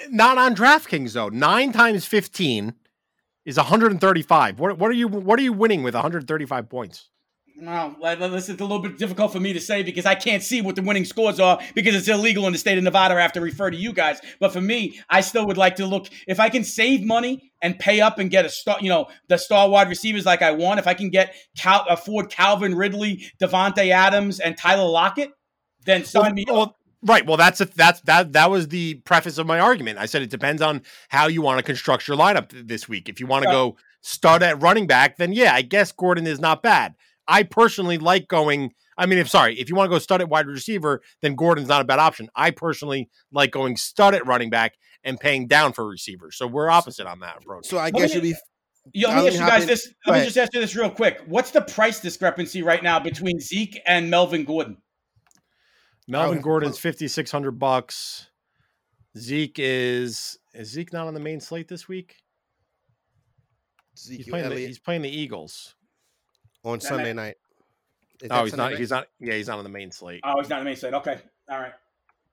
Not 0.10 0.38
on 0.38 0.56
draftkings 0.56 1.14
though 1.14 1.30
9 1.30 1.72
times 1.72 2.06
15 2.06 2.74
is 3.46 3.58
135 3.58 4.60
what, 4.60 4.78
what 4.78 4.90
are 4.90 4.94
you 4.94 5.08
what 5.08 5.40
are 5.40 5.44
you 5.44 5.54
winning 5.54 5.84
with 5.84 5.94
135 5.94 6.70
points 6.70 7.10
Well, 8.00 8.30
listen, 8.30 8.54
it's 8.54 8.62
a 8.62 8.66
little 8.66 8.82
bit 8.82 8.98
difficult 8.98 9.32
for 9.32 9.40
me 9.40 9.54
to 9.54 9.60
say 9.60 9.84
because 9.84 10.06
I 10.06 10.16
can't 10.16 10.42
see 10.42 10.62
what 10.62 10.76
the 10.76 10.82
winning 10.82 11.06
scores 11.06 11.40
are 11.40 11.60
because 11.76 11.94
it's 11.94 12.08
illegal 12.08 12.48
in 12.48 12.54
the 12.54 12.60
state 12.60 12.78
of 12.78 12.84
Nevada. 12.84 13.16
I 13.16 13.22
have 13.22 13.34
to 13.34 13.42
refer 13.42 13.70
to 13.70 13.78
you 13.78 13.94
guys. 13.94 14.20
But 14.40 14.52
for 14.52 14.62
me, 14.62 15.00
I 15.10 15.22
still 15.22 15.46
would 15.46 15.58
like 15.58 15.76
to 15.76 15.86
look 15.86 16.08
if 16.28 16.40
I 16.40 16.50
can 16.50 16.64
save 16.64 17.04
money 17.04 17.54
and 17.62 17.78
pay 17.78 18.02
up 18.02 18.18
and 18.18 18.32
get 18.32 18.46
a 18.46 18.50
star, 18.50 18.78
you 18.82 18.90
know, 18.90 19.06
the 19.28 19.38
star 19.38 19.70
wide 19.70 19.88
receivers 19.88 20.26
like 20.26 20.42
I 20.42 20.52
want. 20.52 20.80
If 20.80 20.88
I 20.88 20.94
can 20.96 21.10
get 21.10 21.36
Cal- 21.58 21.86
afford 21.90 22.30
Calvin 22.30 22.76
Ridley, 22.76 23.24
Davante 23.40 23.92
Adams, 23.92 24.40
and 24.40 24.58
Tyler 24.58 24.90
Lockett, 24.90 25.32
then 25.86 26.06
sign 26.06 26.34
me 26.34 26.46
up. 26.52 26.76
Well, 27.04 27.16
right. 27.16 27.26
Well, 27.26 27.38
that's 27.38 27.62
a, 27.62 27.66
that's 27.66 28.02
that 28.02 28.34
that 28.34 28.50
was 28.50 28.68
the 28.70 28.96
preface 28.96 29.38
of 29.38 29.46
my 29.48 29.60
argument. 29.60 30.00
I 30.00 30.06
said 30.06 30.22
it 30.22 30.30
depends 30.30 30.62
on 30.62 30.82
how 31.10 31.28
you 31.28 31.42
want 31.42 31.60
to 31.60 31.64
construct 31.64 32.08
your 32.08 32.18
lineup 32.18 32.50
th- 32.50 32.66
this 32.66 32.88
week. 32.88 33.10
If 33.10 33.20
you 33.20 33.28
want 33.28 33.44
to 33.44 33.50
Right. 33.50 33.54
go 33.56 33.78
start 34.02 34.42
at 34.42 34.62
running 34.62 34.88
back, 34.88 35.18
then 35.18 35.34
yeah, 35.34 35.54
I 35.54 35.62
guess 35.62 35.92
Gordon 35.92 36.28
is 36.28 36.40
not 36.40 36.64
bad. 36.64 36.96
I 37.28 37.44
personally 37.44 37.98
like 37.98 38.28
going. 38.28 38.74
I 38.98 39.06
mean, 39.08 39.18
if 39.18 39.30
sorry, 39.30 39.60
if 39.60 39.70
you 39.70 39.76
want 39.76 39.90
to 39.90 39.96
go 39.96 40.00
start 40.00 40.22
at 40.22 40.30
wide 40.30 40.46
receiver, 40.48 41.02
then 41.22 41.36
Gordon's 41.36 41.68
not 41.68 41.82
a 41.82 41.86
bad 41.86 42.00
option. 42.00 42.30
I 42.36 42.52
personally 42.52 43.10
like 43.32 43.52
going 43.52 43.76
start 43.76 44.14
at 44.14 44.26
running 44.28 44.50
back 44.50 44.74
and 45.04 45.20
paying 45.20 45.48
down 45.48 45.74
for 45.74 45.88
receivers. 45.88 46.38
So 46.38 46.46
we're 46.48 46.70
opposite 46.70 47.08
on 47.08 47.20
that 47.22 47.38
approach. 47.38 47.66
So 47.66 47.78
I 47.78 47.92
me- 47.92 48.00
guess 48.00 48.14
you'll 48.14 48.22
be 48.24 48.36
Yo, 48.94 49.08
let 49.10 49.22
me 49.22 49.28
ask 49.28 49.34
you 49.34 49.40
guys 49.40 49.66
this. 49.66 49.94
Let 50.06 50.20
me 50.20 50.26
just 50.26 50.38
ask 50.38 50.54
you 50.54 50.60
this 50.60 50.76
real 50.76 50.90
quick. 50.90 51.22
What's 51.26 51.52
the 51.52 51.62
price 51.62 52.02
discrepancy 52.02 52.62
right 52.62 52.84
now 52.84 53.00
between 53.00 53.40
Zeke 53.40 53.82
and 53.88 54.10
Melvin 54.10 54.44
Gordon? 54.44 54.78
Oh, 56.08 56.12
Melvin 56.12 56.40
Oh, 56.40 56.42
Gordon's 56.42 56.80
fifty 56.80 57.08
six 57.08 57.32
hundred 57.32 57.52
bucks. 57.60 58.30
Zeke 59.18 59.58
is 59.60 60.38
is 60.54 60.70
Zeke 60.72 60.92
not 60.94 61.08
on 61.08 61.14
the 61.14 61.20
main 61.20 61.40
slate 61.40 61.68
this 61.68 61.88
week? 61.88 62.16
He's 64.08 64.28
playing, 64.28 64.50
the, 64.50 64.56
he's 64.58 64.80
playing 64.80 65.04
the 65.04 65.10
Eagles. 65.10 65.76
on 66.64 66.80
That 66.80 66.84
Sunday 66.88 67.14
may- 67.14 67.22
night. 67.28 67.36
Oh, 68.32 68.44
he's 68.44 68.52
Sunday 68.52 68.64
not. 68.64 68.70
night? 68.72 68.80
He's 68.80 68.90
not. 68.90 69.08
Yeah, 69.20 69.34
he's 69.36 69.48
not 69.48 69.58
on 69.60 69.64
the 69.64 69.70
main 69.70 69.92
slate. 69.92 70.22
Oh, 70.24 70.40
he's 70.40 70.50
not 70.50 70.60
on 70.60 70.66
the 70.66 70.70
main 70.70 70.78
slate. 70.78 70.94
Okay, 70.96 71.20
all 71.50 71.60
right. 71.60 71.74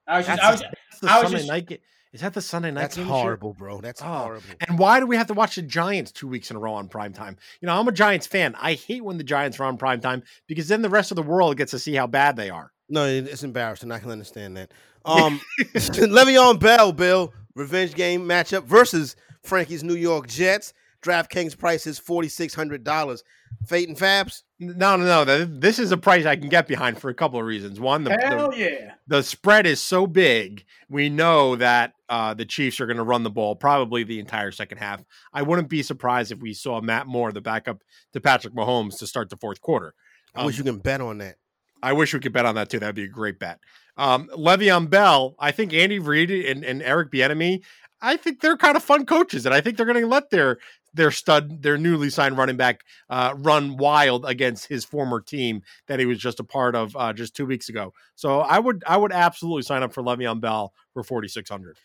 I 0.06 0.18
was 0.18 0.26
just, 0.26 0.40
That's 0.40 0.46
I 0.46 0.50
was, 0.52 0.61
the- 0.61 0.66
That's 0.90 1.00
the 1.00 1.11
I 1.11 1.14
was 1.16 1.22
Sunday 1.24 1.38
just- 1.38 1.48
night. 1.70 1.80
Is 2.12 2.22
that 2.22 2.35
the 2.35 2.40
Sunday 2.42 2.72
night? 2.72 2.80
That's 2.80 2.96
game 2.96 3.06
horrible, 3.06 3.52
bro. 3.54 3.80
That's 3.80 4.02
Oh, 4.02 4.06
horrible. 4.06 4.44
And 4.66 4.80
why 4.80 4.98
do 4.98 5.06
we 5.06 5.14
have 5.14 5.28
to 5.28 5.35
watch 5.35 5.54
the 5.54 5.62
Giants 5.62 6.11
two 6.11 6.26
weeks 6.26 6.50
in 6.50 6.56
a 6.56 6.59
row 6.61 6.74
on 6.74 6.88
prime 6.88 7.12
time? 7.12 7.37
You 7.61 7.66
know, 7.66 7.78
I'm 7.78 7.87
a 7.87 7.92
Giants 7.92 8.26
fan. 8.26 8.56
I 8.59 8.74
hate 8.74 9.04
when 9.04 9.16
the 9.16 9.22
Giants 9.22 9.61
are 9.61 9.64
on 9.64 9.76
prime 9.76 10.00
time 10.00 10.24
because 10.48 10.66
then 10.66 10.83
the 10.83 10.88
rest 10.88 11.12
of 11.12 11.16
the 11.16 11.22
world 11.22 11.56
gets 11.56 11.70
to 11.70 11.78
see 11.78 11.94
how 11.94 12.09
bad 12.09 12.35
they 12.35 12.50
are. 12.50 12.72
No, 12.90 13.07
it's 13.07 13.44
embarrassing. 13.44 13.92
I 13.92 14.00
can 14.00 14.11
understand 14.11 14.57
that. 14.57 14.72
Um, 15.05 15.40
Le'Veon 15.61 16.59
Bell, 16.61 16.92
Bill, 16.92 17.33
revenge 17.55 17.94
game 17.94 18.26
matchup 18.26 18.64
versus 18.64 19.16
Frankie's 19.42 19.83
New 19.83 19.94
York 19.94 20.26
Jets. 20.26 20.74
DraftKings 21.03 21.57
price 21.57 21.87
is 21.87 21.98
forty 21.98 22.29
six 22.29 22.55
hundred 22.55 22.85
dollars. 22.85 23.24
Fate 23.66 23.88
and 23.88 23.96
Fabs. 23.96 24.42
No, 24.59 24.96
no, 24.96 25.24
no. 25.24 25.44
This 25.44 25.79
is 25.79 25.92
a 25.92 25.96
price 25.96 26.26
I 26.26 26.37
can 26.37 26.48
get 26.48 26.68
behind 26.68 27.00
for 27.00 27.09
a 27.09 27.14
couple 27.14 27.40
of 27.40 27.46
reasons. 27.46 27.81
One, 27.81 28.05
the, 28.05 28.11
the, 28.11 28.26
hell 28.26 28.55
yeah. 28.55 28.94
the 29.07 29.22
spread 29.22 29.66
is 29.66 29.83
so 29.83 30.07
big. 30.07 30.64
We 30.88 31.09
know 31.09 31.57
that 31.57 31.94
uh, 32.09 32.35
the 32.35 32.44
Chiefs 32.44 32.81
are 32.81 32.87
going 32.87 32.98
to 32.98 33.03
run 33.03 33.22
the 33.22 33.31
ball 33.31 33.57
probably 33.57 34.05
the 34.05 34.20
entire 34.20 34.50
second 34.53 34.79
half. 34.79 35.03
I 35.33 35.42
wouldn't 35.42 35.68
be 35.68 35.83
surprised 35.83 36.33
if 36.33 36.40
we 36.40 36.53
saw 36.53 36.81
Matt 36.81 37.07
Moore, 37.07 37.33
the 37.33 37.40
backup 37.40 37.83
to 38.12 38.20
Patrick 38.20 38.55
Mahomes, 38.55 38.98
to 38.98 39.07
start 39.07 39.31
the 39.31 39.37
fourth 39.37 39.61
quarter. 39.61 39.94
I 40.35 40.44
wish 40.44 40.59
you 40.59 40.64
can 40.64 40.79
bet 40.79 41.00
on 41.00 41.18
that. 41.18 41.37
I 41.82 41.92
wish 41.92 42.12
we 42.14 42.20
could 42.20 42.32
bet 42.32 42.46
on 42.46 42.54
that 42.56 42.70
too. 42.70 42.78
That'd 42.78 42.94
be 42.94 43.04
a 43.04 43.08
great 43.08 43.38
bet. 43.38 43.60
Um, 43.96 44.28
Le'Veon 44.36 44.88
Bell, 44.88 45.34
I 45.38 45.50
think 45.50 45.74
Andy 45.74 45.98
Reid 45.98 46.30
and, 46.30 46.64
and 46.64 46.82
Eric 46.82 47.10
Bieniemy, 47.10 47.62
I 48.00 48.16
think 48.16 48.40
they're 48.40 48.56
kind 48.56 48.76
of 48.76 48.82
fun 48.82 49.04
coaches, 49.04 49.44
and 49.44 49.54
I 49.54 49.60
think 49.60 49.76
they're 49.76 49.86
going 49.86 50.00
to 50.00 50.06
let 50.06 50.30
their 50.30 50.58
their 50.94 51.10
stud, 51.10 51.62
their 51.62 51.78
newly 51.78 52.10
signed 52.10 52.36
running 52.36 52.56
back, 52.56 52.80
uh, 53.10 53.34
run 53.36 53.76
wild 53.76 54.24
against 54.24 54.66
his 54.66 54.84
former 54.84 55.20
team 55.20 55.62
that 55.86 56.00
he 56.00 56.06
was 56.06 56.18
just 56.18 56.40
a 56.40 56.44
part 56.44 56.74
of 56.74 56.96
uh, 56.96 57.12
just 57.12 57.36
two 57.36 57.46
weeks 57.46 57.68
ago. 57.68 57.92
So 58.16 58.40
I 58.40 58.58
would 58.58 58.82
I 58.86 58.96
would 58.96 59.12
absolutely 59.12 59.62
sign 59.62 59.82
up 59.82 59.92
for 59.92 60.02
Le'Veon 60.02 60.40
Bell 60.40 60.72
for 60.92 61.02
forty 61.02 61.28
six 61.28 61.50
hundred. 61.50 61.76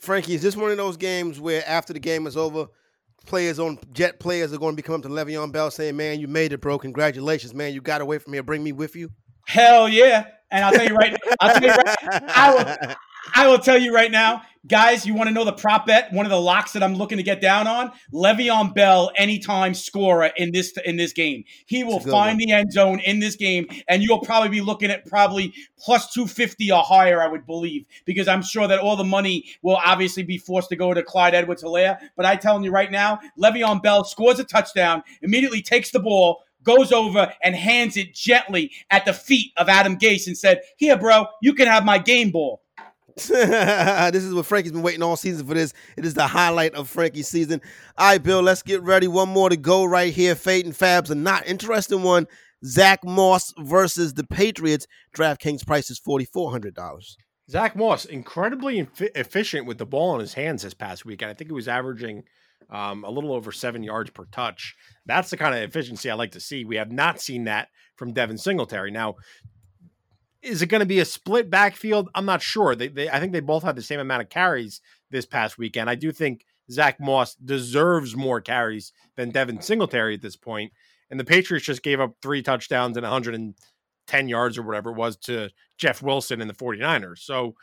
Frankie, 0.00 0.34
is 0.34 0.42
this 0.42 0.56
one 0.56 0.70
of 0.70 0.76
those 0.76 0.96
games 0.96 1.40
where 1.40 1.66
after 1.66 1.92
the 1.92 2.00
game 2.00 2.26
is 2.26 2.36
over, 2.36 2.66
players 3.26 3.58
on 3.58 3.78
Jet 3.92 4.20
players 4.20 4.52
are 4.52 4.58
going 4.58 4.72
to 4.72 4.76
be 4.76 4.82
coming 4.82 5.02
to 5.02 5.08
Le'Veon 5.08 5.52
Bell 5.52 5.70
saying, 5.70 5.96
"Man, 5.96 6.20
you 6.20 6.28
made 6.28 6.52
it, 6.52 6.60
bro. 6.60 6.78
Congratulations, 6.78 7.54
man. 7.54 7.72
You 7.72 7.80
got 7.80 8.00
away 8.00 8.18
from 8.18 8.32
here. 8.32 8.42
Bring 8.42 8.62
me 8.62 8.72
with 8.72 8.94
you." 8.94 9.10
Hell 9.46 9.88
yeah. 9.88 10.26
And 10.50 10.64
I'll 10.64 10.72
tell 10.72 10.86
you 10.86 10.94
right, 10.94 11.16
I'll 11.40 11.58
tell 11.58 11.62
you 11.62 11.74
right, 11.74 11.96
I 12.28 12.54
will, 12.54 12.94
I 13.34 13.48
will 13.48 13.58
tell 13.58 13.78
you 13.78 13.94
right 13.94 14.10
now, 14.10 14.42
guys. 14.66 15.06
You 15.06 15.14
want 15.14 15.28
to 15.28 15.32
know 15.32 15.46
the 15.46 15.52
prop 15.54 15.86
bet? 15.86 16.12
One 16.12 16.26
of 16.26 16.30
the 16.30 16.38
locks 16.38 16.72
that 16.72 16.82
I'm 16.82 16.94
looking 16.94 17.16
to 17.16 17.22
get 17.22 17.40
down 17.40 17.66
on: 17.66 17.90
Le'Veon 18.12 18.74
Bell, 18.74 19.10
anytime 19.16 19.72
scorer 19.72 20.30
in 20.36 20.52
this 20.52 20.74
in 20.84 20.96
this 20.96 21.14
game. 21.14 21.44
He 21.64 21.84
will 21.84 21.96
It's 21.96 22.04
a 22.04 22.08
good 22.08 22.12
find 22.12 22.32
one. 22.32 22.36
the 22.36 22.52
end 22.52 22.70
zone 22.70 23.00
in 23.00 23.18
this 23.18 23.34
game, 23.36 23.66
and 23.88 24.02
you'll 24.02 24.20
probably 24.20 24.50
be 24.50 24.60
looking 24.60 24.90
at 24.90 25.06
probably 25.06 25.54
plus 25.78 26.12
two 26.12 26.26
fifty 26.26 26.70
or 26.70 26.82
higher. 26.82 27.22
I 27.22 27.28
would 27.28 27.46
believe 27.46 27.86
because 28.04 28.28
I'm 28.28 28.42
sure 28.42 28.68
that 28.68 28.78
all 28.78 28.96
the 28.96 29.04
money 29.04 29.46
will 29.62 29.78
obviously 29.82 30.22
be 30.22 30.36
forced 30.36 30.68
to 30.68 30.76
go 30.76 30.92
to 30.92 31.02
Clyde 31.02 31.34
Edwards-Helaire. 31.34 31.98
But 32.14 32.26
I 32.26 32.36
telling 32.36 32.62
you 32.62 32.72
right 32.72 32.90
now, 32.90 33.20
Le'Veon 33.40 33.82
Bell 33.82 34.04
scores 34.04 34.38
a 34.38 34.44
touchdown, 34.44 35.02
immediately 35.22 35.62
takes 35.62 35.90
the 35.92 36.00
ball 36.00 36.42
goes 36.62 36.92
over 36.92 37.32
and 37.42 37.54
hands 37.54 37.96
it 37.96 38.14
gently 38.14 38.72
at 38.90 39.04
the 39.04 39.12
feet 39.12 39.52
of 39.56 39.68
Adam 39.68 39.96
Gase 39.98 40.26
and 40.26 40.36
said, 40.36 40.60
Here, 40.76 40.96
bro, 40.96 41.26
you 41.40 41.54
can 41.54 41.66
have 41.66 41.84
my 41.84 41.98
game 41.98 42.30
ball. 42.30 42.62
this 43.16 44.24
is 44.24 44.32
what 44.32 44.46
Frankie's 44.46 44.72
been 44.72 44.82
waiting 44.82 45.02
all 45.02 45.16
season 45.16 45.46
for 45.46 45.54
this. 45.54 45.74
It 45.96 46.06
is 46.06 46.14
the 46.14 46.26
highlight 46.26 46.74
of 46.74 46.88
Frankie's 46.88 47.28
season. 47.28 47.60
All 47.98 48.12
right, 48.12 48.22
Bill, 48.22 48.40
let's 48.40 48.62
get 48.62 48.82
ready. 48.82 49.06
One 49.06 49.28
more 49.28 49.50
to 49.50 49.56
go 49.56 49.84
right 49.84 50.12
here. 50.12 50.34
Fate 50.34 50.64
and 50.64 50.74
Fabs, 50.74 51.10
a 51.10 51.14
not 51.14 51.46
interesting 51.46 52.02
one. 52.02 52.26
Zach 52.64 53.04
Moss 53.04 53.52
versus 53.58 54.14
the 54.14 54.24
Patriots. 54.24 54.86
DraftKings 55.14 55.66
price 55.66 55.90
is 55.90 56.00
$4,400. 56.00 57.16
Zach 57.50 57.76
Moss, 57.76 58.04
incredibly 58.04 58.82
infi- 58.82 59.10
efficient 59.14 59.66
with 59.66 59.78
the 59.78 59.86
ball 59.86 60.14
in 60.14 60.20
his 60.20 60.34
hands 60.34 60.62
this 60.62 60.74
past 60.74 61.04
weekend. 61.04 61.30
I 61.30 61.34
think 61.34 61.50
he 61.50 61.54
was 61.54 61.68
averaging 61.68 62.22
um, 62.72 63.04
a 63.04 63.10
little 63.10 63.32
over 63.32 63.52
seven 63.52 63.84
yards 63.84 64.10
per 64.10 64.24
touch. 64.24 64.74
That's 65.04 65.30
the 65.30 65.36
kind 65.36 65.54
of 65.54 65.62
efficiency 65.62 66.10
I 66.10 66.14
like 66.14 66.32
to 66.32 66.40
see. 66.40 66.64
We 66.64 66.76
have 66.76 66.90
not 66.90 67.20
seen 67.20 67.44
that 67.44 67.68
from 67.96 68.14
Devin 68.14 68.38
Singletary. 68.38 68.90
Now, 68.90 69.16
is 70.40 70.62
it 70.62 70.66
going 70.66 70.80
to 70.80 70.86
be 70.86 70.98
a 70.98 71.04
split 71.04 71.50
backfield? 71.50 72.08
I'm 72.14 72.24
not 72.24 72.42
sure. 72.42 72.74
They, 72.74 72.88
they, 72.88 73.10
I 73.10 73.20
think 73.20 73.32
they 73.32 73.40
both 73.40 73.62
had 73.62 73.76
the 73.76 73.82
same 73.82 74.00
amount 74.00 74.22
of 74.22 74.30
carries 74.30 74.80
this 75.10 75.26
past 75.26 75.58
weekend. 75.58 75.90
I 75.90 75.94
do 75.94 76.10
think 76.10 76.46
Zach 76.70 76.98
Moss 76.98 77.34
deserves 77.34 78.16
more 78.16 78.40
carries 78.40 78.92
than 79.16 79.30
Devin 79.30 79.60
Singletary 79.60 80.14
at 80.14 80.22
this 80.22 80.36
point. 80.36 80.72
And 81.10 81.20
the 81.20 81.24
Patriots 81.24 81.66
just 81.66 81.82
gave 81.82 82.00
up 82.00 82.14
three 82.22 82.42
touchdowns 82.42 82.96
and 82.96 83.04
110 83.04 84.28
yards 84.28 84.56
or 84.56 84.62
whatever 84.62 84.90
it 84.90 84.96
was 84.96 85.16
to 85.18 85.50
Jeff 85.76 86.02
Wilson 86.02 86.40
and 86.40 86.48
the 86.48 86.54
49ers. 86.54 87.18
So 87.18 87.54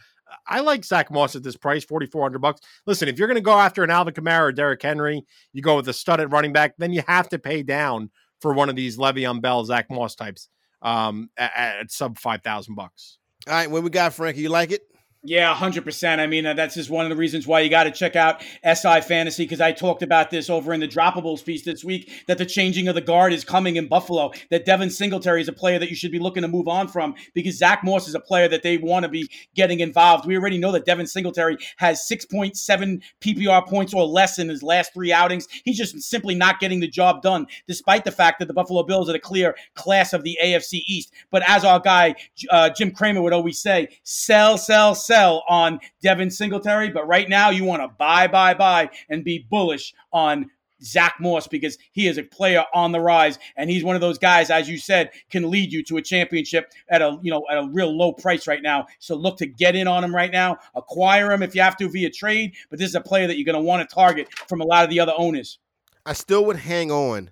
I 0.47 0.59
like 0.61 0.85
Zach 0.85 1.11
Moss 1.11 1.35
at 1.35 1.43
this 1.43 1.55
price, 1.55 1.83
4,400 1.83 2.39
bucks. 2.39 2.61
Listen, 2.85 3.07
if 3.07 3.17
you're 3.17 3.27
going 3.27 3.35
to 3.35 3.41
go 3.41 3.57
after 3.57 3.83
an 3.83 3.89
Alvin 3.89 4.13
Kamara 4.13 4.41
or 4.41 4.51
Derrick 4.51 4.81
Henry, 4.81 5.25
you 5.53 5.61
go 5.61 5.75
with 5.75 5.87
a 5.87 5.93
studded 5.93 6.31
running 6.31 6.53
back, 6.53 6.75
then 6.77 6.91
you 6.91 7.03
have 7.07 7.29
to 7.29 7.39
pay 7.39 7.63
down 7.63 8.09
for 8.41 8.53
one 8.53 8.69
of 8.69 8.75
these 8.75 8.97
Le'Veon 8.97 9.41
Bell, 9.41 9.63
Zach 9.65 9.89
Moss 9.89 10.15
types 10.15 10.49
um, 10.81 11.29
at, 11.37 11.51
at 11.55 11.91
sub 11.91 12.17
5,000 12.17 12.75
bucks. 12.75 13.17
All 13.47 13.53
right, 13.53 13.69
what 13.69 13.83
we 13.83 13.89
got, 13.89 14.13
Frankie? 14.13 14.41
You 14.41 14.49
like 14.49 14.71
it? 14.71 14.81
Yeah, 15.21 15.53
100%. 15.53 16.19
I 16.19 16.27
mean, 16.27 16.45
uh, 16.45 16.53
that's 16.53 16.75
just 16.75 16.89
one 16.89 17.05
of 17.05 17.09
the 17.09 17.15
reasons 17.17 17.45
why 17.45 17.59
you 17.59 17.69
got 17.69 17.83
to 17.83 17.91
check 17.91 18.15
out 18.15 18.41
SI 18.63 19.01
Fantasy 19.01 19.43
because 19.43 19.59
I 19.59 19.73
talked 19.73 20.01
about 20.01 20.29
this 20.29 20.49
over 20.49 20.71
in 20.71 20.79
the 20.79 20.87
Droppables 20.87 21.43
piece 21.43 21.65
this 21.65 21.83
week 21.83 22.09
that 22.27 22.37
the 22.37 22.45
changing 22.45 22.87
of 22.87 22.95
the 22.95 23.01
guard 23.01 23.33
is 23.33 23.43
coming 23.43 23.75
in 23.75 23.89
Buffalo, 23.89 24.31
that 24.49 24.63
Devin 24.63 24.89
Singletary 24.89 25.41
is 25.41 25.49
a 25.49 25.53
player 25.53 25.77
that 25.77 25.89
you 25.89 25.95
should 25.97 26.13
be 26.13 26.19
looking 26.19 26.43
to 26.43 26.47
move 26.47 26.69
on 26.69 26.87
from 26.87 27.15
because 27.33 27.57
Zach 27.57 27.83
Moss 27.83 28.07
is 28.07 28.15
a 28.15 28.19
player 28.21 28.47
that 28.47 28.63
they 28.63 28.77
want 28.77 29.03
to 29.03 29.09
be 29.09 29.29
getting 29.55 29.81
involved. 29.81 30.25
We 30.25 30.37
already 30.37 30.57
know 30.57 30.71
that 30.71 30.85
Devin 30.85 31.05
Singletary 31.05 31.57
has 31.75 32.07
6.7 32.09 33.01
PPR 33.19 33.67
points 33.67 33.93
or 33.93 34.05
less 34.05 34.39
in 34.39 34.47
his 34.47 34.63
last 34.63 34.93
three 34.93 35.11
outings. 35.11 35.49
He's 35.65 35.77
just 35.77 36.01
simply 36.01 36.33
not 36.33 36.61
getting 36.61 36.79
the 36.79 36.87
job 36.87 37.21
done, 37.21 37.45
despite 37.67 38.05
the 38.05 38.11
fact 38.13 38.39
that 38.39 38.47
the 38.47 38.53
Buffalo 38.53 38.83
Bills 38.83 39.09
are 39.09 39.13
the 39.13 39.19
clear 39.19 39.57
class 39.75 40.13
of 40.13 40.23
the 40.23 40.37
AFC 40.41 40.81
East. 40.87 41.11
But 41.29 41.43
as 41.45 41.65
our 41.65 41.81
guy, 41.81 42.15
uh, 42.49 42.69
Jim 42.69 42.91
Cramer, 42.91 43.21
would 43.21 43.33
always 43.33 43.59
say, 43.59 43.89
sell, 44.03 44.57
sell, 44.57 44.95
sell 44.95 45.08
sell 45.09 45.43
on 45.49 45.79
Devin 46.03 46.29
Singletary, 46.29 46.91
but 46.91 47.07
right 47.07 47.27
now 47.27 47.49
you 47.49 47.63
want 47.63 47.81
to 47.81 47.87
buy, 47.97 48.27
buy, 48.27 48.53
buy 48.53 48.89
and 49.09 49.23
be 49.23 49.47
bullish 49.49 49.93
on 50.13 50.51
Zach 50.83 51.15
Moss 51.19 51.47
because 51.47 51.77
he 51.91 52.07
is 52.07 52.17
a 52.17 52.23
player 52.23 52.63
on 52.73 52.91
the 52.91 52.99
rise, 52.99 53.39
and 53.57 53.69
he's 53.69 53.83
one 53.83 53.95
of 53.95 54.01
those 54.01 54.17
guys, 54.17 54.49
as 54.49 54.69
you 54.69 54.77
said, 54.77 55.09
can 55.29 55.49
lead 55.49 55.73
you 55.73 55.83
to 55.83 55.97
a 55.97 56.01
championship 56.01 56.71
at 56.89 57.01
a 57.01 57.17
you 57.21 57.31
know 57.31 57.43
at 57.51 57.57
a 57.57 57.67
real 57.71 57.91
low 57.91 58.13
price 58.13 58.47
right 58.47 58.61
now. 58.61 58.85
So 58.99 59.15
look 59.15 59.37
to 59.39 59.45
get 59.45 59.75
in 59.75 59.87
on 59.87 60.03
him 60.03 60.15
right 60.15 60.31
now, 60.31 60.57
acquire 60.75 61.31
him 61.31 61.43
if 61.43 61.55
you 61.55 61.61
have 61.61 61.75
to 61.77 61.89
via 61.89 62.09
trade. 62.11 62.53
But 62.69 62.79
this 62.79 62.87
is 62.87 62.95
a 62.95 63.01
player 63.01 63.27
that 63.27 63.37
you're 63.37 63.45
going 63.51 63.61
to 63.61 63.67
want 63.67 63.87
to 63.87 63.93
target 63.93 64.29
from 64.47 64.61
a 64.61 64.65
lot 64.65 64.83
of 64.83 64.89
the 64.89 64.99
other 64.99 65.13
owners. 65.17 65.59
I 66.05 66.13
still 66.13 66.45
would 66.45 66.57
hang 66.57 66.91
on 66.91 67.31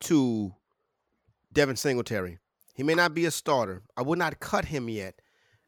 to 0.00 0.54
Devin 1.52 1.76
Singletary. 1.76 2.38
He 2.74 2.82
may 2.82 2.94
not 2.94 3.14
be 3.14 3.26
a 3.26 3.30
starter. 3.30 3.82
I 3.96 4.02
would 4.02 4.18
not 4.18 4.40
cut 4.40 4.64
him 4.66 4.88
yet 4.88 5.20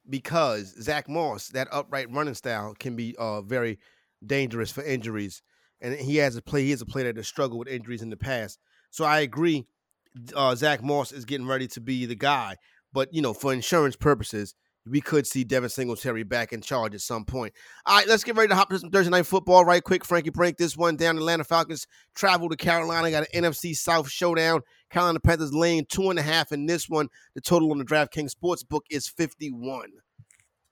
because 0.08 0.74
Zach 0.82 1.08
Moss, 1.08 1.48
that 1.48 1.68
upright 1.70 2.10
running 2.10 2.34
style, 2.34 2.74
can 2.78 2.96
be 2.96 3.14
uh, 3.18 3.42
very 3.42 3.78
dangerous 4.24 4.70
for 4.70 4.82
injuries. 4.82 5.42
And 5.80 5.94
he 5.94 6.16
has 6.16 6.36
a 6.36 6.42
play. 6.42 6.64
He 6.64 6.72
is 6.72 6.82
a 6.82 6.86
player 6.86 7.06
that 7.06 7.16
has 7.16 7.26
struggled 7.26 7.58
with 7.58 7.68
injuries 7.68 8.02
in 8.02 8.10
the 8.10 8.16
past. 8.16 8.58
So 8.90 9.04
I 9.04 9.20
agree. 9.20 9.66
Uh, 10.34 10.54
Zach 10.54 10.82
Moss 10.82 11.12
is 11.12 11.24
getting 11.24 11.46
ready 11.46 11.66
to 11.68 11.80
be 11.80 12.06
the 12.06 12.14
guy. 12.14 12.56
But 12.92 13.12
you 13.12 13.22
know, 13.22 13.32
for 13.32 13.52
insurance 13.52 13.96
purposes, 13.96 14.54
we 14.86 15.00
could 15.00 15.26
see 15.26 15.44
Devin 15.44 15.70
Singletary 15.70 16.24
back 16.24 16.52
in 16.52 16.60
charge 16.60 16.94
at 16.94 17.00
some 17.00 17.24
point. 17.24 17.52
All 17.86 17.96
right, 17.96 18.08
let's 18.08 18.24
get 18.24 18.36
ready 18.36 18.48
to 18.48 18.54
hop 18.54 18.70
to 18.70 18.78
some 18.78 18.90
Thursday 18.90 19.10
night 19.10 19.26
football 19.26 19.64
right 19.64 19.82
quick. 19.82 20.04
Frankie, 20.04 20.30
break 20.30 20.56
this 20.56 20.76
one 20.76 20.96
down. 20.96 21.16
Atlanta 21.16 21.44
Falcons 21.44 21.86
travel 22.14 22.48
to 22.48 22.56
Carolina. 22.56 23.10
Got 23.10 23.26
an 23.32 23.44
NFC 23.44 23.76
South 23.76 24.10
showdown. 24.10 24.60
Carolina 24.90 25.20
Panthers 25.20 25.54
laying 25.54 25.86
two 25.86 26.10
and 26.10 26.18
a 26.18 26.22
half 26.22 26.52
in 26.52 26.66
this 26.66 26.88
one. 26.88 27.08
The 27.34 27.40
total 27.40 27.70
on 27.70 27.78
the 27.78 27.84
DraftKings 27.84 28.34
Sportsbook 28.34 28.82
is 28.90 29.08
51. 29.08 29.88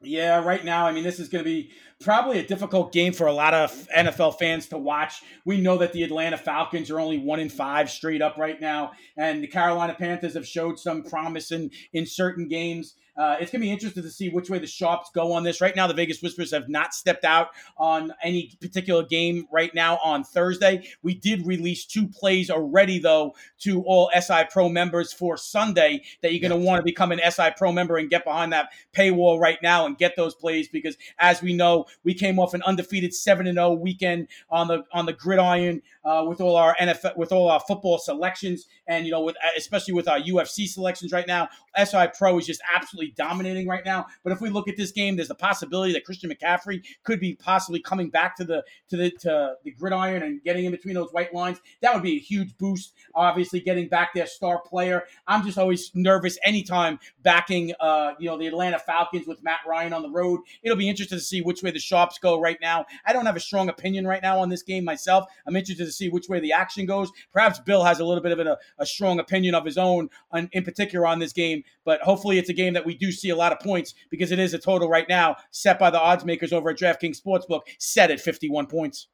Yeah, 0.03 0.43
right 0.43 0.65
now, 0.65 0.87
I 0.87 0.93
mean, 0.93 1.05
this 1.05 1.21
is 1.21 1.29
going 1.29 1.45
to 1.45 1.51
be 1.51 1.73
probably 2.01 2.39
a 2.39 2.47
difficult 2.47 2.91
game 2.91 3.13
for 3.13 3.27
a 3.27 3.33
lot 3.33 3.53
of 3.53 3.71
NFL 3.95 4.39
fans 4.39 4.67
to 4.69 4.79
watch. 4.79 5.23
We 5.45 5.61
know 5.61 5.77
that 5.77 5.93
the 5.93 6.03
Atlanta 6.03 6.39
Falcons 6.39 6.91
are 6.91 6.99
only 6.99 7.19
one 7.19 7.39
in 7.39 7.51
five 7.51 7.91
straight 7.91 8.23
up 8.23 8.39
right 8.39 8.59
now, 8.59 8.93
and 9.19 9.43
the 9.43 9.47
Carolina 9.47 9.95
Panthers 9.95 10.35
have 10.35 10.47
showed 10.47 10.79
some 10.79 11.03
promise 11.03 11.53
in, 11.53 11.71
in 11.93 12.07
certain 12.07 12.49
games. 12.49 12.95
Uh, 13.21 13.37
it's 13.39 13.51
going 13.51 13.61
to 13.61 13.67
be 13.67 13.71
interesting 13.71 14.03
to 14.03 14.11
see 14.11 14.31
which 14.31 14.49
way 14.49 14.59
the 14.59 14.67
shops 14.67 15.11
go 15.15 15.33
on 15.33 15.43
this. 15.43 15.61
Right 15.61 15.77
now, 15.77 15.87
the 15.87 15.93
Vegas 15.93 16.23
Whispers 16.23 16.53
have 16.53 16.71
not 16.71 16.95
stepped 16.95 17.27
out 17.27 17.49
on 17.77 18.15
any 18.23 18.57
particular 18.63 19.03
game 19.05 19.47
right 19.53 19.75
now 19.75 19.99
on 20.03 20.25
Thursday. 20.25 20.85
We 21.03 21.15
did 21.15 21.47
release 21.47 21.85
two 21.85 22.09
plays 22.09 22.49
already, 22.49 22.99
though, 22.99 23.35
to 23.59 23.83
all 23.83 24.11
SI 24.19 24.45
Pro 24.51 24.71
members 24.71 25.13
for 25.13 25.37
Sunday 25.37 26.03
that 26.23 26.33
you're 26.33 26.41
going 26.49 26.59
to 26.59 26.67
want 26.67 26.79
to 26.79 26.85
become 26.85 27.13
an 27.13 27.21
SI 27.31 27.51
Pro 27.59 27.73
member 27.73 27.99
and 27.99 28.09
get 28.09 28.25
behind 28.25 28.55
that 28.55 28.71
paywall 28.95 29.39
right 29.39 29.59
now 29.63 29.85
and 29.91 29.99
get 29.99 30.17
those 30.17 30.35
plays 30.35 30.69
because, 30.69 30.97
as 31.19 31.43
we 31.43 31.53
know, 31.53 31.87
we 32.05 32.15
came 32.15 32.39
off 32.39 32.55
an 32.55 32.63
undefeated 32.63 33.15
seven 33.15 33.47
and 33.47 33.57
zero 33.57 33.69
oh 33.69 33.75
weekend 33.75 34.29
on 34.51 34.69
the 34.69 34.85
on 34.93 35.07
the 35.07 35.13
gridiron 35.13 35.83
uh, 36.05 36.25
with 36.27 36.41
all 36.41 36.57
our 36.57 36.77
NFL 36.81 37.17
with 37.17 37.33
all 37.33 37.51
our 37.51 37.61
football 37.61 37.99
selections 37.99 38.67
and 38.87 39.05
you 39.05 39.11
know 39.11 39.23
with 39.23 39.37
especially 39.57 39.95
with 39.95 40.09
our 40.09 40.19
UFC 40.19 40.67
selections 40.67 41.13
right 41.13 41.27
now. 41.27 41.49
SI 41.79 42.09
Pro 42.17 42.39
is 42.39 42.47
just 42.47 42.61
absolutely 42.75 43.13
dominating 43.17 43.69
right 43.69 43.85
now. 43.85 44.07
But 44.25 44.33
if 44.33 44.41
we 44.41 44.51
look 44.51 44.69
at 44.69 44.77
this 44.77 44.93
game, 44.93 45.17
there's 45.17 45.31
a 45.31 45.35
possibility 45.35 45.93
that 45.93 46.05
Christian 46.05 46.31
McCaffrey 46.31 46.83
could 47.05 47.21
be 47.21 47.35
possibly 47.35 47.81
coming 47.81 48.11
back 48.11 48.37
to 48.37 48.45
the 48.45 48.65
to 48.89 48.97
the 48.97 49.11
to 49.11 49.55
the 49.65 49.71
gridiron 49.71 50.23
and 50.23 50.43
getting 50.43 50.65
in 50.65 50.73
between 50.73 50.95
those 50.95 51.11
white 51.13 51.35
lines. 51.35 51.61
That 51.83 51.95
would 51.95 52.03
be 52.03 52.17
a 52.17 52.21
huge 52.21 52.57
boost. 52.59 52.93
Obviously, 53.15 53.61
getting 53.61 53.89
back 53.89 54.15
their 54.15 54.27
star 54.27 54.61
player. 54.61 55.05
I'm 55.27 55.45
just 55.45 55.59
always 55.59 55.91
nervous 55.95 56.39
anytime 56.45 56.99
backing 57.23 57.73
uh, 57.81 58.13
you 58.19 58.29
know 58.29 58.39
the 58.39 58.47
Atlanta 58.47 58.79
Falcons 58.79 59.27
with 59.27 59.43
Matt 59.43 59.61
Ryan 59.67 59.80
on 59.93 60.03
the 60.03 60.11
road. 60.11 60.41
It'll 60.63 60.77
be 60.77 60.89
interesting 60.89 61.19
to 61.19 61.25
see 61.25 61.41
which 61.41 61.63
way 61.63 61.71
the 61.71 61.79
shops 61.79 62.19
go 62.19 62.41
right 62.41 62.59
now. 62.61 62.87
I 63.05 63.13
don't 63.13 63.27
have 63.27 63.37
a 63.37 63.41
strong 63.41 63.69
opinion 63.69 64.07
right 64.07 64.23
now 64.23 64.39
on 64.39 64.49
this 64.49 64.63
game 64.63 64.85
myself. 64.85 65.25
I'm 65.47 65.57
interested 65.57 65.85
to 65.85 65.93
see 65.93 66.09
which 66.09 66.29
way 66.29 66.41
the 66.41 66.53
action 66.53 66.87
goes. 66.87 67.11
Perhaps 67.33 67.61
Bill 67.61 67.85
has 67.85 68.01
a 68.01 68.05
little 68.05 68.23
bit 68.23 68.39
of 68.39 68.47
a, 68.47 68.59
a 68.79 68.87
strong 68.87 69.19
opinion 69.19 69.55
of 69.55 69.65
his 69.65 69.79
own 69.79 70.11
on, 70.31 70.49
in 70.53 70.65
particular 70.65 71.07
on 71.07 71.19
this 71.19 71.33
game, 71.33 71.65
but 71.85 72.01
hopefully 72.03 72.39
it's 72.39 72.51
a 72.51 72.55
game 72.55 72.75
that 72.75 72.87
we 72.87 72.95
do 72.95 73.11
see 73.11 73.31
a 73.31 73.37
lot 73.37 73.53
of 73.53 73.61
points 73.61 73.95
because 74.11 74.31
it 74.33 74.39
is 74.39 74.55
a 74.55 74.59
total 74.59 74.89
right 74.89 75.09
now 75.09 75.37
set 75.51 75.79
by 75.79 75.91
the 75.91 76.01
odds 76.01 76.25
makers 76.25 76.53
over 76.53 76.71
at 76.71 76.79
DraftKings 76.79 77.21
Sportsbook, 77.21 77.63
set 77.79 78.11
at 78.11 78.21
51 78.21 78.67
points. 78.67 79.09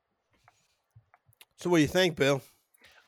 So, 1.56 1.70
what 1.70 1.78
do 1.78 1.82
you 1.82 1.88
think, 1.88 2.16
Bill? 2.16 2.42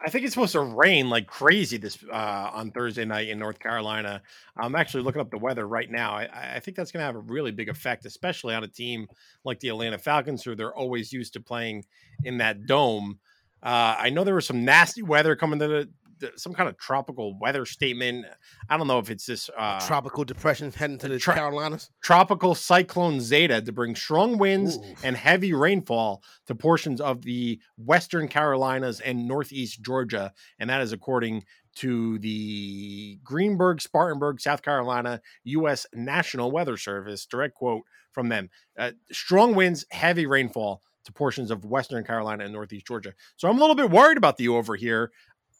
I 0.01 0.11
think 0.11 0.25
it's 0.25 0.35
supposed 0.35 0.53
to 0.53 0.61
rain 0.61 1.11
like 1.11 1.27
crazy 1.27 1.77
this 1.77 1.99
uh, 2.11 2.51
on 2.53 2.71
Thursday 2.71 3.05
night 3.05 3.29
in 3.29 3.39
North 3.39 3.59
Carolina. 3.59 4.23
I'm 4.57 4.77
actually 4.77 5.03
looking 5.03 5.21
up 5.21 5.31
the 5.31 5.39
weather 5.39 5.67
right 5.67 5.91
now. 5.91 6.13
I, 6.13 6.55
I 6.57 6.61
think 6.61 6.77
that's 6.77 6.93
going 6.93 7.01
to 7.01 7.07
have 7.07 7.17
a 7.17 7.21
really 7.21 7.51
big 7.51 7.69
effect, 7.69 8.07
especially 8.07 8.55
on 8.55 8.63
a 8.63 8.69
team 8.69 9.09
like 9.45 9.59
the 9.59 9.71
Atlanta 9.71 9.99
Falcons, 9.99 10.45
who 10.45 10.55
they're 10.55 10.75
always 10.75 11.13
used 11.13 11.33
to 11.33 11.41
playing 11.41 11.85
in 12.23 12.39
that 12.39 12.67
dome. 12.67 13.19
Uh, 13.61 13.97
I 13.99 14.11
know 14.11 14.23
there 14.23 14.37
was 14.37 14.47
some 14.47 14.65
nasty 14.65 15.03
weather 15.03 15.35
coming 15.35 15.59
to 15.59 15.67
the, 15.67 15.89
some 16.37 16.53
kind 16.53 16.69
of 16.69 16.77
tropical 16.79 17.39
weather 17.39 17.65
statement. 17.67 18.27
I 18.69 18.77
don't 18.77 18.87
know 18.87 18.99
if 18.99 19.11
it's 19.11 19.27
this 19.27 19.51
uh, 19.57 19.81
tropical 19.87 20.25
depression 20.25 20.73
heading 20.73 20.99
to 20.99 21.09
the 21.09 21.19
Carolinas. 21.19 21.91
Tropical 22.03 22.55
cyclone 22.55 23.21
Zeta 23.21 23.61
to 23.63 23.73
bring 23.73 23.95
strong 23.95 24.39
winds 24.39 24.77
Ooh. 24.77 24.95
and 25.03 25.17
heavy 25.17 25.53
rainfall 25.53 26.23
to 26.47 26.55
portions 26.55 27.01
of 27.01 27.23
the 27.23 27.61
western 27.77 28.29
Carolinas 28.29 29.01
and 29.01 29.27
northeast 29.27 29.83
Georgia, 29.83 30.33
and 30.59 30.71
that 30.71 30.81
is 30.81 30.93
according 30.93 31.45
to 31.77 32.19
the 32.19 33.19
Greenville 33.23 33.79
Spartanburg, 33.79 34.41
South 34.41 34.63
Carolina 34.63 35.21
U.S. 35.45 35.87
National 35.95 36.51
Weather 36.51 36.77
Service. 36.77 37.27
Direct 37.27 37.55
quote 37.55 37.83
from 38.13 38.29
them: 38.29 38.51
uh, 38.79 38.93
"Strong 39.13 39.55
winds, 39.55 39.87
heavy 39.91 40.27
rainfall." 40.27 40.83
to 41.09 41.13
portions 41.13 41.51
of 41.51 41.65
Western 41.65 42.05
Carolina 42.05 42.45
and 42.45 42.53
Northeast 42.53 42.87
Georgia. 42.87 43.15
So 43.37 43.49
I'm 43.49 43.57
a 43.57 43.61
little 43.61 43.75
bit 43.75 43.91
worried 43.91 44.19
about 44.19 44.37
the 44.37 44.49
over 44.49 44.77
here. 44.77 45.11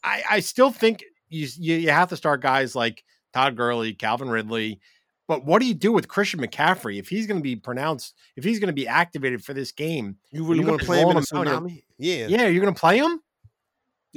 I, 0.03 0.23
I 0.29 0.39
still 0.39 0.71
think 0.71 1.03
you, 1.29 1.47
you 1.57 1.89
have 1.89 2.09
to 2.09 2.17
start 2.17 2.41
guys 2.41 2.75
like 2.75 3.03
Todd 3.33 3.55
Gurley, 3.55 3.93
Calvin 3.93 4.29
Ridley. 4.29 4.79
But 5.27 5.45
what 5.45 5.59
do 5.59 5.67
you 5.67 5.75
do 5.75 5.91
with 5.91 6.07
Christian 6.07 6.39
McCaffrey 6.39 6.97
if 6.97 7.07
he's 7.07 7.27
going 7.27 7.37
to 7.37 7.43
be 7.43 7.55
pronounced, 7.55 8.15
if 8.35 8.43
he's 8.43 8.59
going 8.59 8.67
to 8.67 8.73
be 8.73 8.87
activated 8.87 9.43
for 9.43 9.53
this 9.53 9.71
game? 9.71 10.17
You 10.31 10.43
really 10.43 10.65
want 10.65 10.79
to 10.79 10.85
play 10.85 11.01
him 11.01 11.09
in 11.09 11.17
a 11.17 11.21
tsunami? 11.21 11.83
Yeah, 11.99 12.27
yeah. 12.27 12.47
You're 12.47 12.63
going 12.63 12.73
to 12.73 12.79
play 12.79 12.97
him. 12.97 13.21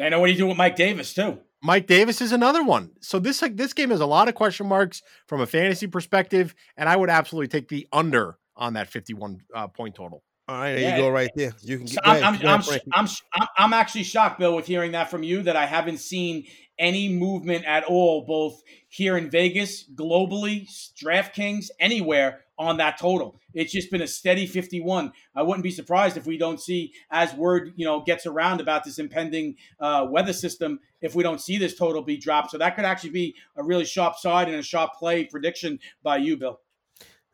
I 0.00 0.08
know 0.08 0.20
what 0.20 0.28
do 0.28 0.32
you 0.32 0.38
do 0.38 0.46
with 0.46 0.56
Mike 0.56 0.76
Davis 0.76 1.12
too. 1.12 1.38
Mike 1.62 1.86
Davis 1.86 2.20
is 2.20 2.32
another 2.32 2.64
one. 2.64 2.92
So 3.00 3.18
this 3.18 3.42
like 3.42 3.56
this 3.56 3.72
game 3.72 3.90
has 3.90 4.00
a 4.00 4.06
lot 4.06 4.28
of 4.28 4.34
question 4.34 4.66
marks 4.66 5.02
from 5.26 5.40
a 5.40 5.46
fantasy 5.46 5.86
perspective, 5.86 6.54
and 6.76 6.88
I 6.88 6.96
would 6.96 7.10
absolutely 7.10 7.48
take 7.48 7.68
the 7.68 7.86
under 7.92 8.38
on 8.56 8.72
that 8.72 8.88
51 8.88 9.40
uh, 9.54 9.68
point 9.68 9.94
total. 9.94 10.24
All 10.48 10.56
right, 10.56 10.72
there 10.72 10.80
yeah. 10.80 10.96
you 10.96 11.02
go, 11.02 11.08
right 11.08 11.30
there. 11.36 11.52
You 11.62 11.78
can. 11.78 11.86
So 11.86 12.00
I'm, 12.04 12.34
I'm, 12.34 12.46
I'm, 12.46 12.62
I'm, 12.92 13.08
I'm, 13.34 13.48
I'm 13.56 13.72
actually 13.72 14.02
shocked, 14.02 14.40
Bill, 14.40 14.56
with 14.56 14.66
hearing 14.66 14.92
that 14.92 15.08
from 15.10 15.22
you. 15.22 15.42
That 15.42 15.54
I 15.54 15.66
haven't 15.66 15.98
seen 15.98 16.46
any 16.78 17.08
movement 17.08 17.64
at 17.64 17.84
all, 17.84 18.24
both 18.26 18.60
here 18.88 19.16
in 19.16 19.30
Vegas, 19.30 19.88
globally, 19.94 20.68
DraftKings, 21.02 21.70
anywhere 21.78 22.40
on 22.58 22.76
that 22.78 22.98
total. 22.98 23.40
It's 23.54 23.72
just 23.72 23.90
been 23.90 24.02
a 24.02 24.06
steady 24.06 24.46
51. 24.46 25.12
I 25.34 25.42
wouldn't 25.42 25.62
be 25.62 25.70
surprised 25.70 26.16
if 26.16 26.26
we 26.26 26.38
don't 26.38 26.60
see, 26.60 26.92
as 27.10 27.32
word 27.34 27.72
you 27.76 27.84
know 27.84 28.02
gets 28.02 28.26
around 28.26 28.60
about 28.60 28.82
this 28.82 28.98
impending 28.98 29.54
uh, 29.78 30.06
weather 30.10 30.32
system, 30.32 30.80
if 31.00 31.14
we 31.14 31.22
don't 31.22 31.40
see 31.40 31.56
this 31.56 31.76
total 31.76 32.02
be 32.02 32.16
dropped. 32.16 32.50
So 32.50 32.58
that 32.58 32.74
could 32.74 32.84
actually 32.84 33.10
be 33.10 33.36
a 33.56 33.62
really 33.62 33.84
sharp 33.84 34.16
side 34.16 34.48
and 34.48 34.56
a 34.56 34.62
sharp 34.62 34.94
play 34.94 35.24
prediction 35.24 35.78
by 36.02 36.16
you, 36.16 36.36
Bill. 36.36 36.60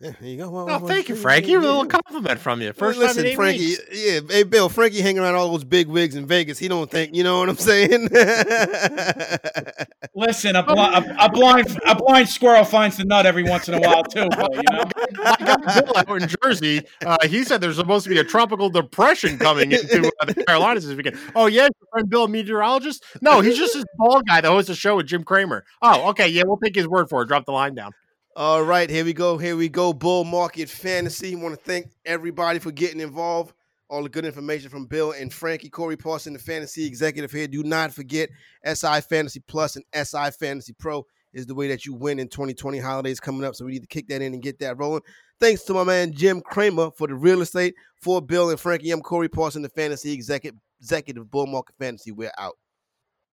Yeah, 0.01 0.13
there 0.21 0.31
you 0.31 0.37
go. 0.37 0.49
Well, 0.51 0.63
Oh, 0.63 0.67
well, 0.67 0.79
thank 0.87 1.09
you, 1.09 1.17
yeah, 1.17 1.21
Frankie. 1.23 1.51
yeah, 1.51 1.59
A 1.59 1.61
little 1.61 1.85
compliment 1.87 2.39
from 2.39 2.61
you. 2.61 2.69
Well, 2.69 2.75
First 2.75 3.01
listen, 3.01 3.17
time 3.17 3.25
in 3.27 3.33
eight 3.33 3.35
Frankie. 3.35 3.67
weeks. 3.67 3.83
Yeah, 3.93 4.21
hey 4.31 4.43
Bill, 4.45 4.69
Frankie 4.69 5.01
hanging 5.01 5.19
around 5.21 5.35
all 5.35 5.51
those 5.51 5.65
big 5.65 5.89
wigs 5.89 6.15
in 6.15 6.25
Vegas. 6.25 6.57
He 6.57 6.69
don't 6.69 6.89
think, 6.89 7.17
you 7.17 7.25
know 7.25 7.41
what 7.41 7.49
I'm 7.49 7.57
saying? 7.57 8.09
Listen, 10.15 10.55
a, 10.57 10.63
bli- 10.63 10.75
a, 10.79 11.17
a 11.19 11.29
blind 11.31 11.79
a 11.87 11.95
blind 11.97 12.29
squirrel 12.29 12.65
finds 12.65 12.97
the 12.97 13.05
nut 13.05 13.27
every 13.27 13.43
once 13.43 13.69
in 13.69 13.75
a 13.75 13.81
while 13.81 14.05
too. 14.05 14.29
Bill, 14.37 14.49
you 14.53 14.63
know. 14.71 14.85
My 15.25 15.37
guy 15.39 15.81
Bill 15.81 15.97
out 15.97 16.23
in 16.23 16.29
Jersey, 16.45 16.83
uh, 17.05 17.17
he 17.27 17.43
said 17.43 17.61
there's 17.61 17.77
supposed 17.77 18.05
to 18.05 18.11
be 18.11 18.19
a 18.19 18.25
tropical 18.25 18.71
depression 18.71 19.37
coming 19.39 19.73
into 19.73 20.13
uh, 20.21 20.25
the 20.27 20.35
Carolinas 20.47 20.87
this 20.87 20.97
weekend. 20.97 21.19
Oh, 21.35 21.47
yeah, 21.47 21.63
your 21.63 21.89
friend 21.93 22.09
Bill, 22.09 22.25
a 22.25 22.29
meteorologist? 22.29 23.05
No, 23.21 23.41
he's 23.41 23.59
just 23.59 23.75
this 23.75 23.85
bald 23.97 24.27
guy 24.29 24.41
that 24.41 24.49
hosts 24.49 24.71
a 24.71 24.77
show 24.77 24.97
with 24.97 25.07
Jim 25.07 25.25
Cramer. 25.25 25.65
Oh, 25.83 26.11
okay, 26.11 26.29
yeah, 26.29 26.45
we'll 26.47 26.57
take 26.59 26.77
his 26.77 26.87
word 26.87 27.09
for 27.09 27.23
it. 27.23 27.27
Drop 27.27 27.47
the 27.47 27.53
line 27.53 27.75
down. 27.75 27.91
All 28.39 28.63
right, 28.63 28.89
here 28.89 29.05
we 29.05 29.15
go. 29.15 29.37
Here 29.37 29.57
we 29.57 29.69
go. 29.69 29.93
Bull 29.93 30.23
Market 30.23 30.69
Fantasy. 30.69 31.35
want 31.35 31.59
to 31.59 31.61
thank 31.61 31.89
everybody 32.07 32.61
for 32.61 32.71
getting 32.71 33.01
involved. 33.01 33.53
All 33.91 34.05
the 34.05 34.09
good 34.09 34.25
information 34.25 34.71
from 34.71 34.87
Bill 34.87 35.11
and 35.11 35.35
Frankie. 35.35 35.69
Corey 35.69 35.97
Parson, 35.97 36.35
the 36.35 36.39
fantasy 36.39 36.87
executive 36.87 37.33
here. 37.33 37.49
Do 37.49 37.65
not 37.65 37.93
forget 37.93 38.31
SI 38.65 39.01
Fantasy 39.01 39.41
Plus 39.49 39.75
and 39.75 39.85
SI 39.93 40.31
Fantasy 40.39 40.73
Pro 40.73 41.05
is 41.33 41.47
the 41.47 41.55
way 41.57 41.67
that 41.67 41.85
you 41.85 41.95
win 41.95 42.21
in 42.21 42.29
2020 42.29 42.79
holidays 42.79 43.19
coming 43.19 43.45
up. 43.45 43.57
So 43.57 43.65
we 43.65 43.73
need 43.73 43.83
to 43.83 43.89
kick 43.89 44.07
that 44.07 44.23
in 44.23 44.33
and 44.33 44.41
get 44.41 44.61
that 44.61 44.79
rolling. 44.79 45.03
Thanks 45.41 45.65
to 45.65 45.75
my 45.75 45.83
man 45.83 46.13
Jim 46.13 46.41
Cramer 46.41 46.93
for 46.93 47.09
the 47.09 47.17
real 47.17 47.41
estate. 47.41 47.75
For 48.01 48.23
Bill 48.23 48.51
and 48.51 48.61
Frankie, 48.61 48.93
I'm 48.93 49.01
Corey 49.01 49.29
Parson, 49.29 49.63
the 49.63 49.69
fantasy 49.69 50.13
executive, 50.13 50.61
executive 50.79 51.29
Bull 51.29 51.49
Market 51.49 51.75
Fantasy. 51.81 52.13
We're 52.13 52.31
out. 52.39 52.55